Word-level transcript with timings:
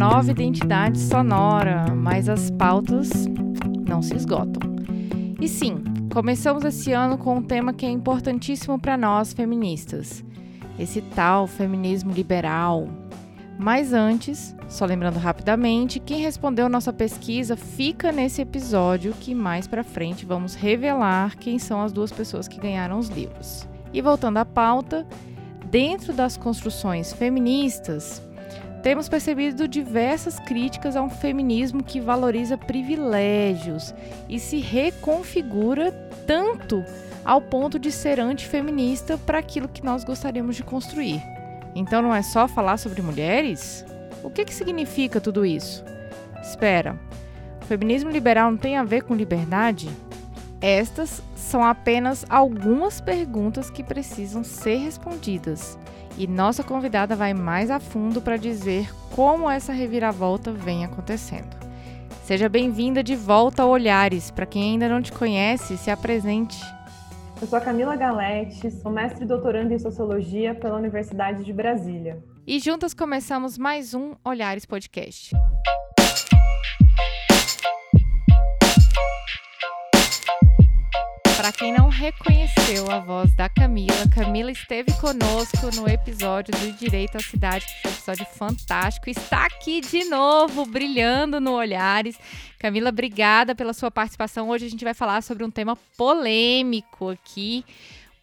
Nova 0.00 0.30
identidade 0.30 0.98
sonora, 0.98 1.94
mas 1.94 2.26
as 2.26 2.50
pautas 2.52 3.10
não 3.86 4.00
se 4.00 4.16
esgotam. 4.16 4.62
E 5.38 5.46
sim, 5.46 5.84
começamos 6.10 6.64
esse 6.64 6.90
ano 6.90 7.18
com 7.18 7.34
um 7.34 7.42
tema 7.42 7.74
que 7.74 7.84
é 7.84 7.90
importantíssimo 7.90 8.78
para 8.78 8.96
nós 8.96 9.34
feministas: 9.34 10.24
esse 10.78 11.02
tal 11.02 11.46
feminismo 11.46 12.12
liberal. 12.12 12.88
Mas 13.58 13.92
antes, 13.92 14.56
só 14.70 14.86
lembrando 14.86 15.18
rapidamente, 15.18 16.00
quem 16.00 16.22
respondeu 16.22 16.66
nossa 16.66 16.94
pesquisa 16.94 17.54
fica 17.54 18.10
nesse 18.10 18.40
episódio 18.40 19.12
que 19.20 19.34
mais 19.34 19.66
para 19.66 19.84
frente 19.84 20.24
vamos 20.24 20.54
revelar 20.54 21.36
quem 21.36 21.58
são 21.58 21.82
as 21.82 21.92
duas 21.92 22.10
pessoas 22.10 22.48
que 22.48 22.58
ganharam 22.58 22.98
os 22.98 23.10
livros. 23.10 23.68
E 23.92 24.00
voltando 24.00 24.38
à 24.38 24.46
pauta, 24.46 25.06
dentro 25.70 26.14
das 26.14 26.38
construções 26.38 27.12
feministas, 27.12 28.22
temos 28.82 29.08
percebido 29.08 29.68
diversas 29.68 30.38
críticas 30.40 30.96
a 30.96 31.02
um 31.02 31.10
feminismo 31.10 31.82
que 31.82 32.00
valoriza 32.00 32.56
privilégios 32.56 33.94
e 34.28 34.38
se 34.38 34.58
reconfigura 34.58 35.92
tanto 36.26 36.84
ao 37.24 37.40
ponto 37.40 37.78
de 37.78 37.92
ser 37.92 38.18
antifeminista 38.18 39.18
para 39.18 39.38
aquilo 39.38 39.68
que 39.68 39.84
nós 39.84 40.04
gostaríamos 40.04 40.56
de 40.56 40.62
construir. 40.62 41.22
Então 41.74 42.00
não 42.00 42.14
é 42.14 42.22
só 42.22 42.48
falar 42.48 42.78
sobre 42.78 43.02
mulheres? 43.02 43.84
O 44.22 44.30
que, 44.30 44.44
que 44.44 44.54
significa 44.54 45.20
tudo 45.20 45.44
isso? 45.44 45.84
Espera, 46.42 46.98
o 47.62 47.64
feminismo 47.66 48.10
liberal 48.10 48.50
não 48.50 48.58
tem 48.58 48.76
a 48.76 48.84
ver 48.84 49.02
com 49.02 49.14
liberdade? 49.14 49.90
Estas 50.60 51.22
são 51.36 51.64
apenas 51.64 52.24
algumas 52.28 53.00
perguntas 53.00 53.70
que 53.70 53.82
precisam 53.82 54.44
ser 54.44 54.76
respondidas. 54.76 55.78
E 56.16 56.26
nossa 56.26 56.62
convidada 56.62 57.16
vai 57.16 57.32
mais 57.32 57.70
a 57.70 57.80
fundo 57.80 58.20
para 58.20 58.36
dizer 58.36 58.90
como 59.14 59.48
essa 59.48 59.72
reviravolta 59.72 60.52
vem 60.52 60.84
acontecendo. 60.84 61.56
Seja 62.24 62.48
bem-vinda 62.48 63.02
de 63.02 63.16
volta 63.16 63.62
ao 63.62 63.70
Olhares. 63.70 64.30
Para 64.30 64.46
quem 64.46 64.62
ainda 64.62 64.88
não 64.88 65.02
te 65.02 65.12
conhece, 65.12 65.76
se 65.76 65.90
apresente. 65.90 66.60
Eu 67.40 67.46
sou 67.46 67.58
a 67.58 67.60
Camila 67.60 67.96
Galete, 67.96 68.70
sou 68.70 68.92
mestre 68.92 69.24
e 69.24 69.26
doutoranda 69.26 69.72
em 69.72 69.78
Sociologia 69.78 70.54
pela 70.54 70.76
Universidade 70.76 71.42
de 71.42 71.52
Brasília. 71.52 72.22
E 72.46 72.58
juntas 72.58 72.92
começamos 72.92 73.56
mais 73.56 73.94
um 73.94 74.14
Olhares 74.24 74.66
Podcast. 74.66 75.34
Para 81.40 81.52
quem 81.52 81.72
não 81.72 81.88
reconheceu 81.88 82.90
a 82.90 82.98
voz 82.98 83.32
da 83.32 83.48
Camila, 83.48 84.06
Camila 84.14 84.52
esteve 84.52 84.92
conosco 85.00 85.74
no 85.74 85.88
episódio 85.88 86.52
do 86.52 86.72
Direito 86.72 87.16
à 87.16 87.20
Cidade, 87.20 87.64
um 87.82 87.88
episódio 87.88 88.26
fantástico. 88.26 89.08
Está 89.08 89.46
aqui 89.46 89.80
de 89.80 90.04
novo, 90.04 90.66
brilhando 90.66 91.40
no 91.40 91.52
Olhares. 91.52 92.18
Camila, 92.58 92.90
obrigada 92.90 93.54
pela 93.54 93.72
sua 93.72 93.90
participação. 93.90 94.50
Hoje 94.50 94.66
a 94.66 94.68
gente 94.68 94.84
vai 94.84 94.92
falar 94.92 95.22
sobre 95.22 95.42
um 95.42 95.50
tema 95.50 95.76
polêmico 95.96 97.08
aqui, 97.08 97.64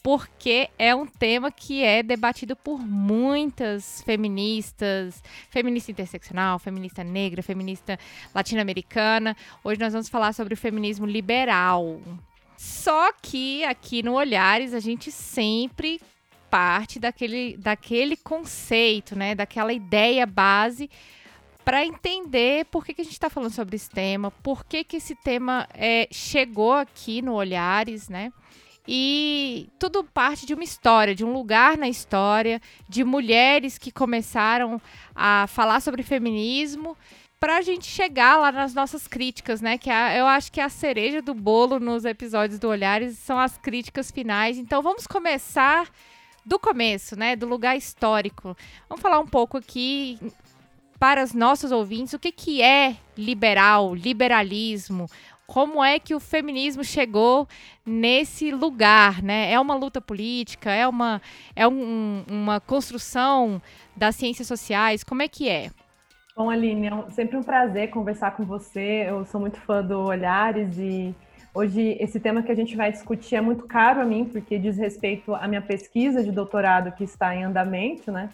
porque 0.03 0.69
é 0.77 0.93
um 0.93 1.07
tema 1.07 1.49
que 1.49 1.83
é 1.83 2.03
debatido 2.03 2.55
por 2.55 2.77
muitas 2.77 4.03
feministas, 4.03 5.23
feminista 5.49 5.89
interseccional, 5.89 6.59
feminista 6.59 7.03
negra, 7.03 7.41
feminista 7.41 7.97
latino-americana. 8.35 9.35
Hoje 9.63 9.79
nós 9.79 9.91
vamos 9.91 10.07
falar 10.07 10.33
sobre 10.33 10.53
o 10.53 10.57
feminismo 10.57 11.07
liberal. 11.07 11.99
Só 12.57 13.11
que 13.13 13.63
aqui 13.63 14.01
no 14.01 14.15
Olhares 14.15 14.73
a 14.73 14.79
gente 14.79 15.11
sempre 15.11 16.01
parte 16.49 16.99
daquele, 16.99 17.55
daquele 17.57 18.17
conceito, 18.17 19.15
né, 19.15 19.35
daquela 19.35 19.71
ideia 19.71 20.25
base 20.25 20.89
para 21.63 21.85
entender 21.85 22.65
por 22.65 22.85
que, 22.85 22.93
que 22.93 23.01
a 23.01 23.03
gente 23.03 23.13
está 23.13 23.29
falando 23.29 23.51
sobre 23.51 23.75
esse 23.75 23.89
tema, 23.89 24.31
por 24.31 24.63
que, 24.65 24.85
que 24.85 24.97
esse 24.97 25.13
tema 25.15 25.67
é, 25.73 26.07
chegou 26.09 26.71
aqui 26.71 27.21
no 27.21 27.33
Olhares, 27.33 28.07
né? 28.07 28.31
E 28.87 29.69
tudo 29.77 30.01
parte 30.01 30.45
de 30.45 30.53
uma 30.53 30.63
história, 30.63 31.13
de 31.13 31.25
um 31.25 31.33
lugar 31.33 31.77
na 31.77 31.89
história, 31.89 32.61
de 32.87 33.03
mulheres 33.03 33.77
que 33.77 33.91
começaram 33.91 34.81
a 35.13 35.45
falar 35.47 35.81
sobre 35.81 36.03
feminismo 36.03 36.95
para 37.39 37.57
a 37.57 37.61
gente 37.61 37.85
chegar 37.85 38.37
lá 38.37 38.51
nas 38.51 38.73
nossas 38.73 39.07
críticas, 39.07 39.61
né? 39.61 39.77
Que 39.77 39.89
é, 39.89 40.19
eu 40.19 40.25
acho 40.25 40.51
que 40.51 40.59
é 40.59 40.63
a 40.63 40.69
cereja 40.69 41.21
do 41.21 41.33
bolo 41.33 41.79
nos 41.79 42.05
episódios 42.05 42.59
do 42.59 42.67
Olhares 42.67 43.17
são 43.19 43.39
as 43.39 43.57
críticas 43.57 44.11
finais. 44.11 44.57
Então 44.57 44.81
vamos 44.81 45.05
começar 45.05 45.89
do 46.45 46.57
começo, 46.57 47.15
né? 47.15 47.35
Do 47.35 47.45
lugar 47.45 47.77
histórico. 47.77 48.55
Vamos 48.89 49.01
falar 49.01 49.19
um 49.19 49.27
pouco 49.27 49.57
aqui 49.57 50.17
para 50.99 51.23
os 51.23 51.33
nossos 51.33 51.71
ouvintes 51.71 52.13
o 52.13 52.19
que, 52.19 52.31
que 52.31 52.61
é 52.61 52.97
liberal, 53.15 53.93
liberalismo, 53.93 55.07
como 55.45 55.83
é 55.83 55.99
que 55.99 56.13
o 56.13 56.19
feminismo 56.19 56.83
chegou 56.83 57.47
nesse 57.85 58.51
lugar, 58.51 59.21
né? 59.23 59.51
É 59.51 59.59
uma 59.59 59.75
luta 59.75 60.01
política, 60.01 60.71
é 60.71 60.87
uma, 60.87 61.21
é 61.55 61.67
um, 61.67 62.25
uma 62.27 62.59
construção 62.59 63.61
das 63.95 64.15
ciências 64.15 64.47
sociais, 64.47 65.03
como 65.03 65.21
é 65.21 65.27
que 65.27 65.47
é? 65.47 65.71
Bom, 66.37 66.51
Aline, 66.51 66.85
é 66.85 67.09
sempre 67.09 67.35
um 67.35 67.41
prazer 67.41 67.89
conversar 67.89 68.29
com 68.35 68.45
você. 68.45 69.07
Eu 69.09 69.25
sou 69.25 69.41
muito 69.41 69.59
fã 69.59 69.83
do 69.83 69.99
Olhares 70.01 70.77
e 70.77 71.15
hoje 71.51 71.97
esse 71.99 72.19
tema 72.19 72.43
que 72.43 72.51
a 72.51 72.55
gente 72.55 72.75
vai 72.75 72.91
discutir 72.91 73.37
é 73.37 73.41
muito 73.41 73.65
caro 73.65 74.01
a 74.01 74.05
mim, 74.05 74.23
porque 74.23 74.59
diz 74.59 74.77
respeito 74.77 75.33
à 75.33 75.47
minha 75.47 75.63
pesquisa 75.63 76.23
de 76.23 76.31
doutorado 76.31 76.91
que 76.91 77.03
está 77.03 77.35
em 77.35 77.43
andamento, 77.43 78.11
né? 78.11 78.29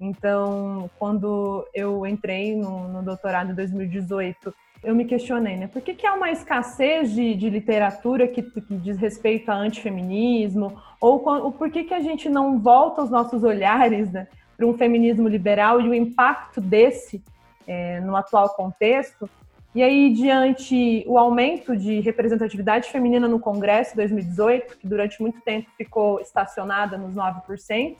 Então, 0.00 0.90
quando 0.98 1.64
eu 1.72 2.04
entrei 2.04 2.56
no, 2.56 2.88
no 2.88 3.04
doutorado 3.04 3.52
em 3.52 3.54
2018, 3.54 4.52
eu 4.82 4.92
me 4.92 5.04
questionei, 5.04 5.56
né? 5.56 5.68
Por 5.68 5.80
que, 5.80 5.94
que 5.94 6.08
há 6.08 6.14
uma 6.14 6.32
escassez 6.32 7.12
de, 7.12 7.36
de 7.36 7.48
literatura 7.48 8.26
que, 8.26 8.42
que, 8.42 8.74
diz 8.78 8.98
respeito 8.98 9.52
a 9.52 9.54
antifeminismo? 9.54 10.76
Ou, 11.00 11.24
ou 11.24 11.52
por 11.52 11.70
que, 11.70 11.84
que 11.84 11.94
a 11.94 12.00
gente 12.00 12.28
não 12.28 12.58
volta 12.58 13.00
os 13.00 13.10
nossos 13.10 13.44
olhares 13.44 14.10
né, 14.10 14.26
para 14.56 14.66
um 14.66 14.76
feminismo 14.76 15.28
liberal 15.28 15.80
e 15.80 15.88
o 15.88 15.94
impacto 15.94 16.60
desse 16.60 17.22
é, 17.66 18.00
no 18.00 18.16
atual 18.16 18.50
contexto. 18.50 19.28
E 19.74 19.82
aí, 19.82 20.12
diante 20.12 21.04
o 21.06 21.18
aumento 21.18 21.76
de 21.76 22.00
representatividade 22.00 22.90
feminina 22.90 23.26
no 23.26 23.40
Congresso 23.40 23.96
2018, 23.96 24.78
que 24.78 24.86
durante 24.86 25.20
muito 25.20 25.40
tempo 25.40 25.68
ficou 25.76 26.20
estacionada 26.20 26.96
nos 26.96 27.14
9%, 27.14 27.96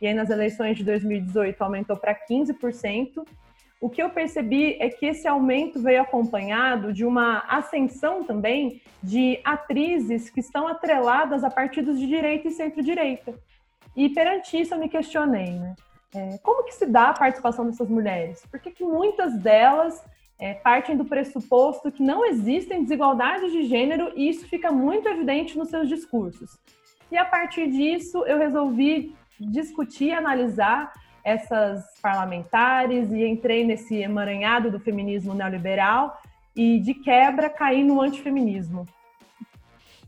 e 0.00 0.06
aí 0.06 0.14
nas 0.14 0.30
eleições 0.30 0.76
de 0.76 0.82
2018 0.82 1.62
aumentou 1.62 1.96
para 1.96 2.12
15%, 2.12 3.24
o 3.80 3.88
que 3.88 4.02
eu 4.02 4.10
percebi 4.10 4.76
é 4.80 4.88
que 4.88 5.06
esse 5.06 5.26
aumento 5.26 5.80
veio 5.80 6.02
acompanhado 6.02 6.92
de 6.92 7.04
uma 7.04 7.38
ascensão 7.48 8.22
também 8.22 8.80
de 9.02 9.40
atrizes 9.44 10.30
que 10.30 10.38
estão 10.38 10.68
atreladas 10.68 11.42
a 11.42 11.50
partidos 11.50 11.98
de 11.98 12.06
direita 12.06 12.46
e 12.46 12.52
centro-direita. 12.52 13.34
E 13.96 14.08
perante 14.08 14.60
isso 14.60 14.72
eu 14.72 14.78
me 14.78 14.88
questionei, 14.88 15.50
né? 15.50 15.74
É, 16.14 16.38
como 16.42 16.64
que 16.64 16.74
se 16.74 16.86
dá 16.86 17.08
a 17.08 17.14
participação 17.14 17.66
dessas 17.66 17.88
mulheres? 17.88 18.44
Por 18.50 18.60
que, 18.60 18.70
que 18.70 18.84
muitas 18.84 19.38
delas 19.38 20.04
é, 20.38 20.54
partem 20.54 20.96
do 20.96 21.04
pressuposto 21.04 21.90
que 21.90 22.02
não 22.02 22.24
existem 22.26 22.82
desigualdades 22.82 23.50
de 23.50 23.64
gênero 23.64 24.12
e 24.14 24.28
isso 24.28 24.46
fica 24.46 24.70
muito 24.70 25.08
evidente 25.08 25.56
nos 25.56 25.70
seus 25.70 25.88
discursos? 25.88 26.58
E 27.10 27.16
a 27.16 27.24
partir 27.24 27.70
disso, 27.70 28.24
eu 28.26 28.38
resolvi 28.38 29.14
discutir, 29.38 30.12
analisar 30.12 30.92
essas 31.24 31.84
parlamentares 32.00 33.10
e 33.10 33.24
entrei 33.24 33.64
nesse 33.64 33.96
emaranhado 33.96 34.70
do 34.70 34.80
feminismo 34.80 35.34
neoliberal 35.34 36.20
e, 36.54 36.78
de 36.80 36.94
quebra, 36.94 37.48
caí 37.48 37.82
no 37.82 38.00
antifeminismo. 38.00 38.86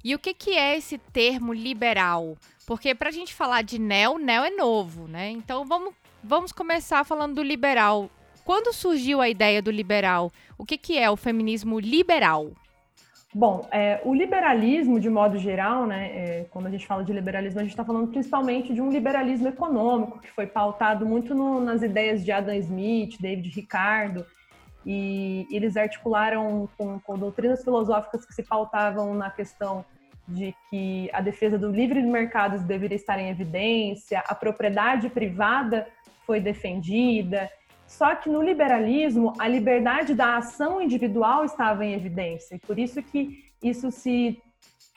E 0.03 0.15
o 0.15 0.19
que, 0.19 0.35
que 0.35 0.51
é 0.51 0.77
esse 0.77 0.99
termo 0.99 1.53
liberal? 1.53 2.37
Porque 2.67 2.95
para 2.95 3.09
a 3.09 3.13
gente 3.13 3.35
falar 3.35 3.63
de 3.63 3.79
neo, 3.79 4.19
neo 4.19 4.43
é 4.43 4.51
novo, 4.51 5.07
né? 5.07 5.31
Então 5.31 5.65
vamos, 5.65 5.95
vamos 6.23 6.53
começar 6.53 7.05
falando 7.05 7.37
do 7.37 7.43
liberal. 7.43 8.11
Quando 8.45 8.73
surgiu 8.73 9.21
a 9.21 9.29
ideia 9.29 9.63
do 9.63 9.71
liberal? 9.71 10.31
O 10.59 10.65
que, 10.65 10.77
que 10.77 10.99
é 10.99 11.11
o 11.11 11.17
feminismo 11.17 11.79
liberal? 11.79 12.53
Bom, 13.35 13.67
é, 13.73 14.01
o 14.05 14.15
liberalismo, 14.15 15.01
de 15.01 15.11
modo 15.11 15.37
geral, 15.39 15.87
né, 15.87 16.07
é, 16.15 16.47
quando 16.51 16.67
a 16.67 16.71
gente 16.71 16.87
fala 16.87 17.03
de 17.03 17.13
liberalismo, 17.13 17.59
a 17.59 17.63
gente 17.65 17.73
está 17.73 17.85
falando 17.85 18.07
principalmente 18.07 18.73
de 18.73 18.81
um 18.81 18.91
liberalismo 18.91 19.49
econômico, 19.49 20.21
que 20.21 20.31
foi 20.31 20.47
pautado 20.47 21.05
muito 21.05 21.35
no, 21.35 21.59
nas 21.59 21.83
ideias 21.83 22.25
de 22.25 22.31
Adam 22.31 22.55
Smith, 22.55 23.21
David 23.21 23.49
Ricardo, 23.49 24.25
e 24.87 25.49
eles 25.51 25.77
articularam 25.77 26.69
com, 26.79 27.01
com 27.01 27.19
doutrinas 27.19 27.65
filosóficas 27.65 28.25
que 28.25 28.33
se 28.33 28.43
pautavam 28.45 29.15
na 29.15 29.31
questão 29.31 29.85
de 30.27 30.55
que 30.71 31.11
a 31.13 31.21
defesa 31.21 31.59
do 31.59 31.71
livre 31.71 32.03
mercado 32.03 32.59
deveria 32.65 32.97
estar 32.97 33.19
em 33.19 33.29
evidência, 33.29 34.23
a 34.27 34.35
propriedade 34.35 35.09
privada 35.09 35.87
foi 36.27 36.41
defendida. 36.41 37.51
Só 37.87 38.15
que 38.15 38.31
no 38.31 38.43
liberalismo, 38.43 39.35
a 39.39 39.47
liberdade 39.47 40.15
da 40.15 40.39
ação 40.39 40.81
individual 40.81 41.45
estava 41.45 41.85
em 41.85 41.95
evidência. 41.95 42.57
E 42.57 42.59
por 42.59 42.79
isso 42.79 43.03
que 43.03 43.45
isso 43.63 43.91
se 43.91 44.41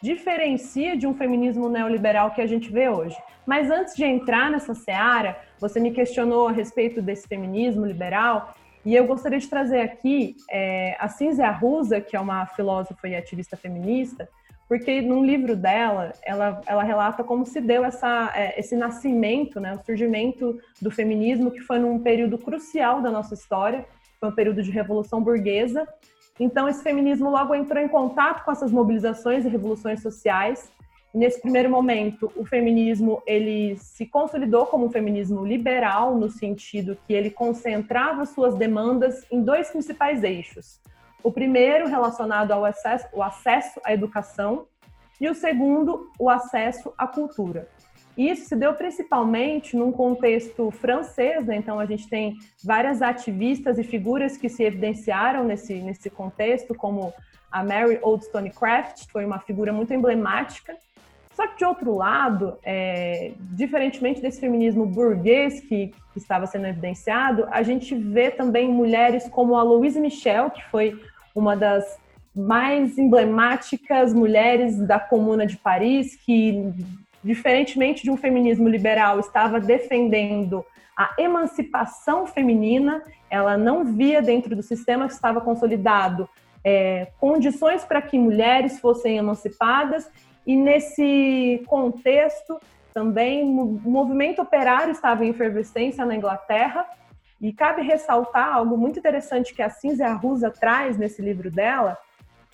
diferencia 0.02 0.96
de 0.96 1.08
um 1.08 1.14
feminismo 1.14 1.68
neoliberal 1.70 2.32
que 2.32 2.42
a 2.42 2.48
gente 2.48 2.72
vê 2.72 2.88
hoje. 2.88 3.18
Mas 3.46 3.70
antes 3.70 3.96
de 3.96 4.06
entrar 4.06 4.52
nessa 4.52 4.74
seara, 4.74 5.40
você 5.60 5.80
me 5.80 5.92
questionou 5.92 6.48
a 6.48 6.52
respeito 6.52 7.02
desse 7.02 7.28
feminismo 7.28 7.86
liberal, 7.86 8.54
e 8.86 8.96
eu 8.96 9.06
gostaria 9.06 9.40
de 9.40 9.50
trazer 9.50 9.82
aqui 9.82 10.36
é, 10.50 10.96
a 11.00 11.10
Cinzia 11.10 11.48
Arruza, 11.48 12.00
que 12.00 12.16
é 12.16 12.20
uma 12.20 12.46
filósofa 12.46 13.08
e 13.08 13.16
ativista 13.16 13.58
feminista, 13.58 14.30
porque 14.68 15.02
num 15.02 15.26
livro 15.26 15.56
dela, 15.56 16.12
ela, 16.24 16.62
ela 16.66 16.84
relata 16.84 17.24
como 17.24 17.46
se 17.46 17.62
deu 17.62 17.86
essa, 17.86 18.32
é, 18.36 18.60
esse 18.60 18.76
nascimento, 18.76 19.60
né, 19.60 19.74
o 19.74 19.86
surgimento 19.86 20.60
do 20.82 20.92
feminismo, 20.92 21.52
que 21.52 21.62
foi 21.62 21.80
num 21.80 22.00
período 22.00 22.38
crucial 22.38 23.02
da 23.02 23.10
nossa 23.10 23.34
história, 23.34 23.86
foi 24.20 24.30
um 24.30 24.36
período 24.36 24.62
de 24.62 24.70
revolução 24.70 25.22
burguesa. 25.22 25.88
Então, 26.40 26.68
esse 26.68 26.84
feminismo 26.84 27.30
logo 27.30 27.56
entrou 27.56 27.82
em 27.82 27.88
contato 27.88 28.44
com 28.44 28.52
essas 28.52 28.72
mobilizações 28.72 29.46
e 29.46 29.50
revoluções 29.50 30.02
sociais. 30.02 30.70
Nesse 31.14 31.42
primeiro 31.42 31.70
momento, 31.70 32.32
o 32.36 32.46
feminismo 32.46 33.24
ele 33.26 33.78
se 33.78 34.06
consolidou 34.06 34.66
como 34.66 34.86
um 34.86 34.92
feminismo 34.92 35.46
liberal, 35.46 36.16
no 36.16 36.30
sentido 36.30 36.98
que 37.08 37.14
ele 37.14 37.30
concentrava 37.30 38.26
suas 38.26 38.56
demandas 38.56 39.26
em 39.32 39.42
dois 39.42 39.70
principais 39.70 40.24
eixos 40.24 40.80
o 41.24 41.32
primeiro, 41.32 41.88
relacionado 41.88 42.52
ao 42.52 42.64
acesso, 42.64 43.08
o 43.14 43.22
acesso 43.22 43.80
à 43.84 43.94
educação, 43.94 44.68
e 45.20 45.28
o 45.30 45.36
segundo, 45.36 46.12
o 46.20 46.30
acesso 46.30 46.94
à 46.98 47.08
cultura. 47.08 47.68
Isso 48.18 48.50
se 48.50 48.56
deu 48.56 48.74
principalmente 48.74 49.76
num 49.76 49.92
contexto 49.92 50.72
francês, 50.72 51.46
né? 51.46 51.56
então 51.56 51.80
a 51.80 51.86
gente 51.86 52.10
tem 52.10 52.36
várias 52.64 53.02
ativistas 53.02 53.78
e 53.78 53.84
figuras 53.84 54.38
que 54.38 54.50
se 54.50 54.64
evidenciaram 54.64 55.44
nesse, 55.44 55.76
nesse 55.76 56.10
contexto, 56.10 56.74
como 56.74 57.14
a 57.52 57.64
Mary 57.64 58.00
Oldstonecraft, 58.02 59.06
foi 59.12 59.24
uma 59.24 59.40
figura 59.40 59.72
muito 59.72 59.94
emblemática. 59.94 60.76
Só 61.38 61.46
que, 61.46 61.58
de 61.58 61.66
outro 61.66 61.96
lado, 61.96 62.58
é, 62.64 63.34
diferentemente 63.52 64.20
desse 64.20 64.40
feminismo 64.40 64.88
burguês 64.88 65.60
que, 65.60 65.94
que 66.12 66.18
estava 66.18 66.48
sendo 66.48 66.66
evidenciado, 66.66 67.48
a 67.52 67.62
gente 67.62 67.94
vê 67.94 68.32
também 68.32 68.68
mulheres 68.68 69.30
como 69.30 69.56
a 69.56 69.62
Louise 69.62 70.00
Michel, 70.00 70.50
que 70.50 70.66
foi 70.72 71.00
uma 71.36 71.56
das 71.56 72.00
mais 72.36 72.98
emblemáticas 72.98 74.16
mulheres 74.16 74.80
da 74.80 75.00
Comuna 75.00 75.46
de 75.46 75.58
Paris, 75.58 76.16
que, 76.16 76.74
diferentemente 77.24 78.02
de 78.02 78.10
um 78.10 78.18
feminismo 78.18 78.68
liberal, 78.68 79.20
estava 79.20 79.60
defendendo 79.60 80.66
a 80.98 81.14
emancipação 81.20 82.26
feminina, 82.26 83.04
ela 83.30 83.56
não 83.56 83.86
via 83.86 84.24
dentro 84.24 84.56
do 84.56 84.64
sistema 84.64 85.06
que 85.06 85.14
estava 85.14 85.40
consolidado 85.40 86.28
é, 86.68 87.08
condições 87.18 87.86
para 87.86 88.02
que 88.02 88.20
mulheres 88.20 88.78
fossem 88.80 89.18
emancipadas, 89.18 90.10
e 90.48 90.56
nesse 90.56 91.62
contexto 91.68 92.58
também 92.94 93.44
o 93.44 93.80
movimento 93.84 94.42
operário 94.42 94.92
estava 94.92 95.26
em 95.26 95.30
efervescência 95.30 96.06
na 96.06 96.16
Inglaterra, 96.16 96.88
e 97.40 97.54
cabe 97.54 97.84
ressaltar 97.84 98.56
algo 98.56 98.76
muito 98.76 98.98
interessante 98.98 99.54
que 99.54 99.62
a 99.62 99.70
Cinzia 99.70 100.08
Arruza 100.08 100.50
traz 100.50 100.98
nesse 100.98 101.22
livro 101.22 101.52
dela, 101.52 101.96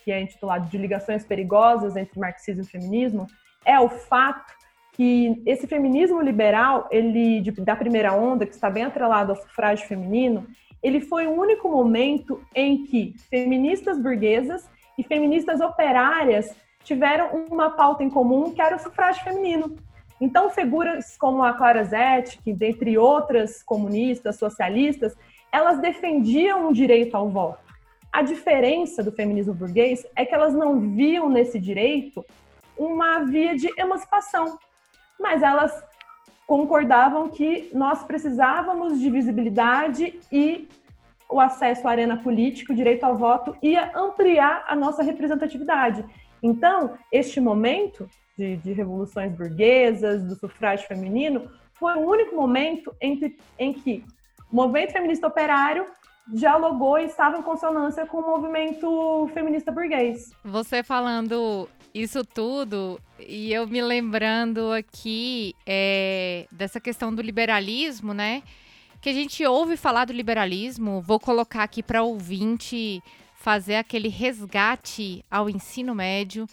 que 0.04 0.12
é 0.12 0.20
intitulado 0.20 0.68
De 0.68 0.76
Ligações 0.76 1.24
Perigosas 1.24 1.96
entre 1.96 2.20
Marxismo 2.20 2.62
e 2.62 2.66
Feminismo, 2.66 3.26
é 3.64 3.80
o 3.80 3.88
fato 3.88 4.52
que 4.92 5.42
esse 5.46 5.66
feminismo 5.66 6.20
liberal, 6.20 6.88
ele 6.90 7.40
de, 7.40 7.50
da 7.52 7.74
primeira 7.74 8.12
onda, 8.12 8.44
que 8.44 8.52
está 8.52 8.68
bem 8.68 8.84
atrelado 8.84 9.32
ao 9.32 9.36
sufrágio 9.36 9.88
feminino, 9.88 10.46
ele 10.82 11.00
foi 11.00 11.26
o 11.26 11.32
único 11.32 11.70
momento 11.70 12.42
em 12.54 12.84
que 12.84 13.14
feministas 13.30 13.98
burguesas 13.98 14.68
e 14.98 15.02
feministas 15.02 15.60
operárias 15.60 16.54
tiveram 16.84 17.46
uma 17.50 17.70
pauta 17.70 18.04
em 18.04 18.10
comum, 18.10 18.52
que 18.52 18.62
era 18.62 18.76
o 18.76 18.78
sufrágio 18.78 19.24
feminino. 19.24 19.76
Então, 20.20 20.50
figuras 20.50 21.16
como 21.16 21.42
a 21.42 21.54
Clara 21.54 21.82
Zetkin, 21.82 22.54
dentre 22.54 22.96
outras 22.96 23.62
comunistas, 23.62 24.36
socialistas, 24.36 25.16
elas 25.50 25.80
defendiam 25.80 26.68
o 26.68 26.72
direito 26.72 27.16
ao 27.16 27.28
voto. 27.28 27.64
A 28.12 28.22
diferença 28.22 29.02
do 29.02 29.10
feminismo 29.10 29.54
burguês 29.54 30.06
é 30.14 30.24
que 30.24 30.34
elas 30.34 30.54
não 30.54 30.78
viam 30.78 31.28
nesse 31.28 31.58
direito 31.58 32.24
uma 32.78 33.20
via 33.20 33.56
de 33.56 33.68
emancipação, 33.76 34.58
mas 35.18 35.42
elas 35.42 35.72
concordavam 36.46 37.28
que 37.28 37.70
nós 37.72 38.04
precisávamos 38.04 39.00
de 39.00 39.10
visibilidade 39.10 40.20
e 40.30 40.68
o 41.28 41.40
acesso 41.40 41.88
à 41.88 41.90
arena 41.90 42.16
política, 42.16 42.72
o 42.72 42.76
direito 42.76 43.04
ao 43.04 43.16
voto, 43.16 43.56
ia 43.62 43.90
ampliar 43.96 44.64
a 44.68 44.76
nossa 44.76 45.02
representatividade. 45.02 46.04
Então, 46.44 46.98
este 47.10 47.40
momento 47.40 48.06
de, 48.36 48.58
de 48.58 48.74
revoluções 48.74 49.32
burguesas, 49.32 50.22
do 50.22 50.34
sufrágio 50.34 50.86
feminino, 50.86 51.50
foi 51.72 51.94
o 51.94 52.06
único 52.06 52.36
momento 52.36 52.94
em 53.00 53.18
que, 53.18 53.36
em 53.58 53.72
que 53.72 54.04
o 54.52 54.54
movimento 54.54 54.92
feminista 54.92 55.26
operário 55.26 55.86
dialogou 56.28 56.98
e 56.98 57.06
estava 57.06 57.38
em 57.38 57.42
consonância 57.42 58.04
com 58.04 58.18
o 58.18 58.26
movimento 58.26 59.26
feminista 59.32 59.72
burguês. 59.72 60.32
Você 60.44 60.82
falando 60.82 61.66
isso 61.94 62.22
tudo 62.22 63.00
e 63.18 63.50
eu 63.50 63.66
me 63.66 63.80
lembrando 63.80 64.70
aqui 64.70 65.54
é, 65.66 66.46
dessa 66.52 66.78
questão 66.78 67.14
do 67.14 67.22
liberalismo, 67.22 68.12
né? 68.12 68.42
Que 69.00 69.08
a 69.08 69.14
gente 69.14 69.46
ouve 69.46 69.78
falar 69.78 70.04
do 70.04 70.12
liberalismo, 70.12 71.00
vou 71.00 71.18
colocar 71.18 71.62
aqui 71.62 71.82
para 71.82 72.02
ouvinte 72.02 73.02
fazer 73.44 73.74
aquele 73.74 74.08
resgate 74.08 75.22
ao 75.30 75.50
ensino 75.50 75.94
médio 75.94 76.48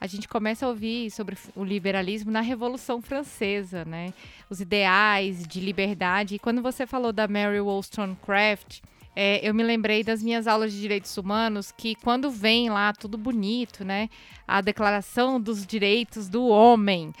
a 0.00 0.08
gente 0.08 0.26
começa 0.26 0.66
a 0.66 0.68
ouvir 0.68 1.12
sobre 1.12 1.38
o 1.54 1.62
liberalismo 1.62 2.28
na 2.28 2.40
Revolução 2.40 3.00
Francesa, 3.00 3.84
né? 3.84 4.12
Os 4.50 4.60
ideais 4.60 5.46
de 5.46 5.60
liberdade. 5.60 6.34
E 6.34 6.38
quando 6.40 6.60
você 6.60 6.88
falou 6.88 7.12
da 7.12 7.28
Mary 7.28 7.60
Wollstonecraft, 7.60 8.80
é, 9.14 9.38
eu 9.48 9.54
me 9.54 9.62
lembrei 9.62 10.02
das 10.02 10.20
minhas 10.20 10.48
aulas 10.48 10.72
de 10.72 10.80
direitos 10.80 11.16
humanos 11.16 11.70
que 11.70 11.94
quando 11.94 12.32
vem 12.32 12.68
lá 12.68 12.92
tudo 12.92 13.16
bonito, 13.16 13.84
né? 13.84 14.10
A 14.46 14.60
Declaração 14.60 15.40
dos 15.40 15.64
Direitos 15.64 16.28
do 16.28 16.48
Homem. 16.48 17.12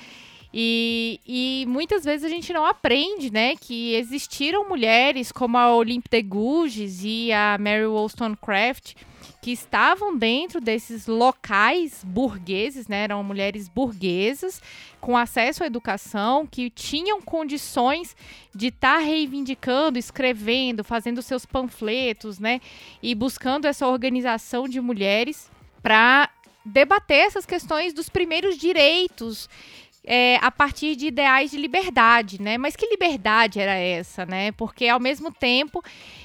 E, 0.52 1.20
e, 1.24 1.64
muitas 1.68 2.02
vezes 2.04 2.24
a 2.24 2.28
gente 2.28 2.52
não 2.52 2.66
aprende, 2.66 3.32
né, 3.32 3.54
que 3.54 3.94
existiram 3.94 4.68
mulheres 4.68 5.30
como 5.30 5.56
a 5.56 5.72
Olympe 5.72 6.10
de 6.10 6.20
Gouges 6.20 7.02
e 7.04 7.32
a 7.32 7.56
Mary 7.60 7.86
Wollstonecraft 7.86 8.96
que 9.42 9.50
estavam 9.50 10.16
dentro 10.16 10.60
desses 10.60 11.08
locais 11.08 12.04
burgueses, 12.04 12.86
né? 12.86 13.02
Eram 13.02 13.24
mulheres 13.24 13.68
burguesas 13.68 14.62
com 15.00 15.16
acesso 15.16 15.64
à 15.64 15.66
educação, 15.66 16.46
que 16.46 16.70
tinham 16.70 17.20
condições 17.20 18.16
de 18.54 18.68
estar 18.68 18.98
tá 18.98 19.04
reivindicando, 19.04 19.98
escrevendo, 19.98 20.84
fazendo 20.84 21.20
seus 21.20 21.44
panfletos, 21.44 22.38
né? 22.38 22.60
E 23.02 23.16
buscando 23.16 23.66
essa 23.66 23.88
organização 23.88 24.68
de 24.68 24.80
mulheres 24.80 25.50
para 25.82 26.30
debater 26.64 27.26
essas 27.26 27.44
questões 27.44 27.92
dos 27.92 28.08
primeiros 28.08 28.56
direitos 28.56 29.50
é, 30.04 30.36
a 30.42 30.50
partir 30.50 30.96
de 30.96 31.06
ideais 31.06 31.50
de 31.50 31.56
liberdade, 31.56 32.40
né? 32.40 32.58
Mas 32.58 32.74
que 32.74 32.86
liberdade 32.86 33.60
era 33.60 33.74
essa, 33.74 34.26
né? 34.26 34.50
Porque 34.52 34.88
ao 34.88 34.98
mesmo 34.98 35.30
tempo 35.30 35.82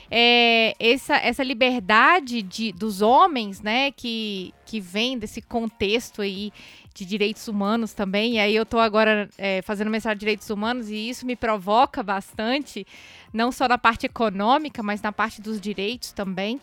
é, 0.09 0.75
essa, 0.79 1.15
essa 1.17 1.43
liberdade 1.43 2.41
de, 2.41 2.71
dos 2.71 3.01
homens, 3.01 3.61
né, 3.61 3.91
que, 3.91 4.53
que 4.65 4.79
vem 4.79 5.17
desse 5.17 5.41
contexto 5.41 6.21
aí 6.21 6.51
de 6.93 7.05
direitos 7.05 7.47
humanos 7.47 7.93
também, 7.93 8.35
e 8.35 8.39
aí 8.39 8.55
eu 8.55 8.63
estou 8.63 8.79
agora 8.79 9.29
é, 9.37 9.61
fazendo 9.61 9.91
mestrado 9.91 10.15
de 10.15 10.21
direitos 10.21 10.49
humanos 10.49 10.89
e 10.89 11.09
isso 11.09 11.27
me 11.27 11.35
provoca 11.35 12.01
bastante, 12.01 12.87
não 13.31 13.51
só 13.51 13.67
na 13.67 13.77
parte 13.77 14.07
econômica, 14.07 14.81
mas 14.81 15.01
na 15.01 15.11
parte 15.11 15.39
dos 15.39 15.61
direitos 15.61 16.11
também. 16.11 16.59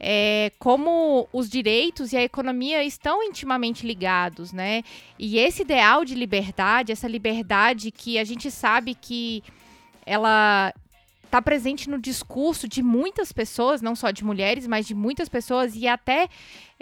É, 0.00 0.52
como 0.58 1.28
os 1.32 1.48
direitos 1.48 2.12
e 2.12 2.16
a 2.16 2.22
economia 2.22 2.84
estão 2.84 3.22
intimamente 3.22 3.86
ligados, 3.86 4.52
né? 4.52 4.82
E 5.18 5.38
esse 5.38 5.62
ideal 5.62 6.04
de 6.04 6.14
liberdade, 6.14 6.92
essa 6.92 7.08
liberdade 7.08 7.90
que 7.90 8.18
a 8.18 8.24
gente 8.24 8.50
sabe 8.50 8.94
que 8.94 9.42
ela 10.06 10.72
tá 11.30 11.42
presente 11.42 11.90
no 11.90 11.98
discurso 11.98 12.66
de 12.66 12.82
muitas 12.82 13.32
pessoas, 13.32 13.82
não 13.82 13.94
só 13.94 14.10
de 14.10 14.24
mulheres, 14.24 14.66
mas 14.66 14.86
de 14.86 14.94
muitas 14.94 15.28
pessoas 15.28 15.74
e 15.76 15.86
até 15.86 16.28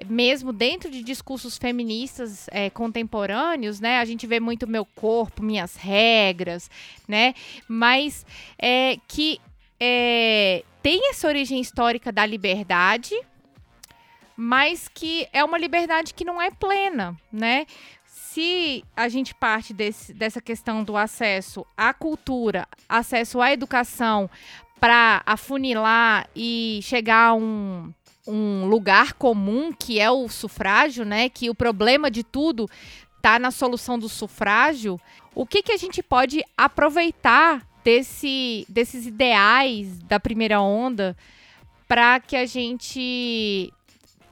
mesmo 0.08 0.52
dentro 0.52 0.90
de 0.90 1.02
discursos 1.02 1.56
feministas 1.56 2.46
é, 2.50 2.70
contemporâneos, 2.70 3.80
né? 3.80 3.98
A 3.98 4.04
gente 4.04 4.26
vê 4.26 4.38
muito 4.38 4.66
meu 4.66 4.84
corpo, 4.84 5.42
minhas 5.42 5.74
regras, 5.74 6.70
né? 7.08 7.34
Mas 7.66 8.24
é, 8.58 8.98
que 9.08 9.40
é, 9.80 10.64
tem 10.82 11.10
essa 11.10 11.28
origem 11.28 11.60
histórica 11.60 12.12
da 12.12 12.24
liberdade, 12.24 13.14
mas 14.36 14.88
que 14.88 15.26
é 15.32 15.42
uma 15.42 15.58
liberdade 15.58 16.14
que 16.14 16.24
não 16.24 16.40
é 16.40 16.50
plena, 16.50 17.16
né? 17.32 17.66
Se 18.04 18.84
a 18.94 19.08
gente 19.08 19.34
parte 19.34 19.72
desse, 19.72 20.12
dessa 20.12 20.40
questão 20.40 20.84
do 20.84 20.96
acesso 20.96 21.66
à 21.76 21.94
cultura, 21.94 22.68
acesso 22.88 23.40
à 23.40 23.52
educação, 23.52 24.28
para 24.78 25.22
afunilar 25.24 26.28
e 26.36 26.80
chegar 26.82 27.28
a 27.28 27.34
um, 27.34 27.92
um 28.26 28.66
lugar 28.66 29.14
comum 29.14 29.72
que 29.72 29.98
é 29.98 30.10
o 30.10 30.28
sufrágio, 30.28 31.04
né? 31.04 31.28
Que 31.28 31.48
o 31.48 31.54
problema 31.54 32.10
de 32.10 32.22
tudo 32.22 32.68
está 33.16 33.38
na 33.38 33.50
solução 33.50 33.98
do 33.98 34.08
sufrágio. 34.08 35.00
O 35.34 35.46
que, 35.46 35.62
que 35.62 35.72
a 35.72 35.76
gente 35.76 36.02
pode 36.02 36.44
aproveitar 36.56 37.66
desse, 37.86 38.66
desses 38.68 39.06
ideais 39.06 39.96
da 40.02 40.18
primeira 40.18 40.60
onda 40.60 41.16
para 41.86 42.18
que 42.18 42.34
a 42.34 42.44
gente 42.44 43.72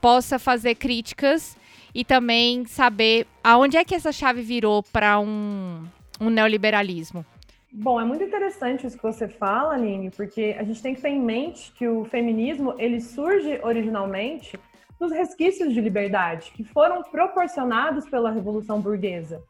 possa 0.01 0.37
fazer 0.37 0.75
críticas 0.75 1.55
e 1.93 2.03
também 2.03 2.65
saber 2.65 3.25
aonde 3.41 3.77
é 3.77 3.85
que 3.85 3.95
essa 3.95 4.11
chave 4.11 4.41
virou 4.41 4.83
para 4.83 5.21
um, 5.21 5.85
um 6.19 6.29
neoliberalismo. 6.29 7.25
Bom, 7.71 7.99
é 7.99 8.03
muito 8.03 8.25
interessante 8.25 8.85
isso 8.85 8.97
que 8.97 9.03
você 9.03 9.29
fala, 9.29 9.75
Aline, 9.75 10.11
porque 10.11 10.53
a 10.59 10.63
gente 10.63 10.81
tem 10.81 10.93
que 10.93 11.01
ter 11.01 11.09
em 11.09 11.21
mente 11.21 11.71
que 11.77 11.87
o 11.87 12.03
feminismo 12.03 12.75
ele 12.77 12.99
surge 12.99 13.57
originalmente 13.63 14.59
dos 14.99 15.13
resquícios 15.13 15.73
de 15.73 15.79
liberdade 15.79 16.51
que 16.53 16.63
foram 16.65 17.01
proporcionados 17.03 18.05
pela 18.09 18.31
Revolução 18.31 18.81
Burguesa. 18.81 19.41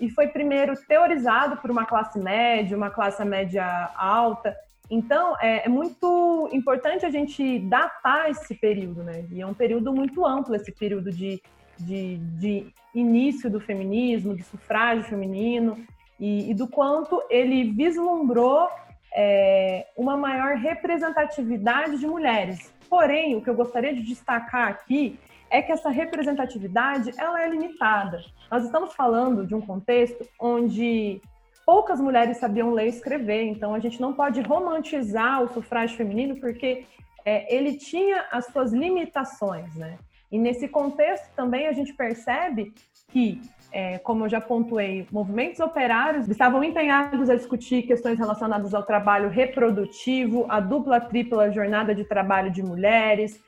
E 0.00 0.10
foi 0.10 0.28
primeiro 0.28 0.74
teorizado 0.86 1.56
por 1.58 1.70
uma 1.70 1.84
classe 1.84 2.18
média, 2.18 2.76
uma 2.76 2.90
classe 2.90 3.24
média 3.24 3.90
alta. 3.96 4.56
Então, 4.90 5.36
é, 5.40 5.66
é 5.66 5.68
muito 5.68 6.48
importante 6.52 7.06
a 7.06 7.10
gente 7.10 7.58
datar 7.60 8.30
esse 8.30 8.54
período, 8.54 9.02
né? 9.02 9.24
E 9.30 9.40
é 9.40 9.46
um 9.46 9.54
período 9.54 9.92
muito 9.92 10.26
amplo, 10.26 10.54
esse 10.54 10.72
período 10.72 11.10
de, 11.10 11.42
de, 11.78 12.18
de 12.18 12.66
início 12.94 13.50
do 13.50 13.60
feminismo, 13.60 14.36
de 14.36 14.42
sufrágio 14.42 15.04
feminino, 15.04 15.84
e, 16.18 16.50
e 16.50 16.54
do 16.54 16.68
quanto 16.68 17.22
ele 17.30 17.72
vislumbrou 17.72 18.68
é, 19.14 19.86
uma 19.96 20.16
maior 20.16 20.56
representatividade 20.56 21.98
de 21.98 22.06
mulheres. 22.06 22.72
Porém, 22.88 23.36
o 23.36 23.40
que 23.40 23.48
eu 23.48 23.54
gostaria 23.54 23.94
de 23.94 24.02
destacar 24.02 24.68
aqui 24.68 25.18
é 25.54 25.62
que 25.62 25.70
essa 25.70 25.88
representatividade 25.88 27.12
ela 27.16 27.40
é 27.40 27.48
limitada. 27.48 28.20
Nós 28.50 28.64
estamos 28.64 28.92
falando 28.92 29.46
de 29.46 29.54
um 29.54 29.60
contexto 29.60 30.28
onde 30.40 31.20
poucas 31.64 32.00
mulheres 32.00 32.38
sabiam 32.38 32.72
ler 32.72 32.86
e 32.86 32.88
escrever, 32.88 33.44
então 33.44 33.72
a 33.72 33.78
gente 33.78 34.00
não 34.00 34.12
pode 34.12 34.40
romantizar 34.40 35.44
o 35.44 35.48
sufrágio 35.48 35.96
feminino 35.96 36.40
porque 36.40 36.86
é, 37.24 37.54
ele 37.54 37.76
tinha 37.76 38.26
as 38.32 38.46
suas 38.46 38.72
limitações, 38.72 39.72
né? 39.76 39.96
E 40.32 40.38
nesse 40.40 40.66
contexto 40.66 41.32
também 41.36 41.68
a 41.68 41.72
gente 41.72 41.94
percebe 41.94 42.74
que 43.12 43.40
é, 43.70 43.98
como 43.98 44.24
eu 44.24 44.28
já 44.28 44.40
pontuei, 44.40 45.06
movimentos 45.12 45.60
operários 45.60 46.28
estavam 46.28 46.64
empenhados 46.64 47.30
a 47.30 47.36
discutir 47.36 47.82
questões 47.82 48.18
relacionadas 48.18 48.74
ao 48.74 48.82
trabalho 48.82 49.28
reprodutivo, 49.28 50.46
a 50.48 50.58
dupla, 50.58 51.00
tripla 51.00 51.52
jornada 51.52 51.94
de 51.94 52.04
trabalho 52.04 52.50
de 52.50 52.62
mulheres. 52.62 53.40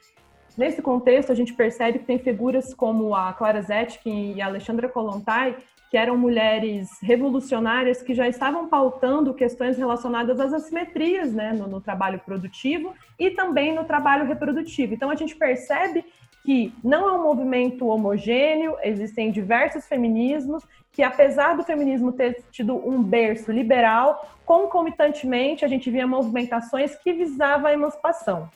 Nesse 0.56 0.80
contexto, 0.80 1.30
a 1.30 1.34
gente 1.34 1.52
percebe 1.52 1.98
que 1.98 2.06
tem 2.06 2.18
figuras 2.18 2.72
como 2.72 3.14
a 3.14 3.32
Clara 3.34 3.60
Zetkin 3.60 4.34
e 4.34 4.40
a 4.40 4.46
Alexandra 4.46 4.88
Kolontai, 4.88 5.56
que 5.90 5.96
eram 5.96 6.16
mulheres 6.16 6.88
revolucionárias 7.02 8.02
que 8.02 8.14
já 8.14 8.26
estavam 8.26 8.66
pautando 8.66 9.34
questões 9.34 9.76
relacionadas 9.76 10.40
às 10.40 10.52
assimetrias 10.52 11.32
né, 11.32 11.52
no, 11.52 11.66
no 11.66 11.80
trabalho 11.80 12.18
produtivo 12.18 12.94
e 13.18 13.30
também 13.30 13.74
no 13.74 13.84
trabalho 13.84 14.26
reprodutivo. 14.26 14.94
Então, 14.94 15.10
a 15.10 15.14
gente 15.14 15.36
percebe 15.36 16.04
que 16.44 16.72
não 16.82 17.08
é 17.08 17.12
um 17.12 17.22
movimento 17.22 17.86
homogêneo, 17.86 18.76
existem 18.82 19.30
diversos 19.30 19.86
feminismos, 19.86 20.64
que 20.90 21.02
apesar 21.02 21.56
do 21.56 21.64
feminismo 21.64 22.12
ter 22.12 22.44
tido 22.50 22.76
um 22.76 23.02
berço 23.02 23.52
liberal, 23.52 24.26
concomitantemente 24.44 25.64
a 25.64 25.68
gente 25.68 25.90
via 25.90 26.06
movimentações 26.06 26.96
que 26.96 27.12
visavam 27.12 27.66
a 27.66 27.72
emancipação. 27.72 28.48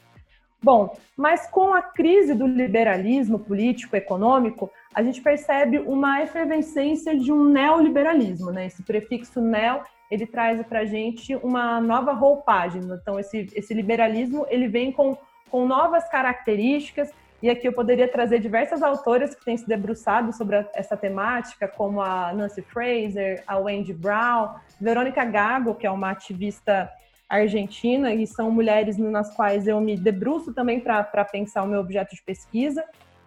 Bom, 0.62 0.94
mas 1.16 1.46
com 1.46 1.72
a 1.72 1.80
crise 1.80 2.34
do 2.34 2.46
liberalismo 2.46 3.38
político 3.38 3.96
econômico, 3.96 4.70
a 4.94 5.02
gente 5.02 5.20
percebe 5.22 5.78
uma 5.78 6.22
efervescência 6.22 7.18
de 7.18 7.32
um 7.32 7.44
neoliberalismo, 7.44 8.50
né? 8.50 8.66
Esse 8.66 8.82
prefixo 8.82 9.40
neo, 9.40 9.80
ele 10.10 10.26
traz 10.26 10.60
para 10.66 10.80
a 10.80 10.84
gente 10.84 11.34
uma 11.36 11.80
nova 11.80 12.12
roupagem. 12.12 12.82
Então, 12.82 13.18
esse, 13.18 13.48
esse 13.54 13.72
liberalismo, 13.72 14.46
ele 14.50 14.68
vem 14.68 14.92
com, 14.92 15.16
com 15.50 15.66
novas 15.66 16.06
características, 16.10 17.10
e 17.42 17.48
aqui 17.48 17.66
eu 17.66 17.72
poderia 17.72 18.06
trazer 18.06 18.38
diversas 18.38 18.82
autoras 18.82 19.34
que 19.34 19.42
têm 19.42 19.56
se 19.56 19.66
debruçado 19.66 20.30
sobre 20.30 20.66
essa 20.74 20.94
temática, 20.94 21.66
como 21.66 22.02
a 22.02 22.34
Nancy 22.34 22.60
Fraser, 22.60 23.42
a 23.46 23.56
Wendy 23.56 23.94
Brown, 23.94 24.56
Verônica 24.78 25.24
Gago, 25.24 25.74
que 25.74 25.86
é 25.86 25.90
uma 25.90 26.10
ativista 26.10 26.90
argentina, 27.36 28.12
e 28.12 28.26
são 28.26 28.50
mulheres 28.50 28.98
nas 28.98 29.34
quais 29.34 29.68
eu 29.68 29.80
me 29.80 29.96
debruço 29.96 30.52
também 30.52 30.80
para 30.80 31.24
pensar 31.24 31.62
o 31.62 31.66
meu 31.66 31.80
objeto 31.80 32.14
de 32.14 32.22
pesquisa. 32.22 32.84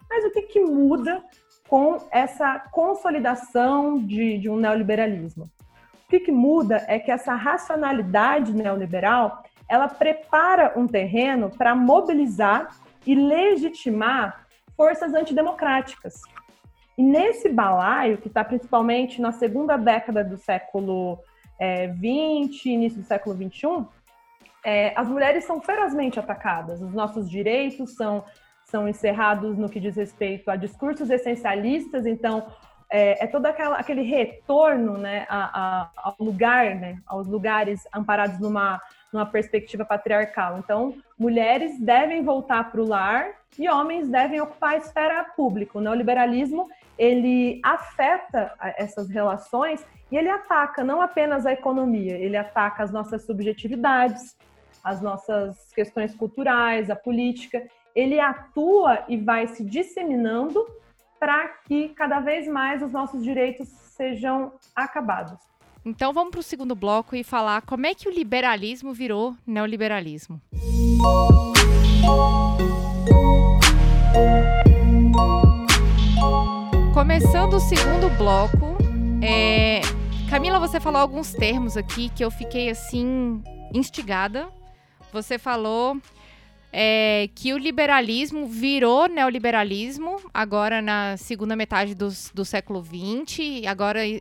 Mas 0.08 0.24
o 0.24 0.30
que, 0.30 0.42
que 0.42 0.60
muda 0.60 1.22
com 1.68 1.98
essa 2.10 2.58
consolidação 2.70 3.98
de, 3.98 4.38
de 4.38 4.50
um 4.50 4.56
neoliberalismo? 4.56 5.44
O 5.44 6.08
que, 6.08 6.20
que 6.20 6.30
muda 6.30 6.84
é 6.86 6.98
que 6.98 7.10
essa 7.10 7.34
racionalidade 7.34 8.52
neoliberal 8.52 9.42
ela 9.68 9.88
prepara 9.88 10.72
um 10.76 10.86
terreno 10.86 11.50
para 11.50 11.74
mobilizar 11.74 12.76
e 13.06 13.14
legitimar 13.14 14.46
forças 14.76 15.14
antidemocráticas. 15.14 16.20
E 16.96 17.02
nesse 17.02 17.48
balaio, 17.48 18.18
que 18.18 18.28
está 18.28 18.44
principalmente 18.44 19.20
na 19.20 19.32
segunda 19.32 19.76
década 19.76 20.22
do 20.22 20.36
século 20.36 21.18
é, 21.58 21.86
início 22.64 23.00
do 23.00 23.06
século 23.06 23.34
XXI, 23.34 23.86
é, 24.64 24.92
as 24.96 25.08
mulheres 25.08 25.44
são 25.44 25.60
ferozmente 25.60 26.18
atacadas, 26.18 26.80
os 26.80 26.92
nossos 26.92 27.30
direitos 27.30 27.94
são, 27.94 28.24
são 28.64 28.88
encerrados 28.88 29.58
no 29.58 29.68
que 29.68 29.78
diz 29.78 29.96
respeito 29.96 30.50
a 30.50 30.56
discursos 30.56 31.10
essencialistas, 31.10 32.06
então 32.06 32.46
é, 32.90 33.24
é 33.24 33.26
todo 33.26 33.46
aquela, 33.46 33.76
aquele 33.76 34.02
retorno 34.02 34.96
né, 34.96 35.26
a, 35.28 35.60
a, 35.60 35.90
ao 35.96 36.16
lugar, 36.18 36.74
né, 36.74 36.98
aos 37.06 37.26
lugares 37.26 37.82
amparados 37.94 38.38
numa 38.40 38.80
numa 39.14 39.24
perspectiva 39.24 39.84
patriarcal. 39.84 40.58
Então, 40.58 40.96
mulheres 41.16 41.78
devem 41.78 42.24
voltar 42.24 42.70
para 42.70 42.82
o 42.82 42.88
lar 42.88 43.28
e 43.56 43.68
homens 43.68 44.08
devem 44.08 44.40
ocupar 44.40 44.72
a 44.72 44.76
esfera 44.76 45.24
pública. 45.36 45.78
O 45.78 45.80
neoliberalismo 45.80 46.68
ele 46.98 47.60
afeta 47.64 48.52
essas 48.76 49.08
relações 49.08 49.86
e 50.10 50.16
ele 50.16 50.28
ataca 50.28 50.82
não 50.82 51.00
apenas 51.00 51.46
a 51.46 51.52
economia, 51.52 52.18
ele 52.18 52.36
ataca 52.36 52.82
as 52.82 52.90
nossas 52.90 53.24
subjetividades, 53.24 54.36
as 54.84 55.00
nossas 55.00 55.72
questões 55.74 56.14
culturais, 56.14 56.90
a 56.90 56.94
política. 56.94 57.66
Ele 57.96 58.20
atua 58.20 59.02
e 59.08 59.16
vai 59.16 59.46
se 59.48 59.64
disseminando 59.64 60.64
para 61.18 61.48
que 61.66 61.88
cada 61.90 62.20
vez 62.20 62.46
mais 62.46 62.82
os 62.82 62.92
nossos 62.92 63.24
direitos 63.24 63.66
sejam 63.68 64.52
acabados. 64.76 65.40
Então 65.86 66.12
vamos 66.12 66.30
para 66.30 66.40
o 66.40 66.42
segundo 66.42 66.74
bloco 66.74 67.16
e 67.16 67.24
falar 67.24 67.62
como 67.62 67.86
é 67.86 67.94
que 67.94 68.08
o 68.08 68.12
liberalismo 68.12 68.92
virou 68.92 69.34
neoliberalismo. 69.46 70.40
Começando 76.92 77.54
o 77.54 77.60
segundo 77.60 78.08
bloco, 78.16 78.76
é... 79.22 79.80
Camila, 80.30 80.58
você 80.58 80.80
falou 80.80 81.00
alguns 81.00 81.32
termos 81.32 81.76
aqui 81.76 82.08
que 82.08 82.24
eu 82.24 82.30
fiquei 82.30 82.70
assim 82.70 83.42
instigada. 83.72 84.48
Você 85.14 85.38
falou 85.38 85.96
é, 86.72 87.30
que 87.36 87.54
o 87.54 87.56
liberalismo 87.56 88.48
virou 88.48 89.08
neoliberalismo 89.08 90.16
agora 90.34 90.82
na 90.82 91.16
segunda 91.16 91.54
metade 91.54 91.94
do, 91.94 92.08
do 92.34 92.44
século 92.44 92.84
XX 92.84 93.38
e 93.38 93.66
agora, 93.68 94.04
e, 94.04 94.20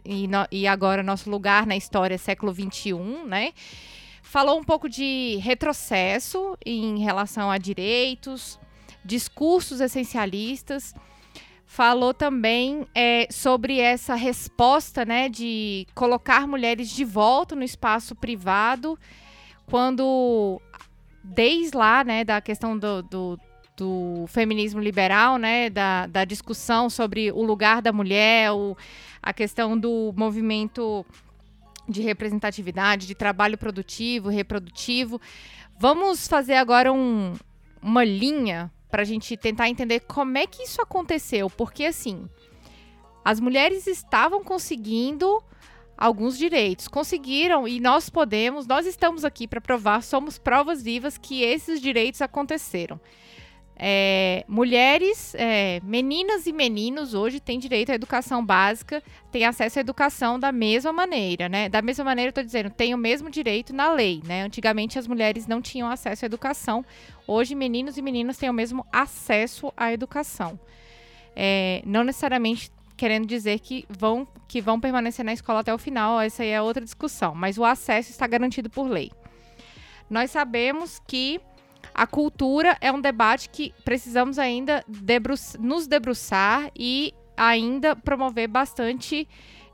e 0.52 0.68
agora 0.68 1.02
nosso 1.02 1.32
lugar 1.32 1.66
na 1.66 1.76
história 1.76 2.14
é 2.14 2.18
século 2.20 2.54
XXI, 2.54 2.94
né? 3.26 3.54
Falou 4.22 4.60
um 4.60 4.64
pouco 4.64 4.88
de 4.88 5.40
retrocesso 5.42 6.56
em 6.64 7.00
relação 7.00 7.50
a 7.50 7.58
direitos, 7.58 8.60
discursos 9.04 9.82
essencialistas. 9.82 10.94
Falou 11.66 12.14
também 12.14 12.86
é, 12.94 13.28
sobre 13.32 13.80
essa 13.80 14.14
resposta 14.14 15.04
né, 15.04 15.28
de 15.28 15.88
colocar 15.96 16.48
mulheres 16.48 16.92
de 16.92 17.04
volta 17.04 17.56
no 17.56 17.64
espaço 17.64 18.14
privado 18.14 18.96
quando 19.66 20.62
desde 21.24 21.77
lá, 21.77 22.03
né, 22.03 22.24
da 22.24 22.42
questão 22.42 22.77
do, 22.77 23.01
do, 23.03 23.39
do 23.77 24.25
feminismo 24.27 24.82
liberal, 24.82 25.38
né, 25.38 25.70
da, 25.70 26.06
da, 26.08 26.25
discussão 26.25 26.89
sobre 26.89 27.32
o 27.32 27.42
lugar 27.42 27.82
da 27.82 27.94
mulher, 27.94 28.51
o, 28.51 28.75
a 29.22 29.32
questão 29.32 29.77
do 29.77 30.13
movimento 30.15 31.06
de 31.88 32.01
representatividade, 32.01 33.08
de 33.08 33.15
trabalho 33.15 33.58
produtivo, 33.58 34.30
reprodutivo. 34.30 35.20
Vamos 35.80 36.27
fazer 36.27 36.56
agora 36.56 36.92
um, 36.92 37.34
uma 37.82 38.03
linha 38.03 38.72
para 38.89 39.01
a 39.01 39.06
gente 39.06 39.36
tentar 39.36 39.70
entender 39.70 40.01
como 40.01 40.38
é 40.38 40.46
que 40.46 40.63
isso 40.63 40.82
aconteceu, 40.82 41.50
porque 41.50 41.86
assim, 41.86 42.30
as 43.25 43.39
mulheres 43.39 43.88
estavam 43.88 44.44
conseguindo 44.44 45.42
alguns 45.98 46.38
direitos. 46.38 46.88
Conseguiram 46.88 47.68
e 47.68 47.80
nós 47.80 48.10
podemos, 48.10 48.66
nós 48.68 48.86
estamos 48.86 49.24
aqui 49.24 49.48
para 49.48 49.62
provar, 49.62 50.04
somos 50.04 50.38
provas 50.38 50.82
vivas 50.82 51.18
que 51.18 51.42
esses 51.44 51.82
direitos 51.82 52.22
aconteceram. 52.22 53.00
É, 53.76 54.46
mulheres, 54.48 55.34
é, 55.36 55.82
meninas 55.84 56.46
e 56.46 56.54
meninos 56.54 57.16
hoje 57.16 57.40
têm 57.40 57.58
direito 57.58 57.92
à 57.92 57.96
educação 57.96 58.46
básica, 58.46 59.02
têm 59.32 59.46
acesso 59.46 59.80
à 59.80 59.82
educação 59.82 60.40
da 60.40 60.52
mesma 60.52 60.94
maneira, 60.94 61.50
né? 61.50 61.68
Da 61.70 61.82
mesma 61.82 62.06
maneira, 62.06 62.32
eu 62.36 62.44
dizendo, 62.44 62.70
têm 62.70 62.94
o 62.94 62.98
mesmo 62.98 63.32
direito 63.32 63.74
na 63.74 63.92
lei, 63.92 64.22
né? 64.26 64.44
Antigamente 64.44 65.00
as 65.00 65.08
mulheres 65.08 65.48
não 65.48 65.60
tinham 65.60 65.90
acesso 65.90 66.24
à 66.24 66.28
educação, 66.28 66.86
hoje 67.28 67.56
meninos 67.56 67.98
e 67.98 68.02
meninas 68.02 68.38
têm 68.38 68.50
o 68.50 68.54
mesmo 68.54 68.86
acesso 68.92 69.74
à 69.76 69.92
educação. 69.92 70.60
É, 71.36 71.82
não 71.84 72.04
necessariamente 72.04 72.72
querendo 72.96 73.26
dizer 73.26 73.60
que 73.60 73.86
vão, 73.90 74.28
que 74.48 74.62
vão 74.62 74.80
permanecer 74.80 75.26
na 75.26 75.34
escola 75.34 75.60
até 75.60 75.74
o 75.74 75.78
final, 75.78 76.20
essa 76.20 76.44
aí 76.44 76.50
é 76.50 76.62
outra 76.62 76.84
discussão, 76.84 77.34
mas 77.34 77.58
o 77.58 77.66
acesso 77.66 78.12
está 78.12 78.28
garantido 78.28 78.70
por 78.70 78.88
lei. 78.88 79.12
Nós 80.10 80.32
sabemos 80.32 81.02
que 81.08 81.40
a 81.94 82.08
cultura 82.08 82.78
é 82.82 82.92
um 82.92 83.02
debate 83.02 83.50
que 83.50 83.74
precisamos 83.84 84.40
ainda 84.40 84.84
debru 84.88 85.36
nos 85.60 85.88
debruçar 85.88 86.72
e 86.76 87.14
ainda 87.36 87.96
promover 87.96 88.48
bastante 88.48 89.28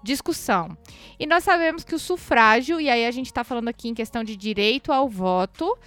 discussão. 0.04 0.78
E 1.20 1.26
nós 1.26 1.44
sabemos 1.44 1.84
que 1.84 1.96
o 1.96 2.00
sufrágio, 2.00 2.80
e 2.80 2.90
aí 2.90 3.06
a 3.06 3.12
gente 3.12 3.28
está 3.28 3.44
falando 3.44 3.68
aqui 3.68 3.90
em 3.90 3.94
questão 3.94 4.24
de 4.24 4.36
direito 4.36 4.92
ao 4.92 5.10
voto, 5.10 5.78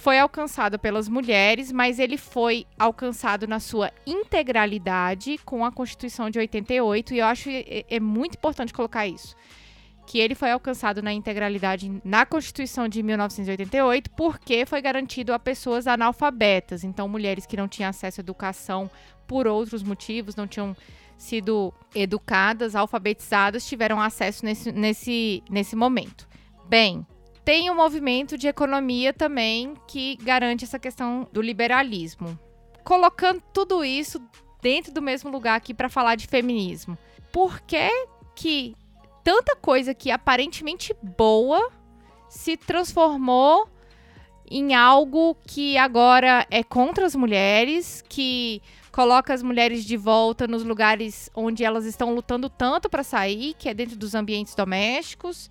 foi 0.00 0.18
alcançado 0.18 0.78
pelas 0.78 1.10
mulheres, 1.10 1.70
mas 1.70 1.98
ele 1.98 2.16
foi 2.16 2.66
alcançado 2.78 3.46
na 3.46 3.60
sua 3.60 3.92
integralidade 4.06 5.36
com 5.44 5.62
a 5.62 5.70
Constituição 5.70 6.30
de 6.30 6.38
88, 6.38 7.12
e 7.12 7.18
eu 7.18 7.26
acho 7.26 7.50
é, 7.50 7.84
é 7.86 8.00
muito 8.00 8.36
importante 8.36 8.72
colocar 8.72 9.06
isso. 9.06 9.36
Que 10.06 10.18
ele 10.18 10.34
foi 10.34 10.50
alcançado 10.50 11.02
na 11.02 11.12
integralidade 11.12 12.00
na 12.02 12.24
Constituição 12.24 12.88
de 12.88 13.02
1988, 13.02 14.10
porque 14.12 14.64
foi 14.64 14.80
garantido 14.80 15.34
a 15.34 15.38
pessoas 15.38 15.86
analfabetas. 15.86 16.82
Então, 16.82 17.06
mulheres 17.06 17.44
que 17.44 17.56
não 17.56 17.68
tinham 17.68 17.90
acesso 17.90 18.20
à 18.20 18.22
educação 18.22 18.90
por 19.26 19.46
outros 19.46 19.82
motivos, 19.82 20.34
não 20.34 20.46
tinham 20.46 20.74
sido 21.18 21.74
educadas, 21.94 22.74
alfabetizadas, 22.74 23.66
tiveram 23.66 24.00
acesso 24.00 24.46
nesse, 24.46 24.72
nesse, 24.72 25.42
nesse 25.50 25.76
momento. 25.76 26.26
Bem, 26.66 27.06
tem 27.44 27.70
um 27.70 27.74
movimento 27.74 28.36
de 28.36 28.48
economia 28.48 29.12
também 29.12 29.74
que 29.86 30.16
garante 30.16 30.64
essa 30.64 30.78
questão 30.78 31.28
do 31.32 31.40
liberalismo. 31.40 32.38
Colocando 32.84 33.42
tudo 33.52 33.84
isso 33.84 34.20
dentro 34.62 34.92
do 34.92 35.02
mesmo 35.02 35.30
lugar 35.30 35.56
aqui 35.56 35.72
para 35.72 35.88
falar 35.88 36.14
de 36.14 36.26
feminismo. 36.26 36.98
Por 37.32 37.60
que, 37.60 37.90
que 38.34 38.76
tanta 39.24 39.56
coisa 39.56 39.94
que 39.94 40.10
aparentemente 40.10 40.94
boa 41.02 41.70
se 42.28 42.56
transformou 42.56 43.68
em 44.50 44.74
algo 44.74 45.36
que 45.46 45.78
agora 45.78 46.46
é 46.50 46.62
contra 46.62 47.06
as 47.06 47.14
mulheres, 47.14 48.02
que 48.08 48.60
coloca 48.90 49.32
as 49.32 49.42
mulheres 49.42 49.84
de 49.84 49.96
volta 49.96 50.48
nos 50.48 50.64
lugares 50.64 51.30
onde 51.34 51.64
elas 51.64 51.84
estão 51.84 52.12
lutando 52.12 52.50
tanto 52.50 52.90
para 52.90 53.04
sair, 53.04 53.54
que 53.54 53.68
é 53.68 53.74
dentro 53.74 53.96
dos 53.96 54.14
ambientes 54.14 54.54
domésticos, 54.54 55.48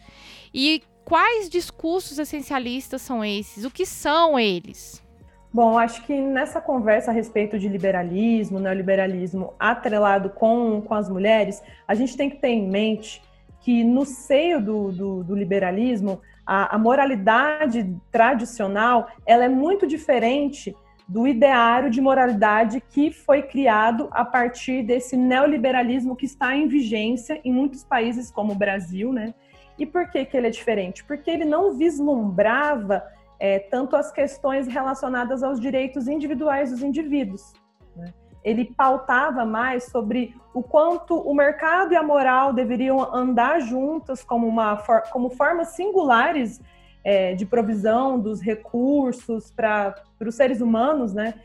e 0.53 0.83
quais 1.09 1.49
discursos 1.49 2.19
essencialistas 2.19 3.01
são 3.01 3.25
esses? 3.25 3.65
O 3.65 3.71
que 3.71 3.83
são 3.83 4.39
eles? 4.39 5.03
Bom, 5.51 5.75
acho 5.75 6.05
que 6.05 6.15
nessa 6.21 6.61
conversa 6.61 7.09
a 7.09 7.13
respeito 7.13 7.57
de 7.57 7.67
liberalismo, 7.67 8.59
neoliberalismo 8.59 9.55
atrelado 9.59 10.29
com, 10.29 10.79
com 10.81 10.93
as 10.93 11.09
mulheres, 11.09 11.63
a 11.87 11.95
gente 11.95 12.15
tem 12.15 12.29
que 12.29 12.37
ter 12.37 12.49
em 12.49 12.69
mente 12.69 13.23
que 13.61 13.83
no 13.83 14.05
seio 14.05 14.61
do, 14.61 14.91
do, 14.91 15.23
do 15.23 15.35
liberalismo, 15.35 16.21
a, 16.45 16.75
a, 16.75 16.77
moralidade 16.77 17.91
tradicional 18.11 19.09
ela 19.25 19.43
é 19.43 19.49
muito 19.49 19.87
diferente 19.87 20.75
do 21.07 21.27
ideário 21.27 21.89
de 21.89 21.99
moralidade 21.99 22.79
que 22.79 23.11
foi 23.11 23.41
criado 23.41 24.07
a 24.11 24.23
partir 24.23 24.83
desse 24.83 25.17
neoliberalismo 25.17 26.15
que 26.15 26.27
está 26.27 26.55
em 26.55 26.67
vigência 26.67 27.41
em 27.43 27.51
muitos 27.51 27.83
países 27.83 28.29
como 28.29 28.53
o 28.53 28.55
Brasil, 28.55 29.11
né? 29.11 29.33
E 29.79 29.85
por 29.85 30.09
que, 30.09 30.25
que 30.25 30.35
ele 30.35 30.47
é 30.47 30.49
diferente? 30.49 31.03
Porque 31.05 31.31
ele 31.31 31.45
não 31.45 31.73
vislumbrava 31.73 33.03
é, 33.39 33.57
tanto 33.57 33.95
as 33.95 34.11
questões 34.11 34.67
relacionadas 34.67 35.41
aos 35.41 35.59
direitos 35.59 36.07
individuais 36.07 36.71
dos 36.71 36.83
indivíduos. 36.83 37.53
Né? 37.95 38.13
Ele 38.43 38.65
pautava 38.65 39.45
mais 39.45 39.85
sobre 39.85 40.35
o 40.53 40.61
quanto 40.61 41.15
o 41.15 41.33
mercado 41.33 41.93
e 41.93 41.95
a 41.95 42.03
moral 42.03 42.51
deveriam 42.51 43.01
andar 43.15 43.61
juntas 43.61 44.23
como, 44.23 44.45
uma, 44.45 44.77
como 45.11 45.29
formas 45.29 45.69
singulares 45.69 46.61
é, 47.03 47.33
de 47.33 47.45
provisão 47.45 48.19
dos 48.19 48.41
recursos 48.41 49.51
para 49.51 49.95
os 50.19 50.35
seres 50.35 50.59
humanos, 50.59 51.13
né? 51.13 51.35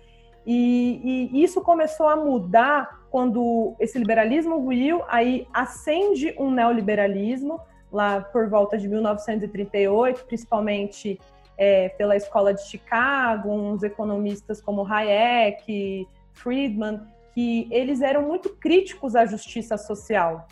E, 0.47 1.31
e, 1.33 1.42
isso 1.42 1.62
começou 1.62 2.07
a 2.07 2.16
mudar 2.16 3.01
quando 3.11 3.75
esse 3.79 3.99
liberalismo 3.99 4.59
ruiu, 4.59 5.03
aí 5.09 5.47
acende 5.55 6.35
um 6.38 6.51
neoliberalismo, 6.51 7.61
lá 7.94 8.20
por 8.20 8.48
volta 8.48 8.76
de 8.76 8.88
1938, 8.88 10.24
principalmente 10.24 11.18
é, 11.57 11.90
pela 11.90 12.16
Escola 12.16 12.52
de 12.52 12.62
Chicago, 12.66 13.50
uns 13.50 13.85
economistas 13.85 14.61
como 14.61 14.85
Hayek, 14.85 16.09
Friedman, 16.33 17.00
que 17.33 17.68
eles 17.70 18.02
eram 18.02 18.22
muito 18.22 18.50
críticos 18.50 19.14
à 19.14 19.24
justiça 19.24 19.78
social. 19.78 20.48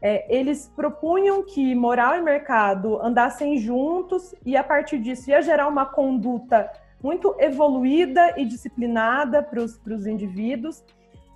É, 0.00 0.32
eles 0.32 0.70
propunham 0.76 1.42
que 1.42 1.74
moral 1.74 2.16
e 2.16 2.20
mercado 2.20 3.00
andassem 3.02 3.56
juntos 3.56 4.34
e, 4.44 4.54
a 4.54 4.62
partir 4.62 4.98
disso, 4.98 5.30
ia 5.30 5.40
gerar 5.40 5.66
uma 5.66 5.86
conduta 5.86 6.70
muito 7.02 7.34
evoluída 7.38 8.34
e 8.36 8.44
disciplinada 8.44 9.42
para 9.42 9.62
os 9.62 10.06
indivíduos 10.06 10.84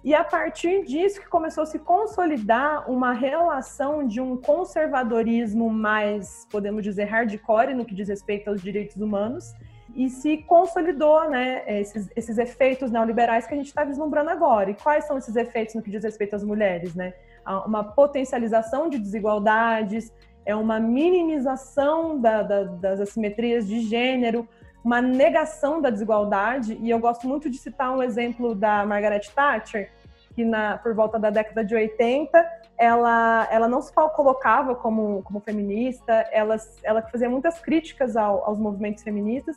e 0.04 0.14
a 0.14 0.24
partir 0.24 0.84
disso 0.84 1.20
que 1.20 1.28
começou 1.28 1.62
a 1.62 1.66
se 1.66 1.78
consolidar 1.78 2.90
uma 2.90 3.12
relação 3.12 4.06
de 4.06 4.20
um 4.20 4.36
conservadorismo 4.36 5.70
mais, 5.70 6.46
podemos 6.50 6.82
dizer, 6.82 7.04
hardcore 7.04 7.72
no 7.74 7.84
que 7.84 7.94
diz 7.94 8.08
respeito 8.08 8.48
aos 8.50 8.60
direitos 8.60 8.96
humanos, 8.96 9.54
e 9.94 10.08
se 10.08 10.38
consolidou 10.38 11.28
né, 11.28 11.62
esses, 11.66 12.08
esses 12.16 12.38
efeitos 12.38 12.90
neoliberais 12.90 13.46
que 13.46 13.54
a 13.54 13.56
gente 13.56 13.66
está 13.66 13.84
vislumbrando 13.84 14.30
agora. 14.30 14.70
E 14.70 14.74
quais 14.74 15.04
são 15.04 15.18
esses 15.18 15.36
efeitos 15.36 15.74
no 15.74 15.82
que 15.82 15.90
diz 15.90 16.02
respeito 16.02 16.34
às 16.34 16.42
mulheres? 16.42 16.94
Né? 16.94 17.12
Uma 17.66 17.84
potencialização 17.84 18.88
de 18.88 18.98
desigualdades, 18.98 20.12
é 20.44 20.54
uma 20.56 20.80
minimização 20.80 22.18
da, 22.18 22.42
da, 22.42 22.64
das 22.64 23.00
assimetrias 23.00 23.66
de 23.66 23.80
gênero, 23.80 24.48
uma 24.84 25.00
negação 25.00 25.80
da 25.80 25.90
desigualdade, 25.90 26.76
e 26.80 26.90
eu 26.90 26.98
gosto 26.98 27.26
muito 27.26 27.48
de 27.48 27.58
citar 27.58 27.96
um 27.96 28.02
exemplo 28.02 28.54
da 28.54 28.84
Margaret 28.84 29.22
Thatcher, 29.34 29.90
que 30.34 30.44
na, 30.44 30.78
por 30.78 30.94
volta 30.94 31.18
da 31.18 31.30
década 31.30 31.64
de 31.64 31.74
80, 31.74 32.62
ela, 32.76 33.46
ela 33.50 33.68
não 33.68 33.80
se 33.80 33.92
colocava 33.92 34.74
como, 34.74 35.22
como 35.22 35.40
feminista, 35.40 36.12
ela, 36.32 36.56
ela 36.82 37.02
fazia 37.02 37.28
muitas 37.28 37.60
críticas 37.60 38.16
ao, 38.16 38.44
aos 38.44 38.58
movimentos 38.58 39.02
feministas, 39.02 39.56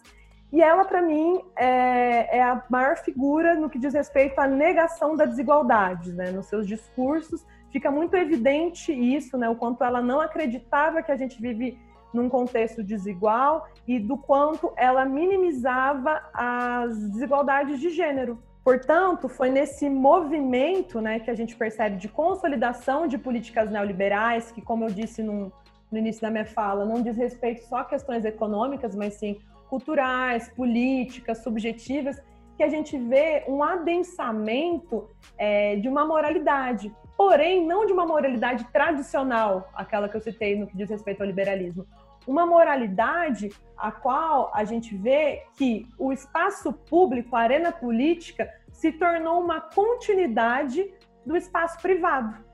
e 0.51 0.61
ela, 0.61 0.85
para 0.85 1.01
mim, 1.01 1.41
é, 1.55 2.38
é, 2.38 2.43
a 2.43 2.63
maior 2.69 2.97
figura 2.97 3.55
no 3.55 3.69
que 3.69 3.79
diz 3.79 3.93
respeito 3.93 4.39
à 4.39 4.47
negação 4.47 5.15
da 5.15 5.25
desigualdade, 5.25 6.13
né? 6.13 6.31
Nos 6.31 6.45
seus 6.45 6.65
discursos 6.65 7.45
fica 7.71 7.91
muito 7.91 8.15
evidente 8.15 8.93
isso, 8.93 9.38
né? 9.38 9.49
O 9.49 9.55
quanto 9.55 9.83
ela 9.83 10.01
não 10.01 10.21
acreditava 10.21 11.03
que 11.03 11.11
a 11.11 11.17
gente 11.17 11.41
vive 11.41 11.77
num 12.15 12.30
contexto 12.30 12.84
desigual 12.84 13.67
e 13.88 13.99
do 13.99 14.17
quanto 14.17 14.71
ela 14.75 15.06
minimizava 15.06 16.21
as 16.34 17.10
desigualdades 17.10 17.80
de 17.80 17.89
gênero. 17.89 18.39
Portanto, 18.63 19.30
foi 19.30 19.51
nesse 19.51 19.88
movimento 19.88 20.99
né, 20.99 21.19
que 21.19 21.30
a 21.30 21.36
gente 21.36 21.56
percebe 21.56 21.97
de 21.97 22.10
consolidação 22.10 23.06
de 23.06 23.15
políticas 23.15 23.69
neoliberais, 23.69 24.51
que, 24.51 24.60
como 24.60 24.86
eu 24.86 24.89
disse 24.89 25.21
no, 25.21 25.51
no 25.91 25.97
início 25.99 26.21
da 26.21 26.32
minha 26.32 26.45
fala, 26.45 26.84
não 26.84 27.01
diz 27.01 27.15
respeito 27.15 27.63
só 27.67 27.78
a 27.78 27.86
questões 27.86 28.25
econômicas, 28.25 28.95
mas 28.95 29.13
sim 29.15 29.39
culturais, 29.69 30.49
políticas, 30.49 31.43
subjetivas, 31.43 32.21
que 32.58 32.63
a 32.63 32.69
gente 32.69 32.97
vê 32.97 33.43
um 33.47 33.63
adensamento 33.63 35.10
é, 35.38 35.75
de 35.75 35.88
uma 35.88 36.06
moralidade, 36.06 36.91
porém 37.17 37.65
não 37.65 37.86
de 37.86 37.93
uma 37.93 38.06
moralidade 38.06 38.63
tradicional, 38.71 39.69
aquela 39.73 40.08
que 40.08 40.15
eu 40.15 40.21
citei 40.21 40.58
no 40.58 40.65
que 40.65 40.78
diz 40.78 40.89
respeito 40.89 41.21
ao 41.21 41.28
liberalismo, 41.28 41.86
uma 42.27 42.45
moralidade 42.45 43.49
a 43.77 43.91
qual 43.91 44.51
a 44.53 44.63
gente 44.63 44.95
vê 44.95 45.43
que 45.57 45.88
o 45.97 46.11
espaço 46.11 46.71
público, 46.71 47.35
a 47.35 47.41
arena 47.41 47.71
política, 47.71 48.49
se 48.71 48.91
tornou 48.91 49.41
uma 49.41 49.61
continuidade 49.61 50.93
do 51.25 51.35
espaço 51.35 51.81
privado. 51.81 52.45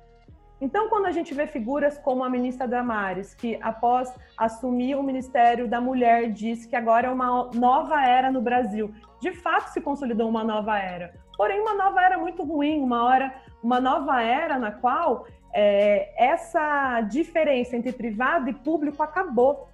Então, 0.60 0.90
quando 0.90 1.08
a 1.08 1.12
gente 1.12 1.34
vê 1.34 1.48
figuras 1.48 1.98
como 1.98 2.24
a 2.24 2.30
ministra 2.30 2.68
Damares, 2.68 3.34
que 3.34 3.58
após 3.64 4.14
assumir 4.38 4.96
o 4.96 5.02
Ministério 5.02 5.68
da 5.68 5.82
Mulher 5.82 6.32
disse 6.32 6.68
que 6.68 6.76
agora 6.76 7.08
é 7.08 7.12
uma 7.12 7.50
nova 7.56 8.06
era 8.06 8.32
no 8.32 8.42
Brasil, 8.42 8.94
de 9.20 9.32
fato 9.34 9.70
se 9.70 9.82
consolidou 9.82 10.30
uma 10.30 10.44
nova 10.44 10.78
era. 10.78 11.16
Porém, 11.36 11.60
uma 11.60 11.74
nova 11.74 12.00
era 12.04 12.20
muito 12.20 12.44
ruim, 12.44 12.80
uma 12.80 13.04
hora, 13.04 13.34
uma 13.64 13.80
nova 13.80 14.22
era 14.22 14.60
na 14.60 14.72
qual 14.72 15.26
é, 15.54 16.14
essa 16.18 17.02
diferença 17.02 17.76
entre 17.76 17.92
privado 17.92 18.50
e 18.50 18.54
público 18.54 19.02
acabou 19.02 19.70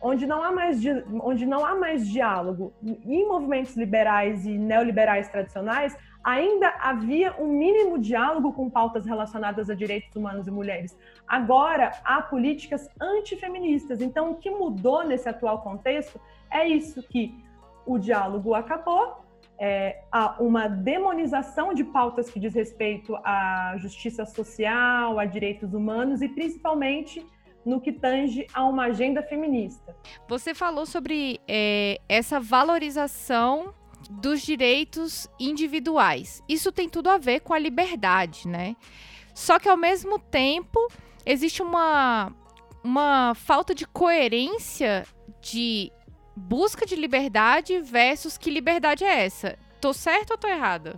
onde 0.00 0.26
não 0.26 0.42
há 0.42 0.52
mais 0.52 0.80
onde 1.22 1.44
não 1.44 1.64
há 1.64 1.74
mais 1.74 2.08
diálogo. 2.08 2.72
Em 2.82 3.26
movimentos 3.26 3.76
liberais 3.76 4.46
e 4.46 4.56
neoliberais 4.56 5.28
tradicionais 5.28 5.96
ainda 6.22 6.68
havia 6.80 7.34
um 7.40 7.46
mínimo 7.46 7.98
diálogo 7.98 8.52
com 8.52 8.68
pautas 8.68 9.06
relacionadas 9.06 9.70
a 9.70 9.74
direitos 9.74 10.14
humanos 10.14 10.46
e 10.46 10.50
mulheres. 10.50 10.96
Agora 11.26 11.92
há 12.04 12.20
políticas 12.22 12.88
antifeministas. 13.00 14.00
Então 14.00 14.32
o 14.32 14.34
que 14.36 14.50
mudou 14.50 15.04
nesse 15.04 15.28
atual 15.28 15.62
contexto 15.62 16.20
é 16.50 16.66
isso 16.66 17.02
que 17.02 17.34
o 17.86 17.98
diálogo 17.98 18.54
acabou 18.54 19.27
é, 19.60 20.02
uma 20.38 20.68
demonização 20.68 21.74
de 21.74 21.84
pautas 21.84 22.30
que 22.30 22.38
diz 22.38 22.54
respeito 22.54 23.16
à 23.24 23.74
justiça 23.78 24.24
social, 24.24 25.18
a 25.18 25.24
direitos 25.24 25.74
humanos 25.74 26.22
e 26.22 26.28
principalmente 26.28 27.26
no 27.64 27.80
que 27.80 27.92
tange 27.92 28.46
a 28.54 28.64
uma 28.64 28.84
agenda 28.84 29.22
feminista. 29.22 29.94
Você 30.28 30.54
falou 30.54 30.86
sobre 30.86 31.40
é, 31.46 32.00
essa 32.08 32.40
valorização 32.40 33.74
dos 34.08 34.40
direitos 34.42 35.28
individuais. 35.38 36.42
Isso 36.48 36.72
tem 36.72 36.88
tudo 36.88 37.10
a 37.10 37.18
ver 37.18 37.40
com 37.40 37.52
a 37.52 37.58
liberdade, 37.58 38.48
né? 38.48 38.76
Só 39.34 39.58
que 39.58 39.68
ao 39.68 39.76
mesmo 39.76 40.18
tempo 40.18 40.80
existe 41.26 41.62
uma, 41.62 42.32
uma 42.82 43.34
falta 43.34 43.74
de 43.74 43.86
coerência 43.86 45.04
de 45.40 45.92
busca 46.38 46.86
de 46.86 46.94
liberdade 46.94 47.80
versus 47.80 48.38
que 48.38 48.50
liberdade 48.50 49.04
é 49.04 49.24
essa. 49.24 49.58
Tô 49.80 49.92
certa 49.92 50.34
ou 50.34 50.38
tô 50.38 50.48
errada? 50.48 50.96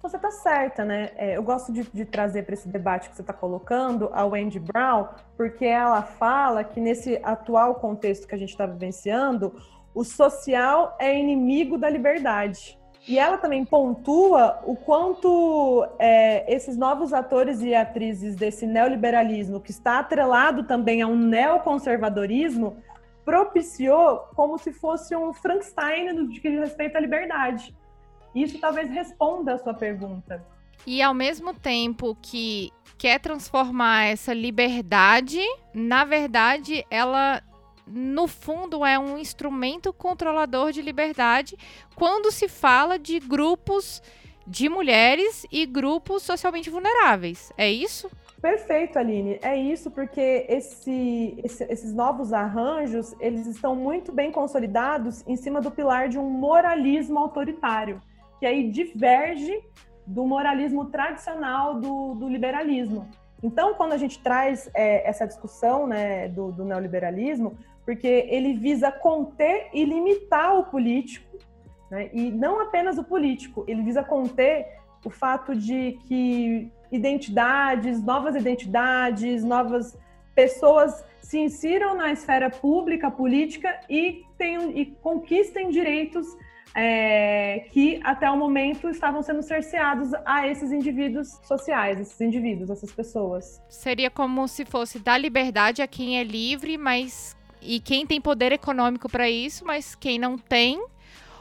você 0.00 0.16
está 0.16 0.30
certa, 0.30 0.84
né? 0.84 1.10
É, 1.16 1.36
eu 1.36 1.42
gosto 1.42 1.72
de, 1.72 1.82
de 1.92 2.04
trazer 2.04 2.44
para 2.44 2.54
esse 2.54 2.68
debate 2.68 3.10
que 3.10 3.16
você 3.16 3.20
está 3.20 3.32
colocando 3.32 4.08
a 4.12 4.24
Wendy 4.24 4.58
Brown, 4.58 5.08
porque 5.36 5.66
ela 5.66 6.02
fala 6.02 6.64
que 6.64 6.80
nesse 6.80 7.20
atual 7.22 7.74
contexto 7.74 8.26
que 8.26 8.34
a 8.34 8.38
gente 8.38 8.50
está 8.50 8.64
vivenciando, 8.64 9.54
o 9.94 10.04
social 10.04 10.96
é 10.98 11.18
inimigo 11.18 11.76
da 11.76 11.90
liberdade. 11.90 12.78
E 13.06 13.18
ela 13.18 13.38
também 13.38 13.64
pontua 13.64 14.60
o 14.64 14.76
quanto 14.76 15.86
é, 15.98 16.52
esses 16.52 16.76
novos 16.76 17.12
atores 17.12 17.60
e 17.60 17.74
atrizes 17.74 18.36
desse 18.36 18.66
neoliberalismo, 18.66 19.60
que 19.60 19.70
está 19.70 19.98
atrelado 19.98 20.64
também 20.64 21.02
a 21.02 21.06
um 21.06 21.16
neoconservadorismo, 21.16 22.76
propiciou 23.28 24.20
como 24.34 24.56
se 24.56 24.72
fosse 24.72 25.14
um 25.14 25.34
Frankenstein 25.34 26.14
no 26.14 26.30
que 26.30 26.48
diz 26.48 26.60
respeito 26.60 26.96
à 26.96 27.00
liberdade. 27.00 27.76
Isso 28.34 28.58
talvez 28.58 28.88
responda 28.88 29.52
a 29.52 29.58
sua 29.58 29.74
pergunta. 29.74 30.42
E 30.86 31.02
ao 31.02 31.12
mesmo 31.12 31.52
tempo 31.52 32.16
que 32.22 32.72
quer 32.96 33.20
transformar 33.20 34.04
essa 34.04 34.32
liberdade, 34.32 35.40
na 35.74 36.06
verdade, 36.06 36.86
ela 36.90 37.42
no 37.86 38.26
fundo 38.26 38.82
é 38.82 38.98
um 38.98 39.18
instrumento 39.18 39.92
controlador 39.92 40.72
de 40.72 40.80
liberdade 40.80 41.54
quando 41.94 42.32
se 42.32 42.48
fala 42.48 42.98
de 42.98 43.20
grupos 43.20 44.02
de 44.46 44.70
mulheres 44.70 45.44
e 45.52 45.66
grupos 45.66 46.22
socialmente 46.22 46.70
vulneráveis. 46.70 47.52
É 47.58 47.70
isso? 47.70 48.10
Perfeito, 48.40 48.98
Aline. 48.98 49.38
É 49.42 49.56
isso 49.56 49.90
porque 49.90 50.46
esse, 50.48 51.38
esse, 51.42 51.64
esses 51.64 51.92
novos 51.92 52.32
arranjos 52.32 53.14
eles 53.18 53.46
estão 53.46 53.74
muito 53.74 54.12
bem 54.12 54.30
consolidados 54.30 55.26
em 55.26 55.36
cima 55.36 55.60
do 55.60 55.70
pilar 55.70 56.08
de 56.08 56.18
um 56.18 56.30
moralismo 56.30 57.18
autoritário 57.18 58.00
que 58.38 58.46
aí 58.46 58.70
diverge 58.70 59.62
do 60.06 60.24
moralismo 60.24 60.86
tradicional 60.86 61.74
do, 61.74 62.14
do 62.14 62.28
liberalismo. 62.28 63.08
Então, 63.42 63.74
quando 63.74 63.92
a 63.92 63.96
gente 63.96 64.20
traz 64.20 64.70
é, 64.74 65.08
essa 65.08 65.26
discussão 65.26 65.86
né, 65.86 66.28
do, 66.28 66.50
do, 66.50 66.64
neoliberalismo, 66.64 67.56
porque 67.84 68.26
ele 68.28 68.54
visa 68.54 68.90
conter 68.90 69.68
e 69.72 69.84
limitar 69.84 70.58
o 70.58 70.64
político, 70.64 71.38
né, 71.90 72.10
e 72.12 72.30
não 72.30 72.60
apenas 72.60 72.98
o 72.98 73.04
político, 73.04 73.64
ele 73.68 73.82
visa 73.82 74.02
conter 74.02 74.66
o 75.04 75.10
fato 75.10 75.54
de 75.54 75.98
que 76.06 76.72
identidades, 76.90 78.02
novas 78.02 78.34
identidades, 78.34 79.44
novas 79.44 79.96
pessoas 80.34 81.04
se 81.20 81.38
insiram 81.38 81.94
na 81.94 82.10
esfera 82.12 82.48
pública, 82.48 83.10
política 83.10 83.80
e, 83.88 84.24
tenham, 84.38 84.70
e 84.70 84.86
conquistem 84.86 85.68
direitos 85.68 86.26
é, 86.74 87.66
que 87.70 88.00
até 88.04 88.30
o 88.30 88.36
momento 88.36 88.88
estavam 88.88 89.22
sendo 89.22 89.42
cerceados 89.42 90.10
a 90.24 90.46
esses 90.46 90.70
indivíduos 90.70 91.28
sociais, 91.42 92.00
esses 92.00 92.20
indivíduos, 92.20 92.70
essas 92.70 92.92
pessoas. 92.92 93.60
Seria 93.68 94.10
como 94.10 94.46
se 94.46 94.64
fosse 94.64 94.98
dar 94.98 95.18
liberdade 95.18 95.82
a 95.82 95.86
quem 95.86 96.18
é 96.18 96.24
livre, 96.24 96.78
mas 96.78 97.36
e 97.60 97.80
quem 97.80 98.06
tem 98.06 98.20
poder 98.20 98.52
econômico 98.52 99.08
para 99.08 99.28
isso, 99.28 99.64
mas 99.64 99.94
quem 99.94 100.18
não 100.18 100.38
tem 100.38 100.80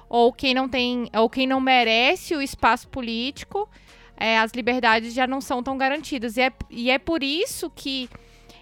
ou 0.10 0.32
quem 0.34 0.54
não 0.54 0.68
tem 0.68 1.10
ou 1.16 1.30
quem 1.30 1.46
não 1.46 1.60
merece 1.60 2.36
o 2.36 2.42
espaço 2.42 2.88
político, 2.88 3.70
é, 4.18 4.38
as 4.40 4.52
liberdades 4.52 5.14
já 5.14 5.28
não 5.28 5.40
são 5.40 5.64
tão 5.64 5.78
garantidas. 5.78 6.38
E 6.38 6.42
é, 6.42 6.52
e 6.70 6.92
é 6.92 6.98
por 6.98 7.24
isso 7.24 7.70
que 7.70 8.10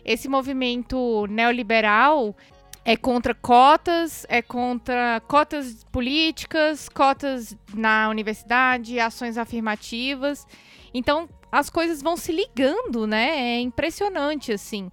esse 0.03 0.27
movimento 0.27 1.25
neoliberal 1.27 2.35
é 2.83 2.95
contra 2.95 3.33
cotas, 3.33 4.25
é 4.29 4.43
contra 4.43 5.19
cotas 5.27 5.83
políticas, 5.91 6.87
cotas 6.87 7.57
na 7.73 8.09
universidade, 8.09 8.99
ações 8.99 9.37
afirmativas. 9.37 10.45
Então, 10.93 11.27
as 11.51 11.69
coisas 11.69 12.01
vão 12.01 12.15
se 12.15 12.31
ligando, 12.31 13.07
né? 13.07 13.55
É 13.55 13.59
impressionante, 13.59 14.51
assim. 14.51 14.89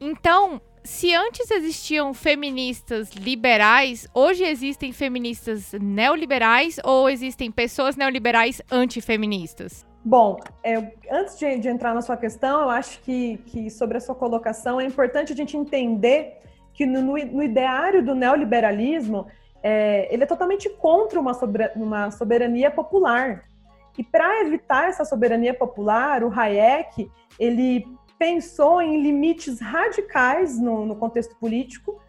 Então, 0.00 0.60
se 0.82 1.14
antes 1.14 1.50
existiam 1.50 2.12
feministas 2.12 3.10
liberais, 3.12 4.08
hoje 4.12 4.44
existem 4.44 4.92
feministas 4.92 5.72
neoliberais 5.80 6.78
ou 6.82 7.08
existem 7.08 7.50
pessoas 7.50 7.96
neoliberais 7.96 8.60
antifeministas? 8.72 9.86
Bom, 10.04 10.38
é, 10.64 10.92
antes 11.10 11.38
de, 11.38 11.58
de, 11.58 11.68
entrar 11.68 11.94
na 11.94 12.00
sua 12.00 12.16
questão, 12.16 12.62
eu 12.62 12.70
acho 12.70 13.00
que, 13.02 13.36
que 13.46 13.70
sobre 13.70 13.98
a 13.98 14.00
sua 14.00 14.14
colocação 14.14 14.80
é 14.80 14.84
importante 14.84 15.32
a 15.32 15.36
gente 15.36 15.56
entender 15.56 16.38
que 16.72 16.86
no, 16.86 17.02
no 17.02 17.42
ideário 17.42 18.02
do 18.02 18.14
neoliberalismo, 18.14 19.26
é, 19.62 20.12
ele 20.12 20.22
é 20.22 20.26
totalmente 20.26 20.70
contra 20.70 21.20
uma, 21.20 21.34
sobre, 21.34 21.70
uma 21.76 22.10
soberania 22.10 22.70
popular. 22.70 23.44
E 23.98 24.02
para 24.02 24.40
evitar 24.40 24.88
essa 24.88 25.04
soberania 25.04 25.52
popular, 25.52 26.24
o 26.24 26.32
Hayek 26.32 27.10
ele 27.38 27.84
pensou 28.18 28.80
em 28.80 29.02
limites 29.02 29.60
radicais 29.60 30.58
no, 30.58 30.86
no 30.86 30.96
contexto 30.96 31.36
político 31.36 32.00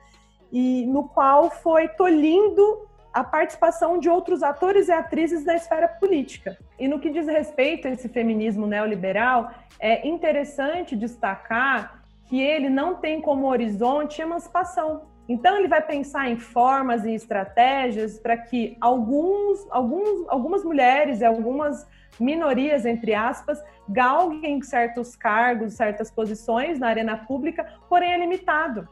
e 0.51 0.85
no 0.85 1.09
qual 1.09 1.49
foi 1.49 1.89
tolhindo 1.89 2.87
a 3.13 3.23
participação 3.23 3.97
de 3.97 4.09
outros 4.09 4.41
atores 4.41 4.87
e 4.87 4.91
atrizes 4.91 5.43
da 5.43 5.55
esfera 5.55 5.87
política. 5.87 6.57
E 6.79 6.87
no 6.87 6.99
que 6.99 7.09
diz 7.09 7.27
respeito 7.27 7.87
a 7.87 7.91
esse 7.91 8.07
feminismo 8.07 8.65
neoliberal, 8.65 9.51
é 9.79 10.07
interessante 10.07 10.95
destacar 10.95 12.03
que 12.25 12.41
ele 12.41 12.69
não 12.69 12.95
tem 12.95 13.21
como 13.21 13.47
horizonte 13.47 14.21
emancipação. 14.21 15.09
Então 15.27 15.57
ele 15.57 15.67
vai 15.67 15.81
pensar 15.81 16.29
em 16.29 16.37
formas 16.37 17.05
e 17.05 17.13
estratégias 17.13 18.19
para 18.19 18.37
que 18.37 18.77
alguns, 18.79 19.67
alguns, 19.69 20.27
algumas 20.29 20.63
mulheres 20.63 21.21
e 21.21 21.25
algumas 21.25 21.87
minorias, 22.19 22.85
entre 22.85 23.13
aspas, 23.13 23.61
galguem 23.87 24.61
certos 24.61 25.15
cargos, 25.15 25.73
certas 25.73 26.09
posições 26.09 26.79
na 26.79 26.87
arena 26.87 27.17
pública, 27.17 27.65
porém 27.89 28.13
é 28.13 28.17
limitado. 28.17 28.87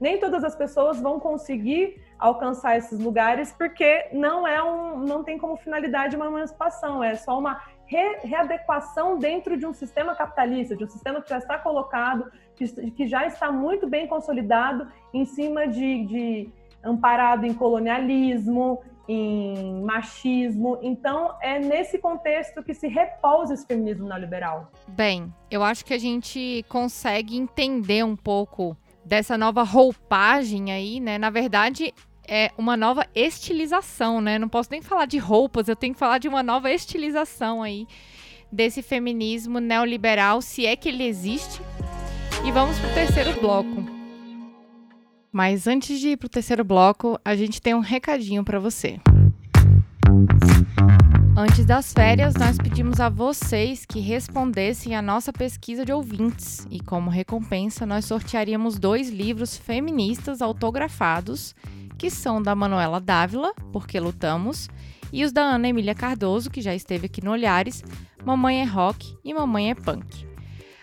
Nem 0.00 0.18
todas 0.18 0.44
as 0.44 0.54
pessoas 0.54 1.00
vão 1.00 1.18
conseguir 1.18 2.02
alcançar 2.18 2.76
esses 2.76 2.98
lugares 2.98 3.52
porque 3.52 4.08
não 4.12 4.46
é 4.46 4.62
um, 4.62 4.98
não 4.98 5.22
tem 5.22 5.38
como 5.38 5.56
finalidade 5.56 6.16
uma 6.16 6.26
emancipação, 6.26 7.02
é 7.02 7.14
só 7.14 7.38
uma 7.38 7.62
re, 7.86 8.18
readequação 8.22 9.18
dentro 9.18 9.56
de 9.56 9.66
um 9.66 9.72
sistema 9.72 10.14
capitalista, 10.14 10.76
de 10.76 10.84
um 10.84 10.88
sistema 10.88 11.20
que 11.20 11.28
já 11.28 11.38
está 11.38 11.58
colocado, 11.58 12.30
que, 12.54 12.90
que 12.92 13.06
já 13.06 13.26
está 13.26 13.50
muito 13.50 13.88
bem 13.88 14.06
consolidado 14.06 14.86
em 15.12 15.24
cima 15.24 15.66
de, 15.66 16.04
de 16.06 16.50
amparado 16.82 17.46
em 17.46 17.54
colonialismo, 17.54 18.82
em 19.08 19.82
machismo. 19.82 20.78
Então, 20.82 21.34
é 21.40 21.58
nesse 21.58 21.98
contexto 21.98 22.62
que 22.62 22.74
se 22.74 22.88
repousa 22.88 23.54
esse 23.54 23.66
feminismo 23.66 24.08
neoliberal. 24.08 24.70
Bem, 24.88 25.32
eu 25.50 25.62
acho 25.62 25.84
que 25.84 25.94
a 25.94 25.98
gente 25.98 26.64
consegue 26.68 27.36
entender 27.36 28.04
um 28.04 28.16
pouco 28.16 28.76
dessa 29.04 29.36
nova 29.36 29.62
roupagem 29.62 30.72
aí, 30.72 31.00
né? 31.00 31.18
Na 31.18 31.30
verdade, 31.30 31.92
é 32.26 32.50
uma 32.56 32.76
nova 32.76 33.06
estilização, 33.14 34.20
né? 34.20 34.38
Não 34.38 34.48
posso 34.48 34.70
nem 34.70 34.82
falar 34.82 35.06
de 35.06 35.18
roupas, 35.18 35.68
eu 35.68 35.76
tenho 35.76 35.92
que 35.92 35.98
falar 35.98 36.18
de 36.18 36.28
uma 36.28 36.42
nova 36.42 36.70
estilização 36.70 37.62
aí 37.62 37.86
desse 38.50 38.82
feminismo 38.82 39.58
neoliberal, 39.58 40.40
se 40.40 40.64
é 40.64 40.76
que 40.76 40.88
ele 40.88 41.04
existe. 41.04 41.60
E 42.46 42.52
vamos 42.52 42.78
para 42.78 42.90
o 42.90 42.94
terceiro 42.94 43.40
bloco. 43.40 43.84
Mas 45.32 45.66
antes 45.66 45.98
de 45.98 46.10
ir 46.10 46.16
para 46.16 46.26
o 46.26 46.30
terceiro 46.30 46.62
bloco, 46.62 47.18
a 47.24 47.34
gente 47.34 47.60
tem 47.60 47.74
um 47.74 47.80
recadinho 47.80 48.44
para 48.44 48.60
você. 48.60 49.00
Antes 51.36 51.66
das 51.66 51.92
férias, 51.92 52.34
nós 52.34 52.56
pedimos 52.56 53.00
a 53.00 53.08
vocês 53.08 53.84
que 53.84 53.98
respondessem 53.98 54.94
a 54.94 55.02
nossa 55.02 55.32
pesquisa 55.32 55.84
de 55.84 55.92
ouvintes 55.92 56.64
e, 56.70 56.78
como 56.78 57.10
recompensa, 57.10 57.84
nós 57.84 58.04
sortearíamos 58.04 58.78
dois 58.78 59.10
livros 59.10 59.56
feministas 59.56 60.40
autografados, 60.40 61.52
que 61.98 62.08
são 62.08 62.40
da 62.40 62.54
Manuela 62.54 63.00
Dávila, 63.00 63.52
Porque 63.72 63.98
Lutamos, 63.98 64.68
e 65.12 65.24
os 65.24 65.32
da 65.32 65.42
Ana 65.42 65.70
Emília 65.70 65.92
Cardoso, 65.92 66.48
que 66.48 66.62
já 66.62 66.72
esteve 66.72 67.06
aqui 67.06 67.20
no 67.20 67.32
Olhares, 67.32 67.82
Mamãe 68.24 68.60
é 68.60 68.64
Rock 68.64 69.18
e 69.24 69.34
Mamãe 69.34 69.72
é 69.72 69.74
Punk. 69.74 70.24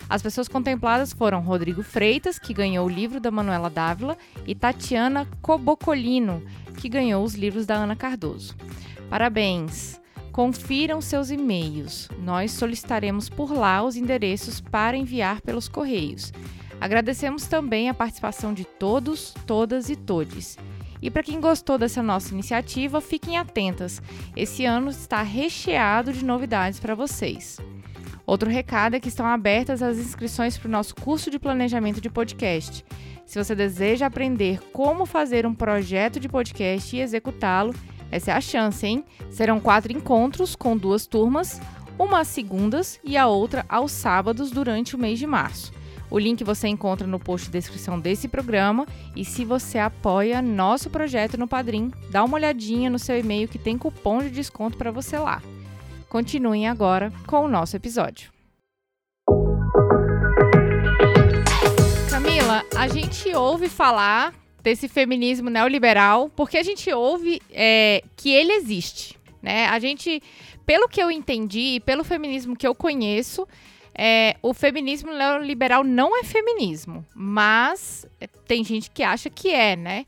As 0.09 0.21
pessoas 0.21 0.49
contempladas 0.49 1.13
foram 1.13 1.39
Rodrigo 1.39 1.81
Freitas, 1.81 2.37
que 2.37 2.53
ganhou 2.53 2.85
o 2.85 2.91
livro 2.91 3.21
da 3.21 3.31
Manuela 3.31 3.69
Dávila, 3.69 4.17
e 4.45 4.53
Tatiana 4.53 5.25
Cobocolino, 5.41 6.43
que 6.75 6.89
ganhou 6.89 7.23
os 7.23 7.35
livros 7.35 7.65
da 7.65 7.75
Ana 7.75 7.95
Cardoso. 7.95 8.53
Parabéns! 9.09 10.00
Confiram 10.31 11.01
seus 11.01 11.29
e-mails. 11.29 12.07
Nós 12.19 12.51
solicitaremos 12.51 13.27
por 13.27 13.51
lá 13.51 13.83
os 13.83 13.97
endereços 13.97 14.61
para 14.61 14.95
enviar 14.95 15.41
pelos 15.41 15.67
correios. 15.67 16.31
Agradecemos 16.79 17.47
também 17.47 17.89
a 17.89 17.93
participação 17.93 18.53
de 18.53 18.63
todos, 18.63 19.33
todas 19.45 19.89
e 19.89 19.95
todes. 19.95 20.57
E 21.01 21.11
para 21.11 21.23
quem 21.23 21.41
gostou 21.41 21.77
dessa 21.77 22.01
nossa 22.01 22.33
iniciativa, 22.33 23.01
fiquem 23.01 23.37
atentas. 23.37 24.01
Esse 24.35 24.65
ano 24.65 24.89
está 24.89 25.21
recheado 25.21 26.13
de 26.13 26.23
novidades 26.23 26.79
para 26.79 26.95
vocês. 26.95 27.59
Outro 28.25 28.49
recado 28.49 28.95
é 28.95 28.99
que 28.99 29.09
estão 29.09 29.25
abertas 29.25 29.81
as 29.81 29.97
inscrições 29.97 30.57
para 30.57 30.69
o 30.69 30.71
nosso 30.71 30.95
curso 30.95 31.29
de 31.29 31.39
planejamento 31.39 31.99
de 31.99 32.09
podcast. 32.09 32.85
Se 33.25 33.37
você 33.37 33.53
deseja 33.53 34.05
aprender 34.05 34.59
como 34.71 35.05
fazer 35.05 35.45
um 35.45 35.53
projeto 35.53 36.19
de 36.19 36.29
podcast 36.29 36.95
e 36.95 37.01
executá-lo, 37.01 37.73
essa 38.11 38.31
é 38.31 38.33
a 38.33 38.41
chance, 38.41 38.85
hein? 38.85 39.05
Serão 39.29 39.59
quatro 39.59 39.93
encontros 39.93 40.55
com 40.55 40.75
duas 40.75 41.07
turmas, 41.07 41.61
uma 41.97 42.19
às 42.19 42.27
segundas 42.27 42.99
e 43.03 43.15
a 43.15 43.27
outra 43.27 43.65
aos 43.69 43.91
sábados 43.91 44.51
durante 44.51 44.95
o 44.95 44.99
mês 44.99 45.17
de 45.17 45.25
março. 45.25 45.71
O 46.09 46.19
link 46.19 46.43
você 46.43 46.67
encontra 46.67 47.07
no 47.07 47.17
post 47.17 47.47
de 47.47 47.53
descrição 47.53 47.97
desse 47.97 48.27
programa 48.27 48.85
e 49.15 49.23
se 49.23 49.45
você 49.45 49.79
apoia 49.79 50.41
nosso 50.41 50.89
projeto 50.89 51.37
no 51.37 51.47
Padrim, 51.47 51.89
dá 52.09 52.21
uma 52.21 52.35
olhadinha 52.35 52.89
no 52.89 52.99
seu 52.99 53.17
e-mail 53.17 53.47
que 53.47 53.57
tem 53.57 53.77
cupom 53.77 54.19
de 54.19 54.29
desconto 54.29 54.77
para 54.77 54.91
você 54.91 55.17
lá. 55.17 55.41
Continuem 56.09 56.67
agora 56.67 57.13
com 57.25 57.45
o 57.45 57.47
nosso 57.47 57.77
episódio. 57.77 58.29
Camila, 62.09 62.65
a 62.75 62.89
gente 62.89 63.33
ouve 63.33 63.69
falar 63.69 64.33
desse 64.63 64.87
feminismo 64.87 65.49
neoliberal, 65.49 66.29
porque 66.35 66.57
a 66.57 66.63
gente 66.63 66.91
ouve 66.91 67.41
é, 67.51 68.03
que 68.15 68.31
ele 68.31 68.53
existe, 68.53 69.17
né? 69.41 69.67
A 69.67 69.79
gente, 69.79 70.21
pelo 70.65 70.87
que 70.87 71.01
eu 71.01 71.09
entendi 71.09 71.75
e 71.75 71.79
pelo 71.79 72.03
feminismo 72.03 72.55
que 72.55 72.67
eu 72.67 72.75
conheço, 72.75 73.47
é, 73.93 74.37
o 74.41 74.53
feminismo 74.53 75.11
neoliberal 75.13 75.83
não 75.83 76.17
é 76.17 76.23
feminismo, 76.23 77.05
mas 77.13 78.05
tem 78.47 78.63
gente 78.63 78.89
que 78.89 79.03
acha 79.03 79.29
que 79.29 79.49
é, 79.49 79.75
né? 79.75 80.05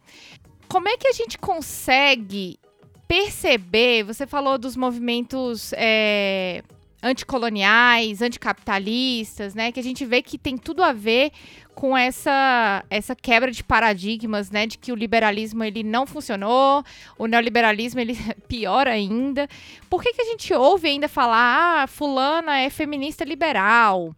Como 0.68 0.88
é 0.88 0.98
que 0.98 1.08
a 1.08 1.12
gente 1.12 1.38
consegue 1.38 2.60
perceber? 3.08 4.04
Você 4.04 4.26
falou 4.26 4.58
dos 4.58 4.76
movimentos 4.76 5.74
é, 5.76 6.64
anticoloniais, 7.04 8.22
anticapitalistas, 8.22 9.54
né? 9.54 9.72
Que 9.72 9.80
a 9.80 9.84
gente 9.84 10.06
vê 10.06 10.22
que 10.22 10.38
tem 10.38 10.58
tudo 10.58 10.82
a 10.82 10.94
ver 10.94 11.32
com 11.76 11.98
essa, 11.98 12.86
essa 12.90 13.16
quebra 13.16 13.52
de 13.52 13.64
paradigmas, 13.64 14.50
né, 14.52 14.68
de 14.68 14.78
que 14.78 14.92
o 14.92 14.96
liberalismo 14.96 15.64
ele 15.64 15.84
não 15.84 16.06
funcionou, 16.06 16.84
o 17.18 17.26
neoliberalismo 17.26 18.00
ele 18.00 18.16
pior 18.48 18.88
ainda. 18.88 19.48
Por 19.90 20.02
que, 20.02 20.14
que 20.14 20.22
a 20.22 20.26
gente 20.26 20.54
ouve 20.54 20.88
ainda 20.88 21.10
falar, 21.10 21.84
ah, 21.84 21.88
fulana 21.88 22.60
é 22.60 22.70
feminista 22.70 23.26
liberal? 23.26 24.16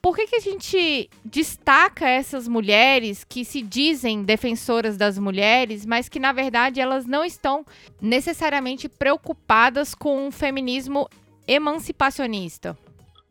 Por 0.00 0.14
que, 0.14 0.28
que 0.28 0.36
a 0.36 0.40
gente 0.40 1.10
destaca 1.24 2.08
essas 2.08 2.46
mulheres 2.46 3.24
que 3.24 3.44
se 3.44 3.60
dizem 3.60 4.22
defensoras 4.22 4.96
das 4.96 5.18
mulheres, 5.18 5.84
mas 5.84 6.08
que 6.08 6.20
na 6.20 6.32
verdade 6.32 6.80
elas 6.80 7.04
não 7.04 7.24
estão 7.24 7.66
necessariamente 8.00 8.88
preocupadas 8.88 9.96
com 9.96 10.28
um 10.28 10.30
feminismo 10.30 11.08
emancipacionista? 11.48 12.76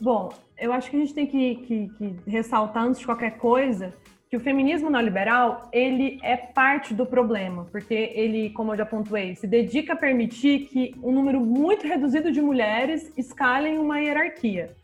Bom, 0.02 0.34
eu 0.60 0.74
acho 0.74 0.90
que 0.90 0.98
a 0.98 1.00
gente 1.00 1.14
tem 1.14 1.28
que, 1.28 1.56
que, 1.56 1.88
que, 1.90 2.16
ressaltar 2.30 2.84
antes 2.84 3.00
de 3.00 3.06
qualquer 3.06 3.38
coisa 3.38 3.94
que 4.30 4.36
o 4.36 4.40
feminismo 4.40 4.90
neoliberal 4.90 5.70
ele 5.72 6.20
é 6.22 6.36
parte 6.36 6.94
do 6.94 7.06
problema, 7.06 7.66
porque 7.72 7.94
ele, 7.94 8.50
como 8.50 8.74
eu 8.74 8.78
já 8.78 8.86
pontuei, 8.86 9.36
se 9.36 9.48
dedica 9.48 9.94
a 9.94 9.96
permitir 9.96 10.68
que 10.68 10.94
um 11.02 11.14
número 11.14 11.40
muito 11.40 11.88
reduzido 11.88 12.32
de 12.32 12.42
mulheres 12.42 13.12
escalem 13.16 13.78
uma 13.78 14.00
hierarquia. 14.00 14.76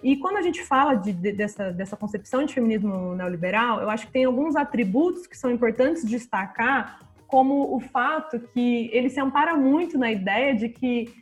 E 0.00 0.16
quando 0.16 0.36
a 0.36 0.42
gente 0.42 0.62
fala 0.62 0.94
de, 0.94 1.12
de, 1.12 1.32
dessa, 1.32 1.72
dessa 1.72 1.96
concepção 1.96 2.44
de 2.44 2.54
feminismo 2.54 3.16
neoliberal, 3.16 3.80
eu 3.80 3.90
acho 3.90 4.06
que 4.06 4.12
tem 4.12 4.24
alguns 4.24 4.54
atributos 4.54 5.26
que 5.26 5.36
são 5.36 5.50
importantes 5.50 6.04
destacar, 6.04 7.00
como 7.26 7.74
o 7.74 7.80
fato 7.80 8.38
que 8.38 8.88
ele 8.92 9.10
se 9.10 9.20
ampara 9.20 9.56
muito 9.56 9.98
na 9.98 10.12
ideia 10.12 10.54
de 10.54 10.68
que 10.68 11.12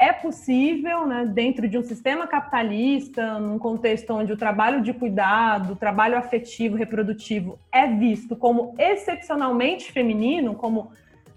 é 0.00 0.14
possível, 0.14 1.06
né, 1.06 1.26
dentro 1.26 1.68
de 1.68 1.76
um 1.76 1.82
sistema 1.82 2.26
capitalista, 2.26 3.38
num 3.38 3.58
contexto 3.58 4.14
onde 4.14 4.32
o 4.32 4.36
trabalho 4.36 4.80
de 4.80 4.94
cuidado, 4.94 5.74
o 5.74 5.76
trabalho 5.76 6.16
afetivo, 6.16 6.74
reprodutivo 6.74 7.58
é 7.70 7.86
visto 7.86 8.34
como 8.34 8.74
excepcionalmente 8.78 9.92
feminino, 9.92 10.54
como 10.54 10.90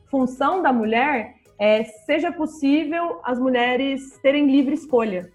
função 0.10 0.62
da 0.62 0.72
mulher, 0.72 1.36
é, 1.60 1.84
seja 1.84 2.32
possível 2.32 3.20
as 3.26 3.38
mulheres 3.38 4.18
terem 4.24 4.50
livre 4.50 4.76
escolha. 4.76 5.30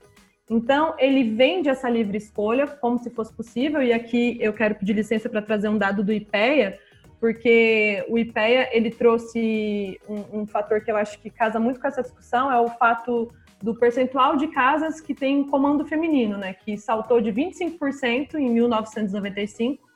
Então, 0.51 0.95
ele 0.99 1.25
vende 1.35 1.69
essa 1.69 1.91
livre 1.91 2.17
escolha 2.17 2.67
como 2.67 2.99
se 2.99 3.11
fosse 3.11 3.35
possível, 3.35 3.83
e 3.83 3.93
aqui 3.93 4.38
eu 4.41 4.55
quero 4.55 4.75
pedir 4.75 4.95
licença 4.95 5.29
para 5.29 5.43
trazer 5.43 5.69
um 5.69 5.77
dado 5.77 6.03
do 6.03 6.14
IPEA, 6.14 6.79
porque 7.21 8.05
o 8.09 8.19
IPEA 8.19 8.69
ele 8.73 8.91
trouxe 8.91 10.01
um, 10.09 10.41
um, 10.41 10.47
fator 10.47 10.81
que 10.81 10.91
eu 10.91 10.97
acho 10.97 11.19
que 11.19 11.31
casa 11.31 11.59
muito 11.59 11.81
com 11.81 11.89
essa 11.89 12.03
discussão, 12.03 12.51
é 12.51 12.61
o 12.61 12.69
fato 12.69 13.33
do 13.61 13.75
percentual 13.75 14.37
de 14.37 14.47
casas 14.49 15.01
que 15.01 15.15
tem 15.15 15.45
comando 15.45 15.85
feminino, 15.85 16.39
né, 16.39 16.55
que 16.55 16.77
saltou 16.77 17.21
de 17.21 17.33
25% 17.33 18.35
em 18.35 18.51
1995 18.51 19.89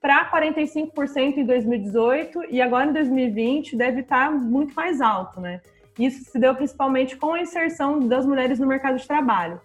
para 0.00 0.28
45% 0.30 1.36
em 1.36 1.44
2018 1.44 2.44
e 2.50 2.60
agora 2.60 2.90
em 2.90 2.92
2020 2.92 3.76
deve 3.76 4.00
estar 4.00 4.26
tá 4.26 4.30
muito 4.32 4.74
mais 4.74 5.00
alto, 5.00 5.40
né? 5.40 5.60
Isso 5.96 6.24
se 6.24 6.38
deu 6.38 6.54
principalmente 6.56 7.16
com 7.16 7.34
a 7.34 7.40
inserção 7.40 8.00
das 8.00 8.26
mulheres 8.26 8.58
no 8.58 8.66
mercado 8.66 8.98
de 8.98 9.06
trabalho. 9.06 9.60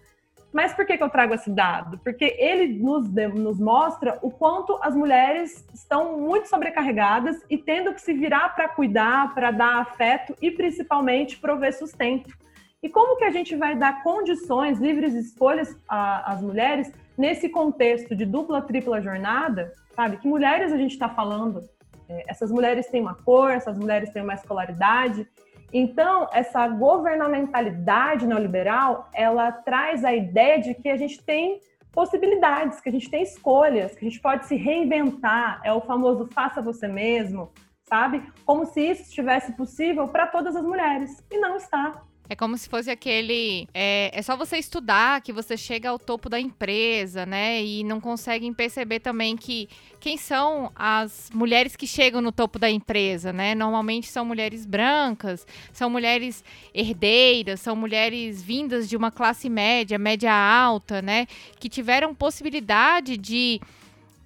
Mas 0.53 0.73
por 0.73 0.85
que, 0.85 0.97
que 0.97 1.03
eu 1.03 1.09
trago 1.09 1.33
esse 1.33 1.49
dado? 1.51 1.97
Porque 1.99 2.35
ele 2.39 2.79
nos, 2.79 3.09
nos 3.09 3.59
mostra 3.59 4.17
o 4.21 4.31
quanto 4.31 4.79
as 4.81 4.95
mulheres 4.95 5.65
estão 5.73 6.17
muito 6.19 6.47
sobrecarregadas 6.47 7.43
e 7.49 7.57
tendo 7.57 7.93
que 7.93 8.01
se 8.01 8.13
virar 8.13 8.55
para 8.55 8.69
cuidar, 8.69 9.33
para 9.33 9.51
dar 9.51 9.81
afeto 9.81 10.35
e 10.41 10.49
principalmente 10.49 11.37
prover 11.37 11.77
sustento. 11.77 12.33
E 12.81 12.89
como 12.89 13.17
que 13.17 13.25
a 13.25 13.31
gente 13.31 13.55
vai 13.55 13.75
dar 13.75 14.03
condições, 14.03 14.79
livres 14.79 15.13
escolhas 15.13 15.75
às 15.89 16.41
mulheres 16.41 16.91
nesse 17.17 17.49
contexto 17.49 18.15
de 18.15 18.25
dupla, 18.25 18.61
tripla 18.61 19.01
jornada? 19.01 19.73
Sabe? 19.95 20.17
Que 20.17 20.27
mulheres 20.27 20.71
a 20.71 20.77
gente 20.77 20.91
está 20.91 21.09
falando? 21.09 21.67
É, 22.07 22.23
essas 22.27 22.51
mulheres 22.51 22.87
têm 22.87 23.01
uma 23.01 23.15
cor, 23.15 23.51
essas 23.51 23.77
mulheres 23.77 24.11
têm 24.11 24.21
uma 24.21 24.35
escolaridade, 24.35 25.27
então, 25.71 26.29
essa 26.31 26.67
governamentalidade 26.67 28.25
neoliberal, 28.25 29.09
ela 29.13 29.51
traz 29.51 30.05
a 30.05 30.13
ideia 30.13 30.59
de 30.59 30.73
que 30.73 30.89
a 30.89 30.97
gente 30.97 31.21
tem 31.23 31.59
possibilidades, 31.91 32.79
que 32.79 32.89
a 32.89 32.91
gente 32.91 33.09
tem 33.09 33.23
escolhas, 33.23 33.95
que 33.95 34.05
a 34.05 34.09
gente 34.09 34.21
pode 34.21 34.45
se 34.45 34.55
reinventar, 34.55 35.59
é 35.63 35.73
o 35.73 35.81
famoso 35.81 36.27
faça 36.27 36.61
você 36.61 36.87
mesmo, 36.87 37.51
sabe? 37.83 38.23
Como 38.45 38.65
se 38.65 38.81
isso 38.81 39.01
estivesse 39.03 39.51
possível 39.53 40.07
para 40.07 40.27
todas 40.27 40.55
as 40.55 40.63
mulheres, 40.63 41.23
e 41.29 41.39
não 41.39 41.57
está. 41.57 42.03
É 42.29 42.35
como 42.35 42.57
se 42.57 42.67
fosse 42.67 42.89
aquele. 42.89 43.67
É, 43.73 44.11
é 44.13 44.21
só 44.21 44.35
você 44.35 44.57
estudar 44.57 45.21
que 45.21 45.31
você 45.31 45.55
chega 45.55 45.89
ao 45.89 45.97
topo 45.97 46.29
da 46.29 46.39
empresa, 46.39 47.25
né? 47.25 47.63
E 47.63 47.83
não 47.83 48.01
conseguem 48.01 48.53
perceber 48.53 48.99
também 48.99 49.37
que 49.37 49.69
quem 49.99 50.17
são 50.17 50.71
as 50.75 51.29
mulheres 51.33 51.75
que 51.75 51.87
chegam 51.87 52.21
no 52.21 52.31
topo 52.31 52.59
da 52.59 52.69
empresa, 52.69 53.31
né? 53.31 53.55
Normalmente 53.55 54.07
são 54.07 54.25
mulheres 54.25 54.65
brancas, 54.65 55.47
são 55.71 55.89
mulheres 55.89 56.43
herdeiras, 56.73 57.61
são 57.61 57.75
mulheres 57.75 58.43
vindas 58.43 58.89
de 58.89 58.97
uma 58.97 59.09
classe 59.11 59.49
média, 59.49 59.97
média 59.97 60.33
alta, 60.33 61.01
né? 61.01 61.27
Que 61.59 61.69
tiveram 61.69 62.13
possibilidade 62.13 63.15
de 63.15 63.61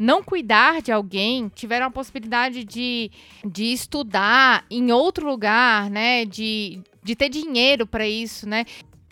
não 0.01 0.23
cuidar 0.23 0.81
de 0.81 0.91
alguém, 0.91 1.47
tiveram 1.53 1.85
a 1.85 1.91
possibilidade 1.91 2.63
de, 2.63 3.11
de 3.45 3.65
estudar 3.65 4.65
em 4.71 4.91
outro 4.91 5.27
lugar, 5.27 5.91
né? 5.91 6.25
De, 6.25 6.81
de 7.03 7.15
ter 7.15 7.29
dinheiro 7.29 7.85
para 7.87 8.07
isso, 8.07 8.47
né? 8.47 8.65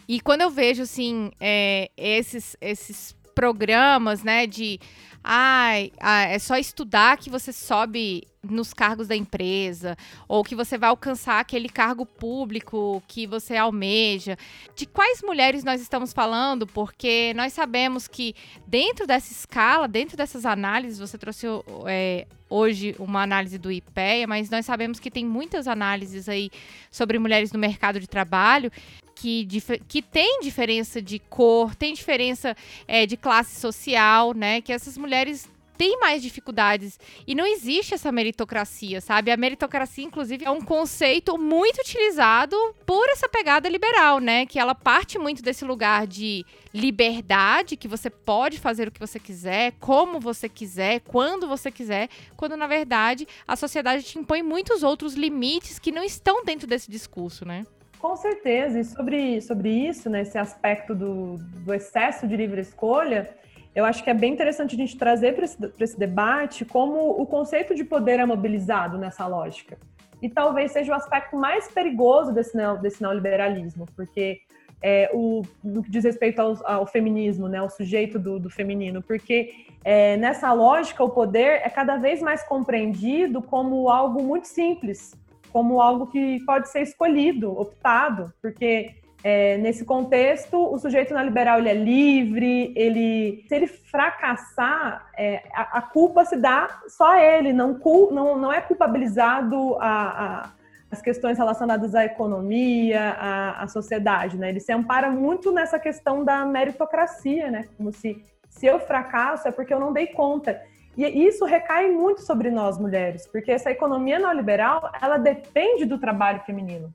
E 0.08 0.20
quando 0.20 0.42
eu 0.42 0.50
vejo, 0.50 0.84
assim, 0.84 1.32
é, 1.40 1.92
esses, 1.96 2.56
esses 2.60 3.16
programas, 3.36 4.24
né, 4.24 4.46
de 4.48 4.80
ai, 5.24 5.92
ah, 6.00 6.24
é 6.24 6.40
só 6.40 6.58
estudar 6.58 7.18
que 7.18 7.30
você 7.30 7.52
sobe 7.52 8.24
nos 8.42 8.74
cargos 8.74 9.08
da 9.08 9.16
empresa, 9.16 9.98
ou 10.28 10.44
que 10.44 10.56
você 10.56 10.78
vai 10.78 10.90
alcançar 10.90 11.40
aquele 11.40 11.68
cargo 11.68 12.06
público 12.06 13.04
que 13.08 13.28
você 13.28 13.58
almeja. 13.58 14.38
De 14.76 14.86
quais 14.86 15.22
mulheres 15.22 15.64
nós 15.64 15.82
estamos 15.82 16.14
falando? 16.14 16.66
Porque 16.66 17.34
nós 17.36 17.52
sabemos 17.52 18.08
que 18.08 18.34
dentro 18.66 19.06
dessa 19.06 19.32
escala, 19.32 19.88
dentro 19.88 20.16
dessas 20.16 20.46
análises, 20.46 21.00
você 21.00 21.18
trouxe 21.18 21.48
é, 21.86 22.26
hoje 22.50 22.96
uma 22.98 23.22
análise 23.22 23.58
do 23.58 23.72
IPEA, 23.72 24.26
mas 24.26 24.50
nós 24.50 24.66
sabemos 24.66 25.00
que 25.00 25.12
tem 25.12 25.26
muitas 25.26 25.68
análises 25.68 26.30
aí 26.30 26.50
sobre 26.90 27.20
mulheres 27.20 27.52
no 27.52 27.60
mercado 27.60 28.00
de 28.00 28.08
trabalho 28.08 28.72
que, 29.20 29.46
que 29.88 30.02
tem 30.02 30.40
diferença 30.42 31.02
de 31.02 31.20
cor, 31.20 31.76
tem 31.76 31.94
diferença 31.94 32.56
é, 32.88 33.06
de 33.06 33.18
classe 33.18 33.60
social, 33.60 34.34
né? 34.34 34.62
Que 34.62 34.72
essas 34.72 34.98
mulheres 34.98 35.50
tem 35.78 36.00
mais 36.00 36.22
dificuldades. 36.22 37.00
E 37.28 37.36
não 37.36 37.46
existe 37.46 37.94
essa 37.94 38.12
meritocracia, 38.12 39.02
sabe? 39.02 39.32
A 39.32 39.38
meritocracia, 39.38 40.04
inclusive, 40.04 40.46
é 40.46 40.50
um 40.50 40.62
conceito 40.62 41.38
muito 41.38 41.80
utilizado 41.80 42.56
por 42.86 43.10
essa 43.10 43.28
pegada 43.28 43.68
liberal, 43.68 44.20
né? 44.20 44.46
Que 44.46 44.58
ela 44.58 44.74
parte 44.74 45.18
muito 45.18 45.42
desse 45.42 45.66
lugar 45.66 46.08
de 46.08 46.46
liberdade, 46.74 47.78
que 47.78 47.88
você 47.88 48.10
pode 48.10 48.58
fazer 48.58 48.88
o 48.88 48.92
que 48.92 49.00
você 49.00 49.20
quiser, 49.20 49.74
como 49.80 50.20
você 50.20 50.48
quiser, 50.48 51.02
quando 51.02 51.48
você 51.48 51.72
quiser, 51.72 52.10
quando 52.38 52.56
na 52.56 52.68
verdade 52.68 53.28
a 53.48 53.56
sociedade 53.56 54.04
te 54.04 54.18
impõe 54.18 54.44
muitos 54.44 54.84
outros 54.84 55.14
limites 55.14 55.80
que 55.80 55.92
não 55.92 56.04
estão 56.04 56.44
dentro 56.44 56.68
desse 56.68 56.90
discurso, 56.90 57.46
né? 57.46 57.66
Com 58.00 58.16
certeza, 58.16 58.80
e 58.80 58.84
sobre, 58.86 59.42
sobre 59.42 59.70
isso, 59.70 60.10
né, 60.10 60.24
aspecto 60.36 60.96
do, 60.96 61.36
do 61.36 61.74
excesso 61.74 62.26
de 62.26 62.36
livre 62.36 62.62
escolha, 62.62 63.30
eu 63.76 63.84
acho 63.84 64.04
que 64.04 64.10
é 64.10 64.14
bem 64.14 64.34
interessante 64.34 64.74
a 64.74 64.78
gente 64.78 64.98
trazer 64.98 65.36
para 65.36 65.44
esse, 65.44 65.58
esse 65.80 66.00
debate 66.00 66.64
como 66.64 67.10
o 67.10 67.26
conceito 67.26 67.76
de 67.76 67.84
poder 67.84 68.20
é 68.20 68.26
mobilizado 68.26 68.98
nessa 68.98 69.28
lógica. 69.28 69.78
E 70.22 70.30
talvez 70.30 70.72
seja 70.72 70.94
o 70.94 70.96
aspecto 70.96 71.36
mais 71.36 71.70
perigoso 71.70 72.34
desse, 72.34 72.56
neo, 72.56 72.78
desse 72.78 73.02
neoliberalismo, 73.02 73.86
porque 73.96 74.40
é, 74.82 75.10
o, 75.14 75.42
no 75.62 75.84
que 75.84 75.92
diz 75.92 76.06
respeito 76.06 76.40
ao, 76.40 76.58
ao 76.66 76.86
feminismo, 76.86 77.50
né, 77.50 77.62
o 77.62 77.70
sujeito 77.70 78.18
do, 78.18 78.40
do 78.40 78.50
feminino, 78.50 79.02
porque 79.02 79.66
é, 79.84 80.16
nessa 80.16 80.52
lógica 80.54 81.04
o 81.04 81.10
poder 81.10 81.62
é 81.64 81.70
cada 81.70 81.98
vez 81.98 82.22
mais 82.22 82.44
compreendido 82.44 83.42
como 83.42 83.90
algo 83.90 84.24
muito 84.24 84.48
simples, 84.48 85.14
como 85.52 85.82
algo 85.82 86.08
que 86.08 86.40
pode 86.46 86.70
ser 86.70 86.82
escolhido, 86.82 87.52
optado, 87.60 88.34
porque 88.42 88.96
é, 89.24 89.58
nesse 89.58 89.84
contexto, 89.84 90.58
o 90.58 90.78
sujeito 90.78 91.14
neoliberal 91.14 91.60
ele 91.60 91.70
é 91.70 91.74
livre, 91.74 92.74
ele, 92.76 93.44
se 93.48 93.56
ele 93.56 93.68
fracassar, 93.68 95.08
é, 95.18 95.44
a, 95.54 95.80
a, 95.80 95.82
culpa 95.82 96.24
se 96.24 96.38
dá 96.38 96.82
só 96.88 97.12
a 97.12 97.22
ele, 97.22 97.52
não, 97.52 97.78
não, 98.12 98.38
não 98.38 98.54
é 98.54 98.62
culpabilizado 98.62 99.76
a, 99.80 99.90
a, 99.90 100.50
as 100.90 101.02
questões 101.02 101.38
relacionadas 101.38 101.94
à 101.96 102.06
economia, 102.06 103.10
à, 103.20 103.64
à 103.64 103.68
sociedade. 103.68 104.38
Né? 104.38 104.50
Ele 104.50 104.60
se 104.62 104.72
ampara 104.72 105.12
muito 105.12 105.52
nessa 105.52 105.78
questão 105.78 106.24
da 106.24 106.46
meritocracia, 106.46 107.52
né? 107.52 107.68
como 107.76 107.92
se, 107.92 108.24
se 108.50 108.66
eu 108.66 108.80
fracasso 108.80 109.48
é 109.48 109.52
porque 109.52 109.74
eu 109.74 109.80
não 109.80 109.92
dei 109.92 110.08
conta. 110.08 110.62
E 111.06 111.26
isso 111.26 111.46
recai 111.46 111.90
muito 111.90 112.22
sobre 112.22 112.52
nós 112.52 112.78
mulheres, 112.78 113.26
porque 113.26 113.52
essa 113.52 113.72
economia 113.72 114.20
neoliberal 114.20 114.92
ela 115.02 115.18
depende 115.18 115.86
do 115.86 115.98
trabalho 115.98 116.42
feminino 116.42 116.94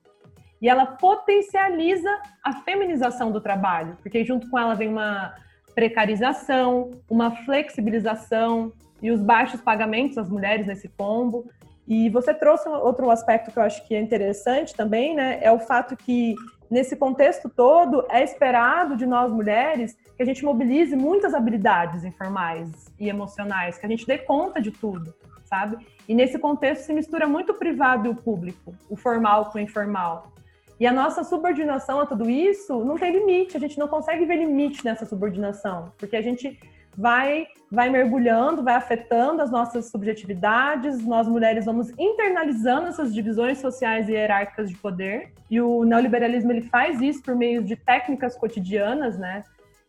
e 0.61 0.69
ela 0.69 0.85
potencializa 0.87 2.11
a 2.43 2.53
feminização 2.63 3.31
do 3.31 3.41
trabalho, 3.41 3.97
porque 4.03 4.25
junto 4.25 4.49
com 4.51 4.59
ela 4.59 4.75
vem 4.75 4.89
uma 4.89 5.35
precarização, 5.75 6.91
uma 7.09 7.31
flexibilização 7.45 8.73
e 9.03 9.11
os 9.11 9.21
baixos 9.21 9.61
pagamentos 9.61 10.17
às 10.19 10.29
mulheres 10.29 10.67
nesse 10.67 10.89
combo. 10.89 11.51
E 11.87 12.09
você 12.09 12.33
trouxe 12.33 12.69
outro 12.69 13.11
aspecto 13.11 13.51
que 13.51 13.59
eu 13.59 13.63
acho 13.63 13.87
que 13.87 13.95
é 13.95 14.01
interessante 14.01 14.75
também, 14.75 15.15
né? 15.15 15.39
É 15.43 15.53
o 15.53 15.59
fato 15.59 15.97
que 15.97 16.35
nesse 16.71 16.97
contexto 16.97 17.49
todo 17.49 18.07
é 18.11 18.23
esperado 18.23 18.97
de 18.97 19.07
nós 19.07 19.31
mulheres 19.31 19.97
que 20.17 20.23
a 20.23 20.27
gente 20.27 20.45
mobilize 20.45 20.95
muitas 20.97 21.35
habilidades 21.35 22.05
informais 22.05 22.93
e 22.99 23.09
emocionais, 23.09 23.79
que 23.79 23.87
a 23.87 23.89
gente 23.89 24.07
dê 24.07 24.19
conta 24.19 24.61
de 24.61 24.71
tudo, 24.71 25.15
sabe? 25.45 25.85
E 26.09 26.15
nesse 26.15 26.39
contexto 26.39 26.83
se 26.83 26.93
mistura 26.93 27.27
muito 27.27 27.53
o 27.53 27.59
privado 27.59 28.07
e 28.07 28.11
o 28.11 28.15
público, 28.15 28.75
o 28.89 28.97
formal 28.97 29.51
com 29.51 29.59
o 29.59 29.61
informal. 29.61 30.33
E 30.79 30.87
a 30.87 30.93
nossa 30.93 31.23
subordinação 31.23 32.01
a 32.01 32.07
tudo 32.07 32.29
isso 32.29 32.85
não 32.85 32.97
tem 32.99 33.13
limite, 33.13 33.57
a 33.57 33.61
gente 33.61 33.79
não 33.79 33.87
consegue 33.87 34.25
ver 34.25 34.37
limite 34.37 34.85
nessa 34.85 35.07
subordinação, 35.07 35.93
porque 35.97 36.17
a 36.17 36.23
gente 36.23 36.59
vai 36.97 37.47
vai 37.71 37.91
mergulhando, 37.91 38.63
vai 38.63 38.75
afetando 38.75 39.43
as 39.43 39.51
nossas 39.51 39.91
subjetividades, 39.91 41.05
nós 41.05 41.27
mulheres 41.27 41.65
vamos 41.65 41.91
internalizando 41.99 42.87
essas 42.87 43.13
divisões 43.13 43.59
sociais 43.59 44.09
e 44.09 44.13
hierárquicas 44.13 44.71
de 44.71 44.77
poder, 44.77 45.33
e 45.51 45.61
o 45.61 45.85
neoliberalismo 45.85 46.53
ele 46.53 46.63
faz 46.63 47.01
isso 47.01 47.21
por 47.23 47.35
meio 47.35 47.65
de 47.65 47.75
técnicas 47.75 48.37
cotidianas, 48.37 49.19
né? 49.19 49.43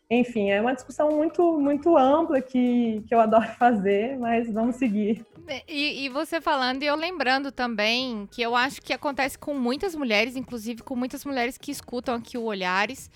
Enfim, 0.09 0.51
é 0.51 0.61
uma 0.61 0.73
discussão 0.73 1.09
muito 1.11 1.59
muito 1.59 1.97
ampla 1.97 2.41
que, 2.41 3.03
que 3.07 3.13
eu 3.13 3.19
adoro 3.19 3.47
fazer, 3.57 4.17
mas 4.17 4.51
vamos 4.51 4.75
seguir. 4.75 5.25
E, 5.67 6.05
e, 6.05 6.09
você 6.09 6.41
falando 6.41 6.81
e 6.81 6.87
eu 6.87 6.95
lembrando 6.95 7.51
também 7.51 8.27
que 8.31 8.41
eu 8.41 8.55
acho 8.55 8.81
que 8.81 8.91
acontece 8.91 9.37
com 9.37 9.53
muitas 9.53 9.93
mulheres, 9.93 10.35
inclusive 10.35 10.81
com 10.81 10.95
muitas 10.95 11.23
mulheres 11.23 11.55
que 11.55 11.69
escutam 11.69 12.15
aqui 12.15 12.35
o 12.35 12.45
Olhares, 12.45 13.11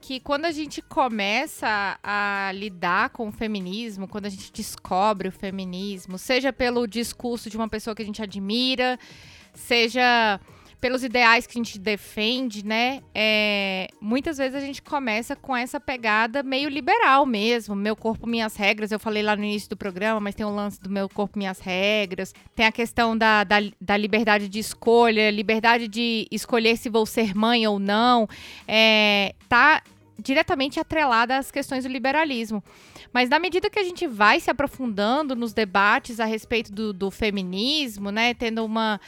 que 0.00 0.18
quando 0.18 0.46
a 0.46 0.50
gente 0.50 0.80
começa 0.80 1.98
a 2.02 2.50
lidar 2.54 3.10
com 3.10 3.28
o 3.28 3.32
feminismo, 3.32 4.08
quando 4.08 4.26
a 4.26 4.30
gente 4.30 4.50
descobre 4.52 5.28
o 5.28 5.32
feminismo, 5.32 6.16
seja 6.16 6.52
pelo 6.52 6.86
discurso 6.86 7.50
de 7.50 7.56
uma 7.56 7.68
pessoa 7.68 7.94
que 7.94 8.02
a 8.02 8.04
gente 8.04 8.22
admira, 8.22 8.98
seja 9.52 10.40
pelos 10.80 11.04
ideais 11.04 11.46
que 11.46 11.58
a 11.58 11.62
gente 11.62 11.78
defende, 11.78 12.64
né? 12.64 13.02
É, 13.14 13.88
muitas 14.00 14.38
vezes 14.38 14.54
a 14.54 14.64
gente 14.64 14.80
começa 14.80 15.36
com 15.36 15.54
essa 15.54 15.78
pegada 15.78 16.42
meio 16.42 16.70
liberal 16.70 17.26
mesmo. 17.26 17.76
Meu 17.76 17.94
corpo, 17.94 18.26
minhas 18.26 18.56
regras. 18.56 18.90
Eu 18.90 18.98
falei 18.98 19.22
lá 19.22 19.36
no 19.36 19.44
início 19.44 19.68
do 19.68 19.76
programa, 19.76 20.18
mas 20.20 20.34
tem 20.34 20.46
o 20.46 20.54
lance 20.54 20.80
do 20.80 20.88
meu 20.88 21.08
corpo, 21.08 21.38
minhas 21.38 21.60
regras. 21.60 22.34
Tem 22.56 22.64
a 22.64 22.72
questão 22.72 23.16
da, 23.16 23.44
da, 23.44 23.56
da 23.80 23.96
liberdade 23.96 24.48
de 24.48 24.58
escolha, 24.58 25.30
liberdade 25.30 25.86
de 25.86 26.26
escolher 26.30 26.76
se 26.76 26.88
vou 26.88 27.04
ser 27.04 27.34
mãe 27.34 27.66
ou 27.66 27.78
não. 27.78 28.26
É, 28.66 29.34
tá 29.48 29.82
diretamente 30.18 30.80
atrelada 30.80 31.36
às 31.36 31.50
questões 31.50 31.84
do 31.84 31.90
liberalismo. 31.90 32.62
Mas 33.12 33.28
na 33.28 33.38
medida 33.38 33.68
que 33.68 33.78
a 33.78 33.84
gente 33.84 34.06
vai 34.06 34.40
se 34.40 34.50
aprofundando 34.50 35.34
nos 35.34 35.52
debates 35.52 36.20
a 36.20 36.24
respeito 36.24 36.72
do, 36.72 36.92
do 36.92 37.10
feminismo, 37.10 38.10
né, 38.10 38.34
tendo 38.34 38.64
uma, 38.64 39.00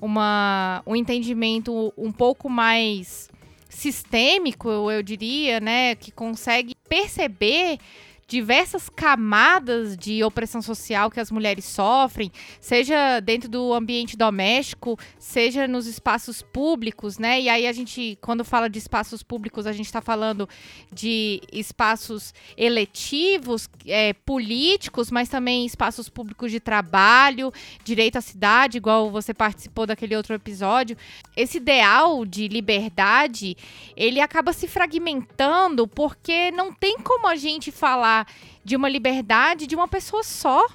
uma, 0.00 0.82
um 0.86 0.94
entendimento 0.96 1.92
um 1.96 2.12
pouco 2.12 2.48
mais 2.48 3.28
sistêmico, 3.68 4.68
eu 4.68 5.02
diria, 5.02 5.60
né, 5.60 5.94
que 5.94 6.10
consegue 6.10 6.74
perceber 6.88 7.78
diversas 8.26 8.88
camadas 8.88 9.96
de 9.96 10.24
opressão 10.24 10.62
social 10.62 11.10
que 11.10 11.20
as 11.20 11.30
mulheres 11.30 11.64
sofrem, 11.64 12.32
seja 12.60 13.20
dentro 13.20 13.48
do 13.48 13.72
ambiente 13.72 14.16
doméstico, 14.16 14.98
seja 15.18 15.68
nos 15.68 15.86
espaços 15.86 16.40
públicos, 16.40 17.18
né? 17.18 17.40
E 17.40 17.48
aí 17.48 17.66
a 17.66 17.72
gente, 17.72 18.18
quando 18.20 18.44
fala 18.44 18.68
de 18.68 18.78
espaços 18.78 19.22
públicos, 19.22 19.66
a 19.66 19.72
gente 19.72 19.86
está 19.86 20.00
falando 20.00 20.48
de 20.90 21.40
espaços 21.52 22.32
eletivos, 22.56 23.68
é, 23.86 24.12
políticos, 24.12 25.10
mas 25.10 25.28
também 25.28 25.66
espaços 25.66 26.08
públicos 26.08 26.50
de 26.50 26.60
trabalho, 26.60 27.52
direito 27.84 28.16
à 28.16 28.20
cidade, 28.20 28.78
igual 28.78 29.10
você 29.10 29.34
participou 29.34 29.86
daquele 29.86 30.16
outro 30.16 30.34
episódio. 30.34 30.96
Esse 31.36 31.58
ideal 31.58 32.24
de 32.24 32.48
liberdade, 32.48 33.56
ele 33.96 34.20
acaba 34.20 34.52
se 34.52 34.66
fragmentando 34.66 35.86
porque 35.86 36.50
não 36.50 36.72
tem 36.72 36.98
como 36.98 37.28
a 37.28 37.36
gente 37.36 37.70
falar 37.70 38.13
falar 38.14 38.26
de 38.64 38.76
uma 38.76 38.88
liberdade 38.88 39.66
de 39.66 39.74
uma 39.74 39.88
pessoa 39.88 40.22
só. 40.22 40.66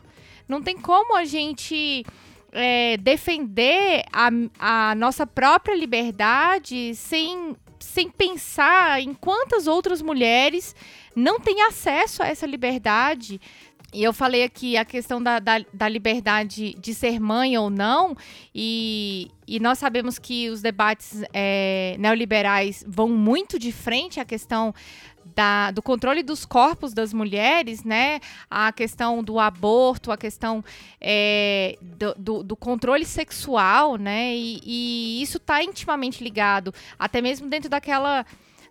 Não 0.48 0.62
tem 0.62 0.78
como 0.78 1.16
a 1.16 1.24
gente 1.24 2.06
é, 2.52 2.98
defender 2.98 4.04
a, 4.12 4.30
a 4.60 4.96
nossa 4.96 5.26
própria 5.26 5.76
liberdade 5.76 6.94
sem, 6.96 7.56
sem 7.80 8.10
pensar 8.10 9.02
em 9.02 9.14
quantas 9.14 9.68
outras 9.68 10.02
mulheres 10.02 10.76
não 11.16 11.40
têm 11.40 11.62
acesso 11.64 12.22
a 12.24 12.28
essa 12.28 12.46
liberdade 12.46 13.40
e 13.92 14.04
eu 14.04 14.14
falei 14.14 14.44
aqui 14.44 14.78
a 14.78 14.86
questão 14.86 15.22
da, 15.22 15.40
da, 15.40 15.66
da, 15.74 15.90
liberdade 15.90 16.76
de 16.80 16.94
ser 16.94 17.20
mãe 17.20 17.58
ou 17.58 17.72
não, 17.72 18.16
e, 18.54 19.32
e 19.48 19.60
nós 19.60 19.80
sabemos 19.80 20.20
que 20.20 20.48
os 20.50 20.62
debates 20.62 21.24
é, 21.34 21.96
neoliberais 21.98 22.84
vão 22.88 23.10
muito 23.10 23.58
de 23.58 23.72
frente 23.72 24.20
à 24.20 24.26
questão 24.26 24.76
da, 25.36 25.72
do 25.72 25.82
controle 25.82 26.24
dos 26.24 26.46
corpos 26.46 26.94
das 26.94 27.14
mulheres, 27.14 27.84
né? 27.84 28.20
A 28.50 28.72
questão 28.72 29.24
do 29.24 29.40
aborto, 29.40 30.12
a 30.12 30.18
questão 30.18 30.64
é, 31.00 31.78
do, 31.82 32.14
do, 32.18 32.44
do, 32.44 32.56
controle 32.56 33.06
sexual, 33.06 33.96
né? 33.96 34.36
E, 34.36 34.62
e 34.64 35.22
isso 35.22 35.38
está 35.38 35.64
intimamente 35.64 36.24
ligado, 36.24 36.74
até 36.98 37.22
mesmo 37.22 37.50
dentro 37.50 37.70
daquela 37.70 38.26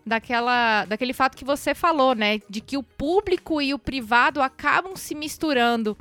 daquela, 0.05 0.85
daquele 0.85 1.13
fato 1.13 1.37
que 1.37 1.45
você 1.45 1.75
falou, 1.75 2.15
né? 2.15 2.39
De 2.49 2.61
que 2.61 2.77
o 2.77 2.83
público 2.83 3.61
e 3.61 3.73
o 3.73 3.79
privado 3.79 4.41
acabam 4.41 4.95
se 4.95 5.13
misturando. 5.13 5.97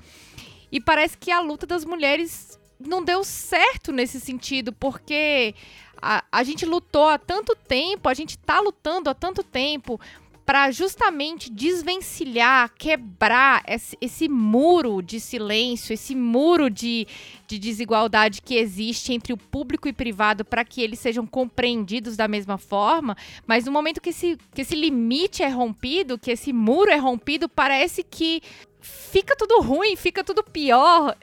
E 0.73 0.81
parece 0.81 1.17
que 1.17 1.31
a 1.31 1.41
luta 1.41 1.67
das 1.67 1.85
mulheres 1.85 2.59
não 2.79 3.03
deu 3.03 3.25
certo 3.25 3.93
nesse 3.93 4.21
sentido, 4.21 4.73
porque 4.73 5.55
a, 6.01 6.25
a 6.31 6.43
gente 6.43 6.65
lutou 6.65 7.09
há 7.09 7.19
tanto 7.19 7.57
tempo, 7.57 8.09
a 8.09 8.15
gente 8.15 8.31
está 8.31 8.61
lutando 8.61 9.11
há 9.11 9.15
tanto 9.15 9.43
tempo 9.43 10.01
para 10.49 10.71
justamente 10.71 11.53
desvencilhar, 11.53 12.73
quebrar 12.73 13.63
esse, 13.69 13.99
esse, 14.01 14.31
muro 14.31 15.03
de 15.03 15.21
silêncio, 15.21 15.93
esse 15.93 16.15
muro 16.15 16.71
de, 16.71 17.07
de 17.47 17.59
desigualdade 17.59 18.41
que 18.41 18.57
existe 18.57 19.13
entre 19.13 19.31
o 19.31 19.37
público 19.37 19.89
e 19.89 19.93
privado 19.93 20.47
para 20.47 20.65
que 20.65 20.81
eles 20.81 21.01
sejam 21.01 21.27
compreendidos 21.27 22.17
da 22.17 22.27
mesma 22.27 22.57
forma. 22.57 23.15
Mas 23.47 23.67
no 23.67 23.73
momento 23.73 24.01
que 24.01 24.09
esse, 24.09 24.39
que 24.55 24.63
esse 24.63 24.75
limite 24.75 25.43
é 25.43 25.49
rompido, 25.49 26.19
que 26.19 26.31
esse 26.31 26.51
muro 26.51 26.91
é 26.91 26.97
rompido, 26.97 27.47
parece 27.47 28.03
que 28.03 28.41
fica 28.81 29.37
tudo 29.37 29.61
ruim, 29.61 29.97
fica 29.97 30.25
tudo 30.25 30.43
pior. 30.43 31.15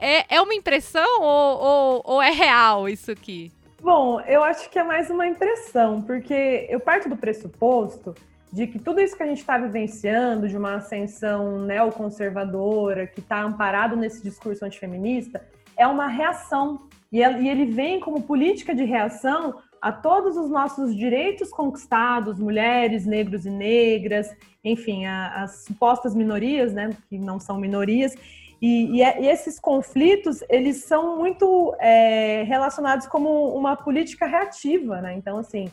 É, 0.00 0.36
é 0.36 0.40
uma 0.40 0.54
impressão 0.54 1.20
ou, 1.20 1.60
ou, 1.60 2.02
ou 2.14 2.22
é 2.22 2.30
real 2.30 2.88
isso 2.88 3.10
aqui? 3.10 3.52
Bom, 3.82 4.22
eu 4.22 4.42
acho 4.42 4.70
que 4.70 4.78
é 4.78 4.82
mais 4.82 5.10
uma 5.10 5.26
impressão, 5.26 6.00
porque 6.00 6.66
eu 6.70 6.80
parto 6.80 7.10
do 7.10 7.16
pressuposto 7.18 8.14
de 8.52 8.66
que 8.66 8.78
tudo 8.78 9.00
isso 9.00 9.16
que 9.16 9.22
a 9.22 9.26
gente 9.26 9.38
está 9.40 9.56
vivenciando, 9.56 10.48
de 10.48 10.56
uma 10.56 10.76
ascensão 10.76 11.60
neoconservadora, 11.64 13.06
que 13.06 13.20
está 13.20 13.42
amparado 13.42 13.96
nesse 13.96 14.22
discurso 14.22 14.64
antifeminista, 14.64 15.46
é 15.76 15.86
uma 15.86 16.08
reação. 16.08 16.88
E 17.12 17.20
ele 17.22 17.66
vem 17.66 18.00
como 18.00 18.22
política 18.22 18.74
de 18.74 18.84
reação 18.84 19.60
a 19.80 19.90
todos 19.90 20.36
os 20.36 20.50
nossos 20.50 20.94
direitos 20.94 21.50
conquistados, 21.50 22.38
mulheres, 22.38 23.06
negros 23.06 23.46
e 23.46 23.50
negras, 23.50 24.30
enfim, 24.62 25.06
a, 25.06 25.42
as 25.42 25.64
supostas 25.64 26.14
minorias, 26.14 26.74
né, 26.74 26.90
que 27.08 27.18
não 27.18 27.40
são 27.40 27.58
minorias, 27.58 28.14
e, 28.60 28.98
e, 28.98 29.02
e 29.02 29.26
esses 29.26 29.58
conflitos, 29.58 30.44
eles 30.50 30.84
são 30.84 31.16
muito 31.16 31.74
é, 31.80 32.42
relacionados 32.42 33.06
como 33.06 33.56
uma 33.56 33.74
política 33.74 34.26
reativa, 34.26 35.00
né, 35.00 35.14
então, 35.14 35.38
assim, 35.38 35.70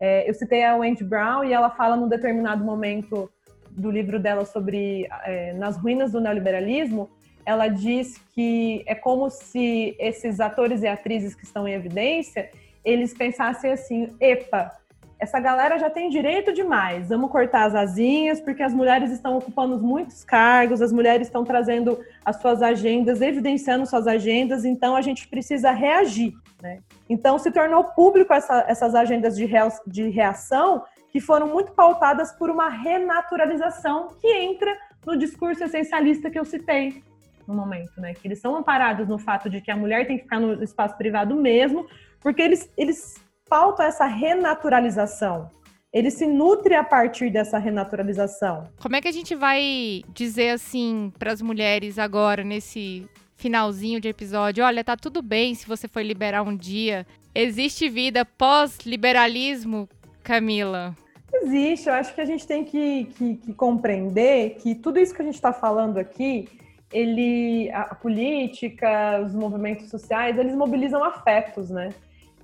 é, 0.00 0.28
eu 0.28 0.34
citei 0.34 0.64
a 0.64 0.76
Wendy 0.76 1.04
Brown 1.04 1.44
e 1.44 1.52
ela 1.52 1.70
fala 1.70 1.96
num 1.96 2.08
determinado 2.08 2.64
momento 2.64 3.30
do 3.70 3.90
livro 3.90 4.18
dela 4.18 4.44
sobre 4.44 5.08
é, 5.24 5.52
nas 5.54 5.76
ruínas 5.76 6.12
do 6.12 6.20
neoliberalismo, 6.20 7.10
ela 7.44 7.68
diz 7.68 8.18
que 8.34 8.82
é 8.86 8.94
como 8.94 9.28
se 9.28 9.94
esses 9.98 10.40
atores 10.40 10.82
e 10.82 10.86
atrizes 10.86 11.34
que 11.34 11.44
estão 11.44 11.68
em 11.68 11.74
evidência, 11.74 12.50
eles 12.84 13.12
pensassem 13.12 13.72
assim, 13.72 14.14
epa, 14.20 14.72
essa 15.18 15.40
galera 15.40 15.78
já 15.78 15.88
tem 15.88 16.10
direito 16.10 16.52
demais, 16.52 17.08
vamos 17.08 17.30
cortar 17.30 17.64
as 17.64 17.74
asinhas, 17.74 18.40
porque 18.40 18.62
as 18.62 18.74
mulheres 18.74 19.10
estão 19.10 19.38
ocupando 19.38 19.78
muitos 19.78 20.24
cargos, 20.24 20.82
as 20.82 20.92
mulheres 20.92 21.28
estão 21.28 21.44
trazendo 21.44 21.98
as 22.24 22.36
suas 22.40 22.62
agendas, 22.62 23.20
evidenciando 23.20 23.86
suas 23.86 24.06
agendas, 24.06 24.64
então 24.64 24.94
a 24.94 25.00
gente 25.00 25.26
precisa 25.28 25.70
reagir. 25.70 26.34
Né? 26.64 26.80
Então 27.10 27.38
se 27.38 27.50
tornou 27.50 27.84
público 27.84 28.32
essa, 28.32 28.64
essas 28.66 28.94
agendas 28.94 29.36
de, 29.36 29.46
de 29.86 30.08
reação 30.08 30.82
que 31.10 31.20
foram 31.20 31.46
muito 31.46 31.72
pautadas 31.72 32.32
por 32.32 32.48
uma 32.48 32.70
renaturalização 32.70 34.08
que 34.18 34.26
entra 34.26 34.74
no 35.04 35.14
discurso 35.14 35.62
essencialista 35.62 36.30
que 36.30 36.38
eu 36.38 36.44
citei 36.46 37.04
no 37.46 37.54
momento, 37.54 38.00
né? 38.00 38.14
Que 38.14 38.26
eles 38.26 38.40
são 38.40 38.56
amparados 38.56 39.06
no 39.06 39.18
fato 39.18 39.50
de 39.50 39.60
que 39.60 39.70
a 39.70 39.76
mulher 39.76 40.06
tem 40.06 40.16
que 40.16 40.22
ficar 40.22 40.40
no 40.40 40.64
espaço 40.64 40.96
privado 40.96 41.36
mesmo, 41.36 41.86
porque 42.18 42.40
eles, 42.40 42.72
eles 42.78 43.22
pautam 43.46 43.84
essa 43.84 44.06
renaturalização. 44.06 45.50
Ele 45.92 46.10
se 46.10 46.26
nutre 46.26 46.74
a 46.74 46.82
partir 46.82 47.28
dessa 47.28 47.58
renaturalização. 47.58 48.66
Como 48.80 48.96
é 48.96 49.02
que 49.02 49.08
a 49.08 49.12
gente 49.12 49.34
vai 49.34 50.02
dizer 50.14 50.48
assim 50.48 51.12
para 51.18 51.30
as 51.30 51.42
mulheres 51.42 51.98
agora 51.98 52.42
nesse 52.42 53.06
finalzinho 53.44 54.00
de 54.00 54.08
episódio, 54.08 54.64
olha, 54.64 54.82
tá 54.82 54.96
tudo 54.96 55.20
bem 55.20 55.54
se 55.54 55.66
você 55.66 55.86
for 55.86 56.00
liberar 56.00 56.40
um 56.40 56.56
dia. 56.56 57.06
Existe 57.34 57.90
vida 57.90 58.24
pós-liberalismo, 58.24 59.86
Camila? 60.22 60.96
Existe. 61.30 61.90
Eu 61.90 61.94
acho 61.94 62.14
que 62.14 62.22
a 62.22 62.24
gente 62.24 62.46
tem 62.46 62.64
que, 62.64 63.04
que, 63.04 63.36
que 63.36 63.52
compreender 63.52 64.56
que 64.62 64.74
tudo 64.74 64.98
isso 64.98 65.14
que 65.14 65.20
a 65.20 65.24
gente 65.26 65.34
está 65.34 65.52
falando 65.52 65.98
aqui, 65.98 66.48
ele, 66.90 67.70
a, 67.70 67.82
a 67.82 67.94
política, 67.94 69.20
os 69.22 69.34
movimentos 69.34 69.90
sociais, 69.90 70.38
eles 70.38 70.54
mobilizam 70.54 71.04
afetos, 71.04 71.68
né? 71.68 71.90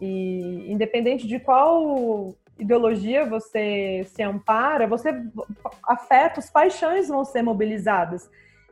E 0.03 0.71
independente 0.71 1.27
de 1.27 1.41
qual 1.41 2.35
ideologia 2.59 3.25
você 3.25 4.05
se 4.07 4.23
ampara, 4.23 4.87
você 4.87 5.19
afetos, 5.83 6.51
paixões 6.51 7.09
vão 7.09 7.25
ser 7.25 7.41
mobilizadas. 7.41 8.29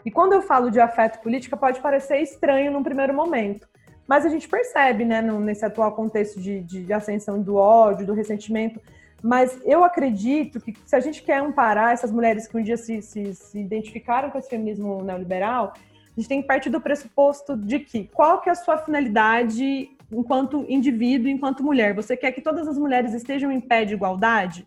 E 0.08 0.10
quando 0.10 0.32
eu 0.32 0.40
falo 0.40 0.70
de 0.70 0.80
afeto 0.80 1.20
política, 1.20 1.54
pode 1.54 1.80
parecer 1.80 2.22
estranho 2.22 2.72
num 2.72 2.82
primeiro 2.82 3.12
momento. 3.12 3.68
Mas 4.06 4.24
a 4.24 4.30
gente 4.30 4.48
percebe, 4.48 5.04
né, 5.04 5.20
nesse 5.20 5.66
atual 5.66 5.92
contexto 5.92 6.40
de, 6.40 6.60
de 6.62 6.90
ascensão 6.94 7.42
do 7.42 7.56
ódio, 7.56 8.06
do 8.06 8.14
ressentimento. 8.14 8.80
Mas 9.22 9.60
eu 9.66 9.84
acredito 9.84 10.62
que 10.62 10.74
se 10.86 10.96
a 10.96 11.00
gente 11.00 11.22
quer 11.22 11.42
amparar 11.42 11.92
essas 11.92 12.10
mulheres 12.10 12.48
que 12.48 12.56
um 12.56 12.62
dia 12.62 12.78
se, 12.78 13.02
se, 13.02 13.34
se 13.34 13.58
identificaram 13.60 14.30
com 14.30 14.38
esse 14.38 14.48
feminismo 14.48 15.04
neoliberal, 15.04 15.74
a 15.76 16.18
gente 16.18 16.26
tem 16.26 16.40
que 16.40 16.48
partir 16.48 16.70
do 16.70 16.80
pressuposto 16.80 17.54
de 17.54 17.80
que 17.80 18.04
qual 18.04 18.40
que 18.40 18.48
é 18.48 18.52
a 18.52 18.54
sua 18.54 18.78
finalidade 18.78 19.90
enquanto 20.10 20.64
indivíduo, 20.70 21.28
enquanto 21.28 21.62
mulher? 21.62 21.92
Você 21.92 22.16
quer 22.16 22.32
que 22.32 22.40
todas 22.40 22.66
as 22.66 22.78
mulheres 22.78 23.12
estejam 23.12 23.52
em 23.52 23.60
pé 23.60 23.84
de 23.84 23.92
igualdade? 23.92 24.66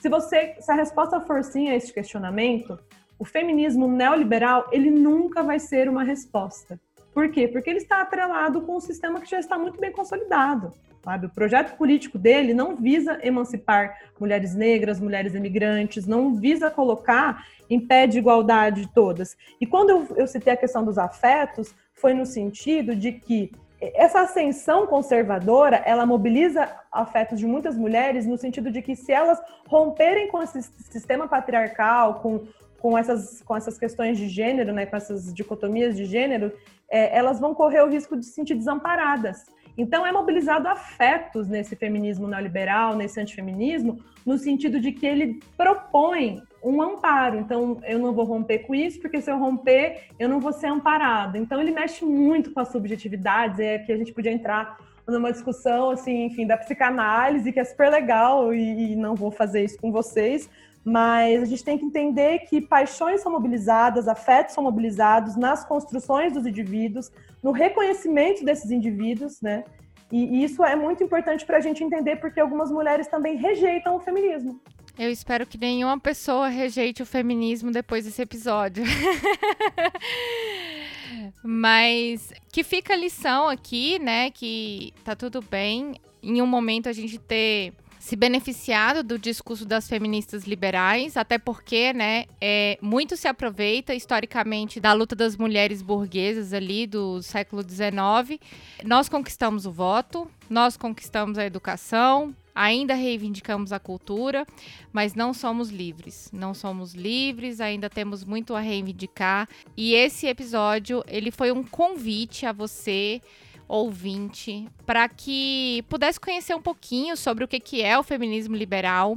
Se 0.00 0.08
você, 0.08 0.56
se 0.58 0.72
a 0.72 0.74
resposta 0.74 1.20
for 1.20 1.44
sim 1.44 1.70
a 1.70 1.76
esse 1.76 1.92
questionamento, 1.92 2.76
o 3.18 3.24
feminismo 3.24 3.88
neoliberal, 3.88 4.68
ele 4.72 4.90
nunca 4.90 5.42
vai 5.42 5.58
ser 5.58 5.88
uma 5.88 6.02
resposta. 6.02 6.78
Por 7.12 7.30
quê? 7.30 7.46
Porque 7.46 7.70
ele 7.70 7.78
está 7.78 8.00
atrelado 8.00 8.62
com 8.62 8.76
um 8.76 8.80
sistema 8.80 9.20
que 9.20 9.30
já 9.30 9.38
está 9.38 9.56
muito 9.56 9.80
bem 9.80 9.92
consolidado. 9.92 10.72
Sabe? 11.04 11.26
O 11.26 11.30
projeto 11.30 11.76
político 11.76 12.18
dele 12.18 12.54
não 12.54 12.74
visa 12.74 13.18
emancipar 13.22 13.96
mulheres 14.18 14.54
negras, 14.54 14.98
mulheres 14.98 15.34
imigrantes, 15.34 16.06
não 16.06 16.34
visa 16.34 16.70
colocar 16.70 17.46
em 17.68 17.78
pé 17.78 18.06
de 18.06 18.18
igualdade 18.18 18.88
todas. 18.92 19.36
E 19.60 19.66
quando 19.66 19.90
eu, 19.90 20.06
eu 20.16 20.26
citei 20.26 20.54
a 20.54 20.56
questão 20.56 20.82
dos 20.82 20.98
afetos, 20.98 21.74
foi 21.92 22.14
no 22.14 22.24
sentido 22.24 22.96
de 22.96 23.12
que 23.12 23.52
essa 23.94 24.20
ascensão 24.20 24.86
conservadora, 24.86 25.76
ela 25.84 26.06
mobiliza 26.06 26.70
afetos 26.90 27.38
de 27.38 27.46
muitas 27.46 27.76
mulheres 27.76 28.26
no 28.26 28.38
sentido 28.38 28.70
de 28.70 28.80
que 28.80 28.96
se 28.96 29.12
elas 29.12 29.40
romperem 29.66 30.28
com 30.28 30.42
esse 30.42 30.62
sistema 30.62 31.28
patriarcal, 31.28 32.20
com, 32.20 32.46
com, 32.84 32.98
essas, 32.98 33.40
com 33.40 33.56
essas 33.56 33.78
questões 33.78 34.18
de 34.18 34.28
gênero, 34.28 34.70
né, 34.70 34.84
com 34.84 34.94
essas 34.94 35.32
dicotomias 35.32 35.96
de 35.96 36.04
gênero, 36.04 36.52
é, 36.86 37.16
elas 37.16 37.40
vão 37.40 37.54
correr 37.54 37.80
o 37.80 37.88
risco 37.88 38.14
de 38.14 38.26
se 38.26 38.32
sentir 38.32 38.54
desamparadas. 38.54 39.46
Então, 39.74 40.06
é 40.06 40.12
mobilizado 40.12 40.68
afetos 40.68 41.48
nesse 41.48 41.74
feminismo 41.76 42.28
neoliberal, 42.28 42.94
nesse 42.94 43.18
antifeminismo, 43.18 44.00
no 44.26 44.36
sentido 44.36 44.78
de 44.78 44.92
que 44.92 45.06
ele 45.06 45.40
propõe 45.56 46.42
um 46.62 46.82
amparo. 46.82 47.38
Então, 47.38 47.80
eu 47.84 47.98
não 47.98 48.12
vou 48.12 48.26
romper 48.26 48.58
com 48.66 48.74
isso, 48.74 49.00
porque 49.00 49.18
se 49.18 49.30
eu 49.30 49.38
romper, 49.38 50.08
eu 50.18 50.28
não 50.28 50.38
vou 50.38 50.52
ser 50.52 50.66
amparado. 50.66 51.38
Então, 51.38 51.58
ele 51.58 51.70
mexe 51.70 52.04
muito 52.04 52.52
com 52.52 52.60
as 52.60 52.68
subjetividades, 52.68 53.60
é 53.60 53.78
que 53.78 53.92
a 53.92 53.96
gente 53.96 54.12
podia 54.12 54.30
entrar 54.30 54.76
numa 55.08 55.32
discussão, 55.32 55.88
assim, 55.88 56.26
enfim, 56.26 56.46
da 56.46 56.58
psicanálise, 56.58 57.50
que 57.50 57.60
é 57.60 57.64
super 57.64 57.90
legal, 57.90 58.52
e, 58.52 58.92
e 58.92 58.94
não 58.96 59.14
vou 59.14 59.30
fazer 59.30 59.64
isso 59.64 59.78
com 59.78 59.90
vocês, 59.90 60.50
mas 60.84 61.42
a 61.42 61.46
gente 61.46 61.64
tem 61.64 61.78
que 61.78 61.84
entender 61.84 62.40
que 62.40 62.60
paixões 62.60 63.22
são 63.22 63.32
mobilizadas, 63.32 64.06
afetos 64.06 64.54
são 64.54 64.62
mobilizados 64.62 65.34
nas 65.34 65.64
construções 65.64 66.34
dos 66.34 66.46
indivíduos, 66.46 67.10
no 67.42 67.52
reconhecimento 67.52 68.44
desses 68.44 68.70
indivíduos, 68.70 69.40
né? 69.40 69.64
E, 70.12 70.44
isso 70.44 70.62
é 70.62 70.76
muito 70.76 71.02
importante 71.02 71.46
para 71.46 71.56
a 71.56 71.60
gente 71.60 71.82
entender 71.82 72.16
porque 72.16 72.38
algumas 72.38 72.70
mulheres 72.70 73.08
também 73.08 73.36
rejeitam 73.36 73.96
o 73.96 74.00
feminismo. 74.00 74.60
Eu 74.98 75.10
espero 75.10 75.46
que 75.46 75.58
nenhuma 75.58 75.98
pessoa 75.98 76.48
rejeite 76.48 77.02
o 77.02 77.06
feminismo 77.06 77.72
depois 77.72 78.04
desse 78.04 78.22
episódio. 78.22 78.84
Mas 81.42 82.32
que 82.52 82.62
fica 82.62 82.92
a 82.92 82.96
lição 82.96 83.48
aqui, 83.48 83.98
né? 83.98 84.30
Que 84.30 84.92
tá 85.02 85.16
tudo 85.16 85.42
bem 85.42 85.96
em 86.22 86.40
um 86.40 86.46
momento 86.46 86.88
a 86.88 86.92
gente 86.92 87.18
ter 87.18 87.72
se 88.04 88.16
beneficiado 88.16 89.02
do 89.02 89.18
discurso 89.18 89.64
das 89.64 89.88
feministas 89.88 90.44
liberais, 90.44 91.16
até 91.16 91.38
porque, 91.38 91.90
né, 91.94 92.26
é, 92.38 92.76
muito 92.82 93.16
se 93.16 93.26
aproveita 93.26 93.94
historicamente 93.94 94.78
da 94.78 94.92
luta 94.92 95.16
das 95.16 95.38
mulheres 95.38 95.80
burguesas 95.80 96.52
ali 96.52 96.86
do 96.86 97.22
século 97.22 97.62
XIX. 97.62 98.38
Nós 98.84 99.08
conquistamos 99.08 99.64
o 99.64 99.72
voto, 99.72 100.30
nós 100.50 100.76
conquistamos 100.76 101.38
a 101.38 101.46
educação, 101.46 102.36
ainda 102.54 102.92
reivindicamos 102.92 103.72
a 103.72 103.78
cultura, 103.78 104.46
mas 104.92 105.14
não 105.14 105.32
somos 105.32 105.70
livres. 105.70 106.28
Não 106.30 106.52
somos 106.52 106.92
livres, 106.92 107.58
ainda 107.58 107.88
temos 107.88 108.22
muito 108.22 108.54
a 108.54 108.60
reivindicar. 108.60 109.48
E 109.74 109.94
esse 109.94 110.26
episódio, 110.26 111.02
ele 111.08 111.30
foi 111.30 111.50
um 111.50 111.64
convite 111.64 112.44
a 112.44 112.52
você 112.52 113.22
ouvinte 113.68 114.68
para 114.84 115.08
que 115.08 115.84
pudesse 115.88 116.20
conhecer 116.20 116.54
um 116.54 116.62
pouquinho 116.62 117.16
sobre 117.16 117.44
o 117.44 117.48
que, 117.48 117.60
que 117.60 117.82
é 117.82 117.98
o 117.98 118.02
feminismo 118.02 118.54
liberal, 118.54 119.16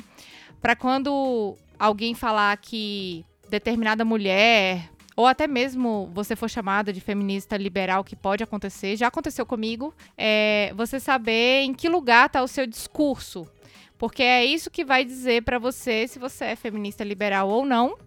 para 0.62 0.76
quando 0.76 1.56
alguém 1.78 2.14
falar 2.14 2.58
que 2.58 3.26
determinada 3.50 4.04
mulher 4.04 4.90
ou 5.18 5.26
até 5.26 5.48
mesmo 5.48 6.12
você 6.14 6.36
for 6.36 6.48
chamada 6.48 6.94
de 6.94 7.02
feminista 7.02 7.58
liberal, 7.58 8.04
que 8.04 8.16
pode 8.16 8.44
acontecer, 8.44 8.96
já 8.96 9.08
aconteceu 9.08 9.48
comigo, 9.48 9.92
é 10.16 10.72
você 10.76 11.00
saber 11.00 11.64
em 11.64 11.74
que 11.74 11.90
lugar 11.90 12.28
está 12.28 12.44
o 12.44 12.48
seu 12.48 12.68
discurso. 12.68 13.48
Porque 13.98 14.22
é 14.22 14.46
isso 14.46 14.70
que 14.70 14.86
vai 14.86 15.04
dizer 15.04 15.42
para 15.42 15.58
você 15.58 16.08
se 16.08 16.20
você 16.20 16.46
é 16.46 16.56
feminista 16.56 17.04
liberal 17.04 17.50
ou 17.50 17.66
não. 17.66 17.98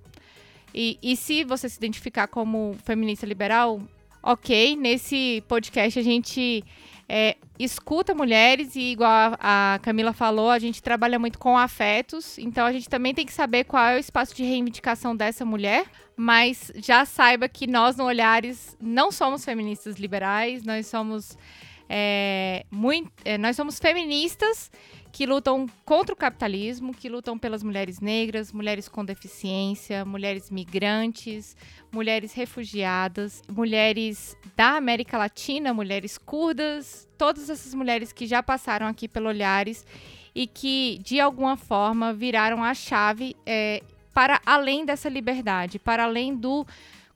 E, 0.73 1.01
e 1.03 1.17
se 1.17 1.43
você 1.43 1.69
se 1.69 1.79
identificar 1.79 2.29
como 2.29 2.77
feminista 2.85 3.27
liberal, 3.27 3.83
ok, 4.23 4.77
nesse 4.77 5.43
podcast 5.49 5.99
a 5.99 6.03
gente 6.03 6.65
é, 7.09 7.37
escuta 7.59 8.15
mulheres 8.15 8.77
e, 8.77 8.93
igual 8.93 9.11
a, 9.41 9.75
a, 9.75 9.79
Camila 9.81 10.13
falou, 10.13 10.49
a 10.49 10.59
gente 10.59 10.83
trabalha 10.83 11.19
muito 11.19 11.39
com 11.39 11.59
afetos, 11.59 12.39
então 12.39 12.65
a 12.65 12.73
gente 12.73 12.89
também 12.89 13.13
tem 13.13 13.27
que 13.27 13.33
saber 13.33 13.65
qual 13.65 13.85
é 13.85 13.97
o 13.97 13.99
espaço 13.99 14.35
de 14.35 14.45
reivindicação 14.45 15.17
dessa 15.17 15.45
mulher, 15.45 15.87
mas 16.17 16.71
já 16.77 17.05
saiba 17.05 17.49
que 17.49 17.67
nós, 17.67 17.97
no 17.97 18.05
Olhares, 18.05 18.77
não 18.81 19.11
somos 19.11 19.45
feministas 19.45 19.97
liberais, 19.97 20.63
nós 20.63 20.87
somos. 20.87 21.37
É, 21.93 22.65
muito, 22.71 23.11
é, 23.25 23.37
nós 23.37 23.57
somos 23.57 23.81
feministas 23.81 24.71
que 25.11 25.27
lutam 25.27 25.67
contra 25.85 26.15
o 26.15 26.17
capitalismo, 26.17 26.95
que 26.95 27.09
lutam 27.09 27.37
pelas 27.37 27.65
mulheres 27.65 27.99
negras, 27.99 28.53
mulheres 28.53 28.89
com 28.89 29.05
deficiência, 29.05 30.05
mulheres 30.05 30.53
migrantes, 30.53 31.57
mulheres 31.91 32.33
refugiadas, 32.33 33.43
mulheres 33.51 34.37
da 34.57 34.77
América 34.77 35.19
Latina, 35.19 35.75
mulheres 35.75 36.17
curdas, 36.17 37.09
todas 37.19 37.51
essas 37.51 37.75
mulheres 37.75 38.13
que 38.13 38.25
já 38.25 38.41
passaram 38.41 38.87
aqui 38.87 39.09
pelo 39.09 39.29
Olhares 39.29 39.85
e 40.33 40.47
que, 40.47 41.01
de 41.03 41.19
alguma 41.19 41.57
forma, 41.57 42.13
viraram 42.13 42.63
a 42.63 42.73
chave 42.73 43.35
é, 43.45 43.83
para 44.15 44.41
além 44.47 44.85
dessa 44.85 45.09
liberdade, 45.09 45.81
para 45.81 46.05
além 46.05 46.37
do 46.37 46.65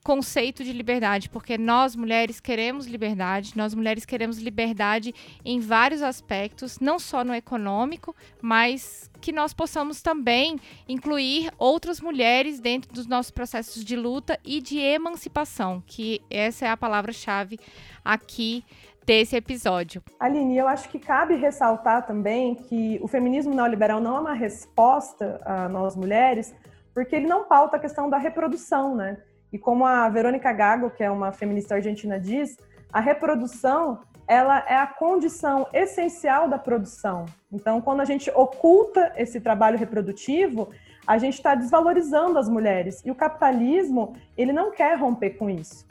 conceito 0.04 0.62
de 0.62 0.70
liberdade, 0.70 1.30
porque 1.30 1.56
nós 1.56 1.96
mulheres 1.96 2.38
queremos 2.38 2.86
liberdade, 2.86 3.56
nós 3.56 3.74
mulheres 3.74 4.04
queremos 4.04 4.38
liberdade 4.38 5.14
em 5.42 5.58
vários 5.58 6.02
aspectos, 6.02 6.78
não 6.78 6.98
só 6.98 7.24
no 7.24 7.34
econômico, 7.34 8.14
mas 8.40 9.10
que 9.22 9.32
nós 9.32 9.54
possamos 9.54 10.02
também 10.02 10.60
incluir 10.86 11.50
outras 11.56 12.02
mulheres 12.02 12.60
dentro 12.60 12.92
dos 12.92 13.06
nossos 13.06 13.30
processos 13.30 13.82
de 13.82 13.96
luta 13.96 14.38
e 14.44 14.60
de 14.60 14.78
emancipação, 14.78 15.82
que 15.86 16.20
essa 16.28 16.66
é 16.66 16.68
a 16.68 16.76
palavra-chave 16.76 17.58
aqui 18.04 18.62
desse 19.06 19.34
episódio. 19.36 20.02
Aline, 20.20 20.58
eu 20.58 20.68
acho 20.68 20.88
que 20.90 20.98
cabe 20.98 21.34
ressaltar 21.34 22.06
também 22.06 22.54
que 22.54 22.98
o 23.02 23.08
feminismo 23.08 23.54
neoliberal 23.54 24.00
não 24.02 24.18
é 24.18 24.20
uma 24.20 24.34
resposta 24.34 25.40
a 25.46 25.66
nós 25.68 25.96
mulheres, 25.96 26.54
porque 26.92 27.16
ele 27.16 27.26
não 27.26 27.44
pauta 27.44 27.78
a 27.78 27.80
questão 27.80 28.10
da 28.10 28.18
reprodução, 28.18 28.94
né? 28.94 29.16
E 29.54 29.58
como 29.58 29.86
a 29.86 30.08
Verônica 30.08 30.52
Gago, 30.52 30.90
que 30.90 31.04
é 31.04 31.08
uma 31.08 31.30
feminista 31.30 31.76
argentina, 31.76 32.18
diz, 32.18 32.56
a 32.92 32.98
reprodução 32.98 34.00
ela 34.26 34.58
é 34.66 34.74
a 34.74 34.84
condição 34.84 35.68
essencial 35.72 36.48
da 36.48 36.58
produção. 36.58 37.26
Então, 37.52 37.80
quando 37.80 38.00
a 38.00 38.04
gente 38.04 38.28
oculta 38.34 39.12
esse 39.16 39.40
trabalho 39.40 39.78
reprodutivo, 39.78 40.70
a 41.06 41.18
gente 41.18 41.34
está 41.34 41.54
desvalorizando 41.54 42.36
as 42.36 42.48
mulheres. 42.48 43.00
E 43.04 43.12
o 43.12 43.14
capitalismo, 43.14 44.16
ele 44.36 44.52
não 44.52 44.72
quer 44.72 44.98
romper 44.98 45.30
com 45.38 45.48
isso. 45.48 45.86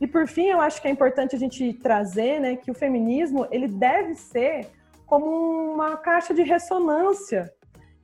E 0.00 0.08
por 0.08 0.26
fim, 0.26 0.46
eu 0.46 0.60
acho 0.60 0.82
que 0.82 0.88
é 0.88 0.90
importante 0.90 1.36
a 1.36 1.38
gente 1.38 1.72
trazer, 1.74 2.40
né, 2.40 2.56
que 2.56 2.68
o 2.72 2.74
feminismo 2.74 3.46
ele 3.48 3.68
deve 3.68 4.16
ser 4.16 4.66
como 5.06 5.26
uma 5.72 5.96
caixa 5.98 6.34
de 6.34 6.42
ressonância 6.42 7.52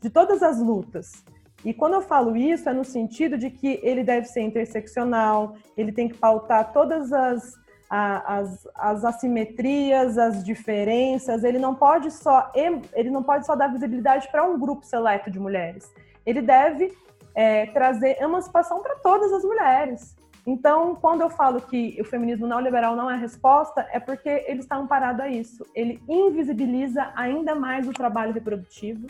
de 0.00 0.08
todas 0.08 0.40
as 0.40 0.60
lutas. 0.60 1.24
E 1.64 1.74
quando 1.74 1.94
eu 1.94 2.00
falo 2.00 2.36
isso, 2.36 2.68
é 2.68 2.72
no 2.72 2.84
sentido 2.84 3.36
de 3.36 3.50
que 3.50 3.80
ele 3.82 4.02
deve 4.02 4.26
ser 4.26 4.40
interseccional, 4.40 5.56
ele 5.76 5.92
tem 5.92 6.08
que 6.08 6.16
pautar 6.16 6.72
todas 6.72 7.12
as, 7.12 7.52
as, 7.90 8.68
as 8.74 9.04
assimetrias, 9.04 10.16
as 10.16 10.44
diferenças, 10.44 11.44
ele 11.44 11.58
não 11.58 11.74
pode 11.74 12.10
só, 12.10 12.50
ele 12.54 13.10
não 13.10 13.22
pode 13.22 13.44
só 13.44 13.54
dar 13.54 13.68
visibilidade 13.68 14.28
para 14.30 14.44
um 14.44 14.58
grupo 14.58 14.86
seleto 14.86 15.30
de 15.30 15.38
mulheres. 15.38 15.92
Ele 16.24 16.40
deve 16.40 16.96
é, 17.34 17.66
trazer 17.66 18.20
emancipação 18.22 18.82
para 18.82 18.96
todas 18.96 19.32
as 19.32 19.44
mulheres. 19.44 20.16
Então, 20.46 20.94
quando 20.94 21.20
eu 21.20 21.28
falo 21.28 21.60
que 21.60 21.98
o 22.00 22.04
feminismo 22.04 22.46
neoliberal 22.46 22.96
não 22.96 23.10
é 23.10 23.14
a 23.14 23.16
resposta, 23.16 23.86
é 23.92 24.00
porque 24.00 24.28
ele 24.46 24.60
está 24.60 24.76
amparado 24.76 25.20
a 25.20 25.28
isso. 25.28 25.66
Ele 25.74 26.02
invisibiliza 26.08 27.12
ainda 27.14 27.54
mais 27.54 27.86
o 27.86 27.92
trabalho 27.92 28.32
reprodutivo, 28.32 29.06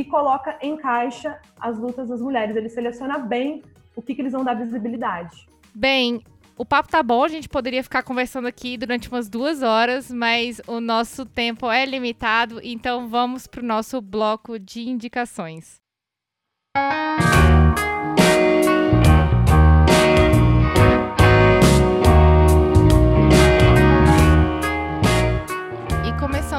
e 0.00 0.04
coloca 0.04 0.56
em 0.62 0.76
caixa 0.76 1.38
as 1.60 1.78
lutas 1.78 2.08
das 2.08 2.22
mulheres. 2.22 2.56
Ele 2.56 2.70
seleciona 2.70 3.18
bem 3.18 3.62
o 3.94 4.00
que, 4.00 4.14
que 4.14 4.22
eles 4.22 4.32
vão 4.32 4.42
dar 4.42 4.54
visibilidade. 4.54 5.46
Bem, 5.74 6.24
o 6.56 6.64
papo 6.64 6.88
tá 6.88 7.02
bom, 7.02 7.22
a 7.22 7.28
gente 7.28 7.48
poderia 7.48 7.82
ficar 7.82 8.02
conversando 8.02 8.48
aqui 8.48 8.78
durante 8.78 9.10
umas 9.10 9.28
duas 9.28 9.62
horas, 9.62 10.10
mas 10.10 10.60
o 10.66 10.80
nosso 10.80 11.26
tempo 11.26 11.70
é 11.70 11.84
limitado, 11.84 12.60
então 12.62 13.08
vamos 13.08 13.46
para 13.46 13.62
o 13.62 13.66
nosso 13.66 14.00
bloco 14.00 14.58
de 14.58 14.88
indicações. 14.88 15.80
E 16.76 17.89